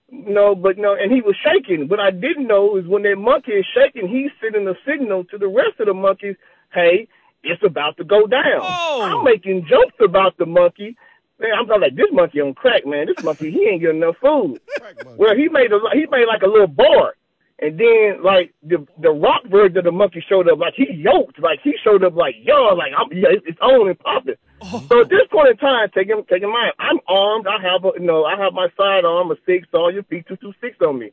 you 0.10 0.34
know, 0.34 0.56
but 0.56 0.78
no, 0.78 0.96
and 0.96 1.12
he 1.12 1.20
was 1.20 1.36
shaking. 1.44 1.90
What 1.90 2.00
I 2.00 2.12
didn't 2.12 2.48
know 2.48 2.78
is 2.78 2.88
when 2.88 3.04
that 3.04 3.18
monkey 3.18 3.52
is 3.52 3.66
shaking, 3.76 4.08
he's 4.08 4.32
sending 4.42 4.66
a 4.70 4.74
signal 4.90 5.26
to 5.26 5.38
the 5.38 5.50
rest 5.50 5.78
of 5.82 5.88
the 5.88 5.94
monkeys, 5.94 6.38
hey, 6.74 7.10
it's 7.44 7.62
about 7.66 7.98
to 7.98 8.06
go 8.06 8.26
down. 8.26 8.62
Oh. 8.62 9.02
I'm 9.20 9.26
making 9.26 9.68
jokes 9.70 9.96
about 10.00 10.38
the 10.38 10.46
monkey. 10.46 10.96
Man, 11.40 11.52
I'm 11.58 11.68
talking 11.68 11.82
like, 11.82 11.96
this 11.96 12.08
monkey 12.12 12.42
on 12.42 12.54
crack, 12.56 12.86
man. 12.86 13.08
This 13.08 13.24
monkey, 13.24 13.52
he 13.52 13.66
ain't 13.68 13.82
getting 13.82 13.98
enough 13.98 14.16
food. 14.22 14.60
Well, 15.18 15.36
he 15.36 15.50
made 15.50 15.72
a 15.72 15.80
he 15.94 16.06
made 16.08 16.26
like 16.28 16.42
a 16.44 16.48
little 16.48 16.68
board, 16.68 17.16
and 17.60 17.80
then 17.80 18.24
like 18.24 18.54
the 18.64 18.86
the 19.02 19.10
rock 19.12 19.44
version 19.48 19.78
of 19.78 19.84
the 19.86 19.92
monkey 19.92 20.24
showed 20.28 20.48
up, 20.50 20.60
like 20.60 20.74
he 20.76 20.88
yoked, 20.94 21.40
like 21.40 21.60
he 21.64 21.74
showed 21.84 22.04
up 22.04 22.16
like 22.16 22.36
yo, 22.42 22.74
like 22.76 22.92
I'm 22.98 23.12
yeah, 23.12 23.30
it's, 23.32 23.44
it's 23.48 23.60
on 23.60 23.88
and 23.90 23.98
popping. 24.00 24.36
Oh. 24.62 24.84
So 24.90 25.02
at 25.02 25.10
this 25.10 25.28
point 25.32 25.50
in 25.50 25.58
time, 25.58 25.90
taking 25.94 26.24
taking 26.30 26.52
mine, 26.52 26.72
I'm 26.80 27.00
armed. 27.08 27.48
I 27.48 27.62
have 27.62 27.84
a 27.86 27.92
you 28.00 28.06
know 28.06 28.26
I 28.26 28.38
have 28.38 28.54
my 28.54 28.68
sidearm, 28.78 29.32
a 29.32 29.36
SIG 29.46 29.66
Sauer 29.72 30.02
P 30.04 30.24
two 30.28 30.36
two 30.38 30.54
six 30.62 30.78
on 30.82 31.00
me. 31.00 31.12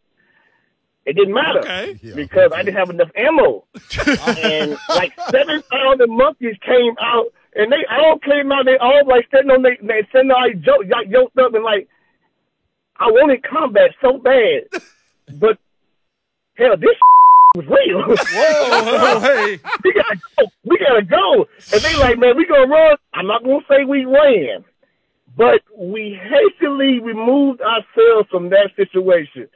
It 1.07 1.15
didn't 1.17 1.35
matter 1.35 1.61
Okay. 1.61 1.99
because 2.15 2.53
I 2.55 2.63
didn't 2.63 2.79
have 2.79 2.91
enough 2.91 3.11
ammo. 3.15 3.65
and 4.39 4.77
like 4.89 5.13
seven 5.31 5.63
thousand 5.71 6.11
monkeys 6.17 6.57
came 6.65 6.95
out, 7.01 7.27
and 7.55 7.73
they 7.73 7.85
all 7.91 8.19
came 8.19 8.51
out. 8.53 8.65
They 8.65 8.77
all 8.79 9.03
like 9.07 9.27
sitting 9.33 9.51
on 9.51 9.63
they 9.63 9.77
they 9.81 10.07
sitting 10.13 10.29
there 10.29 10.37
like, 10.37 10.61
jo- 10.61 10.85
like 10.91 11.09
yoked 11.09 11.39
up 11.39 11.55
and 11.55 11.65
like 11.65 11.89
I 12.99 13.07
wanted 13.07 13.43
combat 13.43 13.91
so 14.01 14.19
bad, 14.19 14.69
but 15.41 15.59
hell, 16.57 16.77
this 16.77 16.97
was 17.57 17.67
real. 17.67 18.03
Whoa, 18.07 19.21
hey. 19.21 19.59
we 19.85 19.93
gotta 19.93 20.19
go. 20.37 20.45
We 20.65 20.79
gotta 20.79 21.03
go. 21.03 21.47
And 21.73 21.81
they 21.83 21.97
like, 21.97 22.19
man, 22.19 22.37
we 22.37 22.47
gonna 22.47 22.67
run. 22.67 22.97
I'm 23.15 23.27
not 23.27 23.45
gonna 23.45 23.61
say 23.69 23.85
we 23.85 24.05
ran, 24.05 24.65
but 25.37 25.61
we 25.77 26.19
hastily 26.21 27.01
removed 27.01 27.61
ourselves 27.61 28.29
from 28.31 28.51
that 28.51 28.71
situation. 28.77 29.49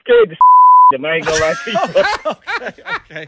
Scared 0.00 0.30
the 0.30 0.36
them. 0.90 1.04
I 1.04 1.16
ain't 1.16 1.26
gonna 1.26 1.40
lie 1.40 1.54
to 1.64 1.70
you. 1.70 2.84
okay. 2.96 3.26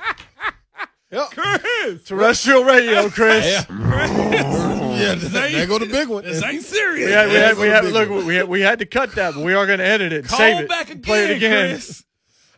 Yep. 1.12 1.30
Chris, 1.32 2.04
Terrestrial 2.04 2.64
radio, 2.64 3.08
Chris. 3.10 3.44
Yeah, 3.44 5.14
there 5.14 5.66
go 5.66 5.78
the 5.78 5.86
big 5.86 6.08
one. 6.08 6.24
this 6.24 6.42
ain't 6.42 6.62
serious. 6.62 7.06
We 7.08 7.12
had, 7.12 7.28
we 7.28 7.34
had, 7.34 7.58
we 7.58 7.66
had, 7.66 7.82
Big 7.82 7.92
look, 7.92 8.24
we 8.24 8.34
had, 8.36 8.48
we 8.48 8.60
had 8.62 8.78
to 8.78 8.86
cut 8.86 9.14
that, 9.16 9.34
but 9.34 9.44
we 9.44 9.52
are 9.52 9.66
going 9.66 9.78
to 9.78 9.84
edit 9.84 10.12
it 10.12 10.20
and 10.20 10.28
Call 10.28 10.38
save 10.38 10.60
it. 10.60 10.68
back 10.70 10.88
again, 10.88 11.02
Play 11.02 11.24
it 11.24 11.36
again. 11.36 11.70
Chris. 11.70 12.04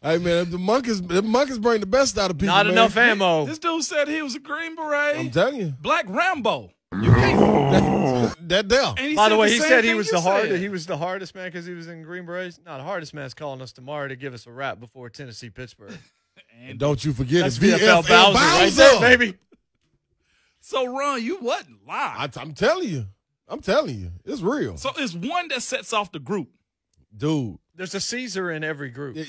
Hey 0.02 0.18
man, 0.18 0.50
the 0.50 0.58
monkeys, 0.58 1.00
the 1.02 1.22
monkeys 1.22 1.58
bring 1.58 1.80
the 1.80 1.86
best 1.86 2.16
out 2.18 2.30
of 2.30 2.36
people. 2.38 2.54
Not 2.54 2.66
man. 2.66 2.74
enough 2.74 2.96
ammo. 2.96 3.46
This 3.46 3.58
dude 3.58 3.82
said 3.82 4.06
he 4.06 4.20
was 4.22 4.34
a 4.34 4.38
Green 4.38 4.76
Beret. 4.76 5.16
I'm 5.16 5.30
telling 5.30 5.56
you, 5.56 5.74
Black 5.80 6.04
Rambo. 6.08 6.70
You 6.92 7.10
can't. 7.12 8.48
that 8.48 8.68
there. 8.68 8.94
And 8.98 9.16
By 9.16 9.30
the 9.30 9.34
said 9.34 9.38
way, 9.38 9.50
he 9.50 9.58
said 9.58 9.82
he 9.84 9.94
was 9.94 10.10
the 10.10 10.20
hard, 10.20 10.50
he 10.52 10.68
was 10.68 10.86
the 10.86 10.96
hardest 10.98 11.34
man 11.34 11.46
because 11.48 11.66
he 11.66 11.72
was 11.72 11.88
in 11.88 12.02
Green 12.02 12.24
Berets. 12.26 12.60
Not 12.64 12.78
the 12.78 12.84
hardest 12.84 13.14
man 13.14 13.24
is 13.24 13.34
calling 13.34 13.62
us 13.62 13.72
tomorrow 13.72 14.06
to 14.06 14.14
give 14.14 14.32
us 14.34 14.46
a 14.46 14.52
rap 14.52 14.78
before 14.78 15.08
Tennessee 15.10 15.50
Pittsburgh. 15.50 15.98
And 16.62 16.78
Don't 16.78 17.04
you 17.04 17.12
forget 17.12 17.42
That's 17.42 17.58
it. 17.58 17.78
VFL 17.80 18.02
VFL 18.04 18.08
Bowser, 18.08 18.34
right 18.34 18.72
there, 18.72 19.00
baby. 19.00 19.38
so, 20.60 20.86
Ron, 20.86 21.22
you 21.22 21.38
wasn't 21.40 21.78
I. 21.88 22.28
I'm 22.36 22.54
telling 22.54 22.88
you, 22.88 23.06
I'm 23.48 23.60
telling 23.60 23.98
you, 23.98 24.10
it's 24.24 24.40
real, 24.40 24.76
So 24.76 24.90
it's 24.96 25.14
one 25.14 25.48
that 25.48 25.62
sets 25.62 25.92
off 25.92 26.10
the 26.12 26.18
group. 26.20 26.48
dude. 27.16 27.58
There's 27.76 27.92
a 27.96 28.00
Caesar 28.00 28.52
in 28.52 28.62
every 28.62 28.88
group. 28.90 29.16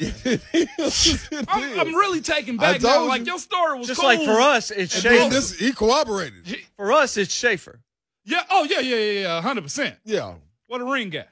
I'm, 1.48 1.80
I'm 1.80 1.96
really 1.96 2.22
taken 2.22 2.58
back 2.58 2.80
now. 2.80 2.94
told 2.98 3.08
Like 3.10 3.26
your 3.26 3.40
story 3.40 3.80
was 3.80 3.88
Just 3.88 4.00
cool. 4.02 4.10
like 4.10 4.22
for 4.24 4.40
us, 4.40 4.70
it's 4.70 4.94
And 4.94 5.04
Schaefer. 5.04 5.30
this, 5.34 5.58
he 5.58 5.74
corroborated. 5.74 6.56
For 6.78 6.92
us, 6.92 7.18
it's 7.18 7.34
Schaefer. 7.34 7.82
Yeah. 8.24 8.44
Oh 8.52 8.64
yeah, 8.70 8.82
yeah, 8.82 8.96
yeah, 8.98 9.20
yeah. 9.22 9.42
Hundred 9.42 9.64
percent. 9.64 9.96
Yeah, 10.06 10.36
What 10.68 10.80
a 10.82 10.86
ring 10.86 11.10
guy. 11.10 11.26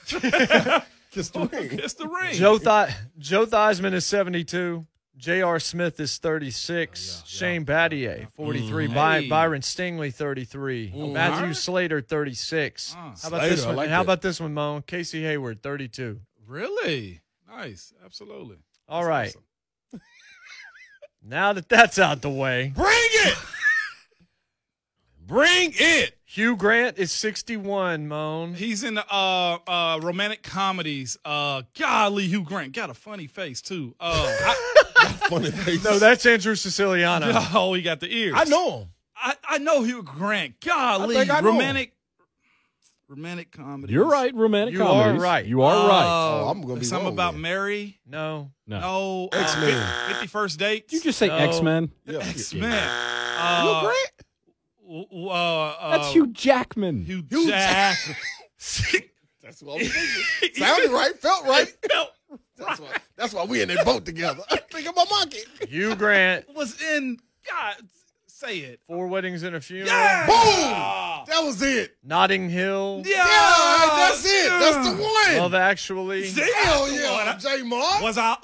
kiss 1.10 1.30
the 1.30 1.48
ring. 1.52 1.70
It's 1.80 1.94
the 1.94 2.06
ring. 2.06 2.34
Joe 2.34 2.58
Th- 2.58 2.94
Joe 3.18 3.46
Theismann 3.46 3.92
is 3.94 4.06
72. 4.06 4.86
J.R. 5.20 5.60
Smith 5.60 6.00
is 6.00 6.16
36. 6.18 7.22
Shane 7.26 7.66
Battier, 7.66 8.28
43. 8.36 8.86
By- 8.88 9.20
Hey. 9.20 9.28
Byron 9.28 9.60
Stingley, 9.60 10.12
33. 10.14 10.92
Matthew 10.94 11.36
Alright. 11.42 11.56
Slater, 11.56 12.00
36. 12.00 12.94
Uh, 12.94 12.96
How 12.96 13.04
about 13.06 13.16
Slater, 13.18 13.48
this 13.50 13.66
one? 13.66 13.76
like 13.76 13.88
How 13.90 13.98
that. 13.98 14.02
about 14.04 14.22
this 14.22 14.40
one, 14.40 14.54
Moan? 14.54 14.82
Casey 14.82 15.22
Hayward, 15.22 15.62
32. 15.62 16.20
Really 16.46 17.20
nice. 17.48 17.92
Absolutely. 18.04 18.56
All 18.88 19.02
That's 19.02 19.08
right. 19.08 19.28
awesome. 19.28 19.42
Now 21.22 21.52
that 21.52 21.68
that's 21.68 21.98
out 21.98 22.22
the 22.22 22.30
way, 22.30 22.72
Bring 22.74 22.88
it. 22.88 23.36
Bring 25.26 25.72
it. 25.74 26.16
Hugh 26.24 26.56
Grant 26.56 26.98
is 26.98 27.12
61, 27.12 28.08
Moan. 28.08 28.54
He's 28.54 28.82
in 28.84 28.94
the 28.94 29.04
uh, 29.14 29.58
uh, 29.66 30.00
romantic 30.02 30.42
comedies. 30.42 31.18
Uh, 31.24 31.62
golly, 31.78 32.26
Hugh 32.26 32.42
Grant 32.42 32.72
got 32.72 32.88
a 32.88 32.94
funny 32.94 33.26
face 33.26 33.60
too. 33.60 33.94
Uh, 34.00 34.54
Funny 35.28 35.50
face. 35.50 35.84
No, 35.84 35.98
that's 35.98 36.24
Andrew 36.26 36.54
Siciliano. 36.54 37.30
I, 37.30 37.50
oh, 37.54 37.74
he 37.74 37.82
got 37.82 38.00
the 38.00 38.12
ears. 38.14 38.34
I 38.36 38.44
know 38.44 38.78
him. 38.80 38.88
I, 39.16 39.34
I 39.48 39.58
know 39.58 39.82
Hugh 39.82 40.02
Grant. 40.02 40.60
Golly, 40.60 41.16
I 41.16 41.20
think 41.20 41.30
I 41.30 41.40
know 41.40 41.50
him. 41.50 41.56
romantic, 41.58 41.92
romantic 43.08 43.52
comedy. 43.52 43.92
You're 43.92 44.06
right, 44.08 44.34
romantic 44.34 44.76
comedy. 44.76 44.94
You 44.94 44.98
are 45.00 45.04
comedies. 45.04 45.22
right. 45.22 45.44
You 45.46 45.62
are 45.62 45.88
right. 45.88 46.04
Oh, 46.06 46.48
I'm 46.48 46.62
gonna 46.62 46.80
be 46.80 46.86
something 46.86 47.04
wrong 47.06 47.12
about 47.14 47.32
then. 47.32 47.42
Mary. 47.42 48.00
No. 48.06 48.50
No. 48.66 48.80
No, 48.80 49.28
X-Men. 49.32 50.08
Fifty 50.08 50.26
First 50.26 50.58
Dates. 50.58 50.92
You 50.92 51.00
just 51.00 51.18
say 51.18 51.28
No. 51.28 51.36
X 51.36 51.60
Men. 51.60 51.90
Yeah. 52.06 52.18
X-Men. 52.20 52.70
Hugh 52.72 52.78
Uh, 53.38 53.80
Grant. 53.82 54.10
w- 54.82 55.06
w- 55.08 55.28
uh, 55.28 55.32
uh, 55.80 55.98
That's 55.98 56.12
Hugh 56.12 56.28
Jackman. 56.28 57.04
Hugh 57.04 57.24
Hugh 57.28 57.48
Jack. 57.48 57.98
That's 59.42 59.62
what 59.62 59.80
I 59.80 59.82
was 59.82 59.92
thinking. 59.92 60.62
Sounded 60.62 60.90
right, 60.92 61.18
felt 61.18 61.44
right. 61.46 61.74
That's 62.56 62.80
why. 62.80 62.88
That's 63.20 63.34
why 63.34 63.44
we 63.44 63.60
in 63.60 63.68
that 63.68 63.84
boat 63.84 64.06
together. 64.06 64.42
Think 64.70 64.88
of 64.88 64.96
my 64.96 65.04
monkey. 65.10 65.40
Hugh 65.68 65.94
Grant, 65.94 66.46
was 66.54 66.80
in. 66.80 67.18
God, 67.46 67.76
say 68.26 68.58
it. 68.60 68.80
Four 68.86 69.08
Weddings 69.08 69.42
and 69.42 69.54
a 69.54 69.60
Funeral. 69.60 69.88
Yeah. 69.88 70.26
Boom. 70.26 71.26
That 71.26 71.44
was 71.44 71.60
it. 71.60 71.96
Notting 72.02 72.48
Hill. 72.48 73.02
Yeah, 73.04 73.16
Yeah, 73.18 73.86
that's 74.08 74.24
it. 74.24 74.48
That's 74.48 74.88
the 74.88 75.02
one. 75.02 75.36
Love 75.36 75.54
Actually. 75.54 76.30
Hell 76.30 76.90
yeah, 76.90 77.36
J 77.38 77.62
Mark. 77.62 78.00
Was 78.00 78.16
I? 78.16 78.36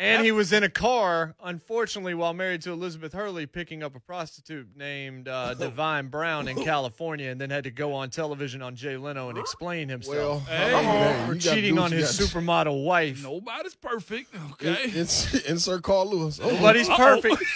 And 0.00 0.24
he 0.24 0.30
was 0.30 0.52
in 0.52 0.62
a 0.62 0.68
car, 0.68 1.34
unfortunately, 1.42 2.14
while 2.14 2.32
married 2.32 2.62
to 2.62 2.70
Elizabeth 2.72 3.12
Hurley, 3.12 3.46
picking 3.46 3.82
up 3.82 3.96
a 3.96 4.00
prostitute 4.00 4.68
named 4.76 5.26
uh, 5.26 5.54
Divine 5.54 6.06
Brown 6.06 6.46
in 6.46 6.62
California, 6.62 7.28
and 7.30 7.40
then 7.40 7.50
had 7.50 7.64
to 7.64 7.72
go 7.72 7.92
on 7.94 8.08
television 8.10 8.62
on 8.62 8.76
Jay 8.76 8.96
Leno 8.96 9.28
and 9.28 9.36
explain 9.36 9.88
Well, 9.88 9.94
himself 10.38 10.48
Hey. 10.48 10.70
hey, 10.72 11.26
for 11.26 11.34
cheating 11.34 11.78
on 11.78 11.90
his 11.90 12.16
supermodel 12.16 12.84
wife. 12.84 13.24
Nobody's 13.24 13.74
perfect. 13.74 14.32
Okay. 14.52 14.84
In- 14.84 14.90
ins- 14.94 15.34
Insert 15.48 15.82
Carl 15.82 16.08
Lewis. 16.08 16.38
Oh, 16.40 16.48
Nobody's 16.48 16.88
Uh-oh. 16.88 16.96
perfect. 17.20 17.42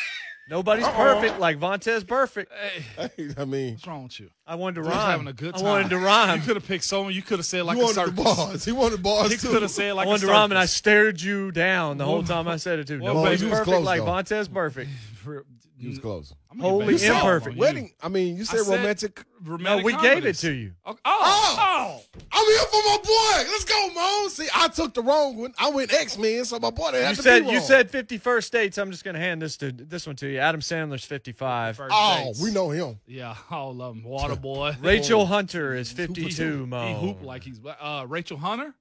Nobody's 0.51 0.89
perfect 0.89 1.39
like 1.39 1.59
Vontaze 1.59 2.03
Burfict. 2.05 2.47
hey, 2.97 3.11
hey, 3.17 3.29
I 3.39 3.45
mean, 3.45 3.75
what's 3.75 3.87
wrong 3.87 4.03
with 4.05 4.21
you? 4.21 4.29
I 4.47 4.57
wanted 4.57 4.75
to 4.77 4.81
He 4.83 4.89
was 4.89 4.97
rhyme. 4.97 5.11
having 5.11 5.29
a 5.29 5.33
good 5.33 5.55
time. 5.55 5.65
I 5.65 5.69
wanted 5.69 5.91
to 5.91 5.99
rhyme. 5.99 6.39
You 6.41 6.45
could 6.45 6.57
have 6.57 6.67
picked 6.67 6.85
someone. 6.85 7.15
You 7.15 7.23
could 7.23 7.39
have 7.39 7.47
said 7.47 7.65
like 7.65 7.77
he 7.77 7.83
a 7.83 7.85
wanted 7.85 7.97
the 8.17 8.23
circus. 8.25 8.37
bars. 8.37 8.65
He 8.65 8.73
wanted 8.73 9.03
bars 9.03 9.31
He 9.31 9.39
too. 9.39 9.49
could 9.49 9.63
have 9.63 9.71
said 9.71 9.95
like 9.95 10.07
I 10.07 10.09
wanted 10.11 10.25
a 10.25 10.27
to 10.27 10.33
rhyme, 10.33 10.51
and 10.51 10.59
I 10.59 10.67
stared 10.67 11.23
you 11.23 11.53
down 11.53 11.97
the 11.99 12.05
whole 12.05 12.23
time 12.25 12.49
I 12.49 12.57
said 12.57 12.81
it 12.81 12.89
too. 12.89 13.01
well, 13.01 13.15
Nobody's 13.15 13.41
baby, 13.41 13.51
perfect 13.51 13.67
close, 13.69 13.85
like 13.87 14.01
though. 14.01 14.07
Vontaze 14.07 14.49
Burfict. 14.49 14.89
He 15.83 15.89
was 15.89 15.99
close. 15.99 16.33
I'm 16.51 16.59
gonna 16.59 16.69
get 16.69 16.71
Holy 16.71 16.93
back 16.95 17.01
to 17.01 17.07
you. 17.07 17.13
imperfect. 17.15 17.55
You- 17.57 17.61
Wedding. 17.61 17.93
I 18.01 18.09
mean, 18.09 18.37
you 18.37 18.45
said, 18.45 18.61
I 18.61 18.63
said- 18.63 18.77
romantic. 18.77 19.25
No, 19.45 19.51
romantic 19.53 19.85
we 19.85 19.93
gave 19.95 20.03
it 20.05 20.07
comedies. 20.13 20.41
to 20.43 20.53
you. 20.53 20.73
Oh, 20.87 20.97
oh, 21.05 21.57
oh. 21.59 22.03
I'm 22.31 22.47
here 22.47 22.59
for 22.71 22.83
my 22.89 22.99
boy. 23.03 23.51
Let's 23.51 23.65
go, 23.65 23.91
Mo. 23.93 24.29
See, 24.29 24.47
I 24.55 24.69
took 24.69 24.95
the 24.95 25.03
wrong 25.03 25.37
one. 25.37 25.53
I 25.59 25.71
went 25.71 25.93
X 25.93 26.17
Men, 26.17 26.45
so 26.45 26.61
my 26.61 26.71
boy 26.71 26.93
didn't 26.93 27.01
You 27.01 27.07
have 27.07 27.17
to 27.17 27.23
said 27.23 27.43
be 27.43 27.49
you 27.51 27.57
wrong. 27.59 27.67
said 27.67 27.91
51st 27.91 28.45
states. 28.45 28.79
I'm 28.79 28.91
just 28.93 29.03
going 29.03 29.15
to 29.15 29.21
hand 29.21 29.43
this 29.43 29.57
to 29.57 29.73
this 29.73 30.07
one 30.07 30.15
to 30.17 30.29
you. 30.29 30.39
Adam 30.39 30.61
Sandler's 30.61 31.05
55. 31.05 31.77
First 31.77 31.93
Oh, 31.93 32.25
dates. 32.27 32.41
we 32.41 32.53
know 32.53 32.71
him. 32.71 33.01
Yeah, 33.07 33.35
all 33.51 33.71
of 33.83 33.95
them. 33.97 34.05
Water 34.05 34.37
boy. 34.41 34.77
Rachel 34.81 35.27
Hunter 35.27 35.75
is 35.75 35.89
Super 35.89 36.15
52. 36.15 36.31
super. 36.31 36.67
Mo. 36.67 36.87
He 36.87 36.95
hoop 37.07 37.23
like 37.25 37.43
he's 37.43 37.61
uh, 37.81 38.07
Rachel 38.09 38.37
Hunter. 38.39 38.73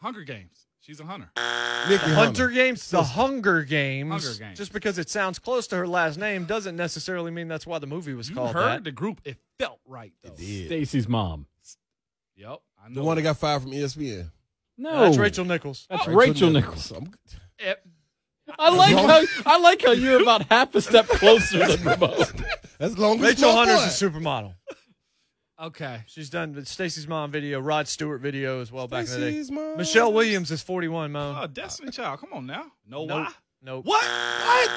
Hunger 0.00 0.22
Games. 0.22 0.67
She's 0.88 1.00
a 1.00 1.04
hunter. 1.04 1.30
Nikki 1.36 1.96
Hunter 2.06 2.14
Hunter. 2.14 2.48
Games, 2.48 2.90
the 2.90 3.02
Hunger 3.02 3.62
Games. 3.62 4.10
Hunger 4.24 4.38
Games. 4.38 4.56
Just 4.58 4.72
because 4.72 4.98
it 4.98 5.10
sounds 5.10 5.38
close 5.38 5.66
to 5.68 5.76
her 5.76 5.86
last 5.86 6.16
name 6.18 6.46
doesn't 6.46 6.76
necessarily 6.76 7.30
mean 7.30 7.46
that's 7.46 7.66
why 7.66 7.78
the 7.78 7.86
movie 7.86 8.14
was 8.14 8.30
You 8.30 8.36
called 8.36 8.54
heard 8.54 8.62
that. 8.78 8.84
the 8.84 8.90
group. 8.92 9.20
It 9.24 9.36
felt 9.58 9.80
right 9.86 10.12
though. 10.22 10.32
Yeah. 10.38 10.64
Stacy's 10.66 11.06
mom. 11.06 11.46
Yep. 12.36 12.60
I 12.82 12.88
know. 12.88 12.94
The 12.94 13.02
one 13.02 13.16
that 13.16 13.22
got 13.22 13.36
fired 13.36 13.62
from 13.62 13.72
ESPN. 13.72 14.30
No, 14.78 15.00
That's 15.00 15.18
Rachel 15.18 15.44
Nichols. 15.44 15.86
That's 15.90 16.06
Rachel 16.08 16.50
Nichols. 16.50 16.90
I'm- 16.92 17.12
Eh, 17.60 17.74
I 18.58 18.70
like 18.74 18.94
how 18.96 19.22
I 19.44 19.58
like 19.58 19.82
how 19.82 19.90
you're 19.92 20.22
about 20.22 20.44
half 20.50 20.74
a 20.74 20.80
step 20.80 21.06
closer 21.08 21.58
than 21.66 21.84
Ramon. 21.84 22.14
As 22.80 22.96
long 22.96 23.18
as 23.18 23.22
Rachel 23.24 23.52
my 23.52 23.66
Hunter's 23.66 24.00
boy. 24.00 24.06
a 24.08 24.10
supermodel. 24.10 24.54
Okay. 25.60 26.02
She's 26.06 26.30
done 26.30 26.52
the 26.52 26.64
Stacy's 26.64 27.08
mom 27.08 27.30
video, 27.32 27.58
Rod 27.60 27.88
Stewart 27.88 28.20
video 28.20 28.60
as 28.60 28.70
well 28.70 28.86
back 28.86 29.06
in 29.06 29.10
the 29.12 29.16
day. 29.18 29.30
Stacey's 29.32 29.50
mom. 29.50 29.76
Michelle 29.76 30.12
Williams 30.12 30.50
is 30.50 30.62
41, 30.62 31.10
Mo. 31.12 31.38
Oh, 31.42 31.46
Destiny 31.48 31.90
Child. 31.90 32.20
Come 32.20 32.32
on 32.32 32.46
now. 32.46 32.66
No 32.86 33.04
Nope. 33.04 33.10
why? 33.10 33.32
Nope. 33.62 33.84
What? 33.84 34.04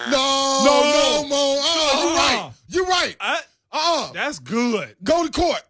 No, 0.10 0.62
No, 0.66 0.82
no, 0.82 1.22
no. 1.24 1.28
Mo. 1.30 1.62
Uh, 1.64 2.02
you're 2.02 2.16
right. 2.16 2.52
You're 2.68 2.86
right. 2.86 3.16
I, 3.20 3.40
Uh-uh. 3.72 4.12
that's 4.14 4.40
good. 4.40 4.96
Go 5.04 5.26
to 5.26 5.32
court. 5.32 5.62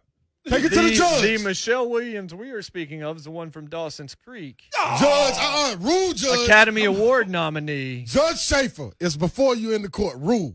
Take 0.48 0.64
it 0.64 0.70
to 0.70 0.82
the 0.82 0.90
judge. 0.92 1.22
The 1.22 1.38
Michelle 1.44 1.88
Williams 1.88 2.34
we 2.34 2.50
are 2.50 2.62
speaking 2.62 3.02
of 3.04 3.16
is 3.18 3.24
the 3.24 3.30
one 3.30 3.50
from 3.50 3.68
Dawson's 3.68 4.14
Creek. 4.16 4.62
Judge, 4.98 5.02
uh-uh. 5.38 5.76
Rule 5.78 6.12
judge. 6.14 6.48
Academy 6.48 6.84
Award 6.84 7.28
nominee. 7.28 8.04
Judge 8.06 8.40
Schaefer 8.40 8.90
is 8.98 9.16
before 9.16 9.54
you 9.54 9.72
in 9.72 9.82
the 9.82 9.88
court. 9.90 10.16
Rule. 10.18 10.54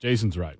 Jason's 0.00 0.36
right. 0.36 0.58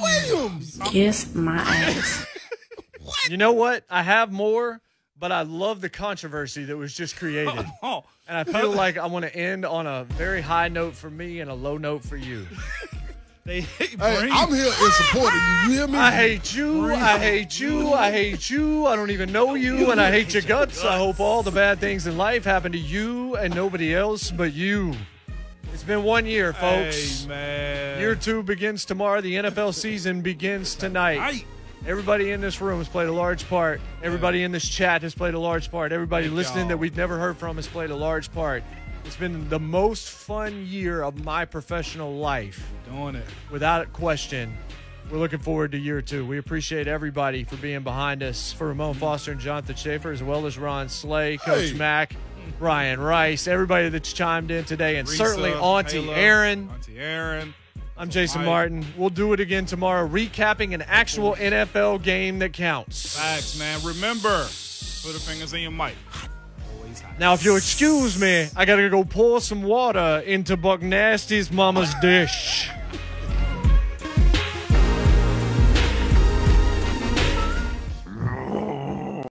Come 0.00 0.02
Williams. 0.02 0.80
Kiss 0.86 1.34
my 1.34 1.56
ass. 1.58 2.26
You 3.30 3.38
know 3.38 3.52
what? 3.52 3.84
I 3.88 4.02
have 4.02 4.30
more, 4.32 4.82
but 5.18 5.32
I 5.32 5.40
love 5.42 5.80
the 5.80 5.88
controversy 5.88 6.64
that 6.64 6.76
was 6.76 6.92
just 6.94 7.16
created. 7.16 7.64
Oh, 7.82 8.04
And 8.28 8.36
I 8.36 8.44
feel 8.44 8.70
like 8.70 8.98
I 8.98 9.06
want 9.06 9.24
to 9.24 9.34
end 9.34 9.64
on 9.64 9.86
a 9.86 10.04
very 10.04 10.42
high 10.42 10.68
note 10.68 10.94
for 10.94 11.08
me 11.08 11.40
and 11.40 11.50
a 11.50 11.54
low 11.54 11.78
note 11.78 12.04
for 12.04 12.16
you. 12.16 12.46
they 13.44 13.62
hate 13.62 13.98
Hey, 13.98 14.28
I'm 14.30 14.52
here 14.52 14.66
in 14.66 14.90
support 14.92 15.32
of 15.32 15.40
you. 15.40 15.72
You 15.72 15.78
hear 15.78 15.86
me? 15.88 15.98
I 15.98 16.10
hate 16.10 16.54
you. 16.54 16.92
I 16.92 17.18
hate 17.18 17.58
you. 17.58 17.92
I 17.94 18.10
hate 18.10 18.50
you. 18.50 18.86
I 18.86 18.94
don't 18.94 19.10
even 19.10 19.32
know 19.32 19.54
you, 19.54 19.90
and 19.90 19.98
I 20.00 20.10
hate 20.10 20.34
your 20.34 20.42
guts. 20.42 20.84
I 20.84 20.98
hope 20.98 21.18
all 21.18 21.42
the 21.42 21.50
bad 21.50 21.78
things 21.78 22.06
in 22.06 22.18
life 22.18 22.44
happen 22.44 22.72
to 22.72 22.78
you 22.78 23.36
and 23.36 23.54
nobody 23.54 23.94
else 23.94 24.30
but 24.30 24.52
you. 24.52 24.94
It's 25.88 25.94
been 25.94 26.04
one 26.04 26.26
year, 26.26 26.52
folks. 26.52 27.22
Hey, 27.22 27.28
man. 27.28 27.98
Year 27.98 28.14
two 28.14 28.42
begins 28.42 28.84
tomorrow. 28.84 29.22
The 29.22 29.36
NFL 29.36 29.72
season 29.72 30.20
begins 30.20 30.74
tonight. 30.74 31.46
Everybody 31.86 32.32
in 32.32 32.42
this 32.42 32.60
room 32.60 32.76
has 32.76 32.88
played 32.88 33.08
a 33.08 33.12
large 33.12 33.48
part. 33.48 33.80
Everybody 34.02 34.42
in 34.42 34.52
this 34.52 34.68
chat 34.68 35.00
has 35.00 35.14
played 35.14 35.32
a 35.32 35.38
large 35.38 35.70
part. 35.70 35.90
Everybody 35.92 36.26
Thank 36.26 36.36
listening 36.36 36.58
y'all. 36.64 36.68
that 36.68 36.76
we've 36.76 36.94
never 36.94 37.18
heard 37.18 37.38
from 37.38 37.56
has 37.56 37.66
played 37.66 37.88
a 37.88 37.96
large 37.96 38.30
part. 38.32 38.64
It's 39.06 39.16
been 39.16 39.48
the 39.48 39.58
most 39.58 40.10
fun 40.10 40.66
year 40.66 41.00
of 41.02 41.24
my 41.24 41.46
professional 41.46 42.16
life, 42.16 42.70
Doing 42.86 43.14
it. 43.14 43.24
without 43.50 43.80
a 43.80 43.86
question. 43.86 44.54
We're 45.10 45.16
looking 45.16 45.38
forward 45.38 45.72
to 45.72 45.78
year 45.78 46.02
two. 46.02 46.26
We 46.26 46.36
appreciate 46.36 46.86
everybody 46.86 47.44
for 47.44 47.56
being 47.56 47.80
behind 47.82 48.22
us. 48.22 48.52
For 48.52 48.66
Ramon 48.68 48.92
Foster 48.96 49.32
and 49.32 49.40
Jonathan 49.40 49.74
Schaefer, 49.74 50.12
as 50.12 50.22
well 50.22 50.44
as 50.44 50.58
Ron 50.58 50.90
Slay, 50.90 51.38
Coach 51.38 51.70
Hey. 51.70 51.78
Mac, 51.78 52.14
Ryan 52.58 53.00
Rice, 53.00 53.46
everybody 53.46 53.88
that's 53.88 54.12
chimed 54.12 54.50
in 54.50 54.64
today, 54.64 54.96
and 54.96 55.08
Risa, 55.08 55.16
certainly 55.16 55.52
Auntie 55.52 56.02
Kayla, 56.02 56.16
Aaron. 56.16 56.70
Auntie 56.70 56.98
Aaron. 56.98 57.54
I'm 57.96 58.10
Jason 58.10 58.44
Martin. 58.44 58.86
We'll 58.96 59.10
do 59.10 59.32
it 59.32 59.40
again 59.40 59.66
tomorrow, 59.66 60.06
recapping 60.08 60.72
an 60.72 60.82
actual 60.82 61.34
NFL 61.34 62.02
game 62.02 62.38
that 62.38 62.52
counts. 62.52 63.18
Facts, 63.18 63.58
man. 63.58 63.80
Remember, 63.84 64.44
put 65.02 65.12
the 65.14 65.20
fingers 65.20 65.52
in 65.52 65.62
your 65.62 65.72
mic. 65.72 65.94
Now, 67.18 67.34
if 67.34 67.44
you'll 67.44 67.56
excuse 67.56 68.20
me, 68.20 68.48
I 68.54 68.64
gotta 68.64 68.88
go 68.88 69.02
pour 69.04 69.40
some 69.40 69.62
water 69.62 70.22
into 70.24 70.56
Buck 70.56 70.80
Nasty's 70.80 71.50
mama's 71.50 71.92
dish. 72.00 72.70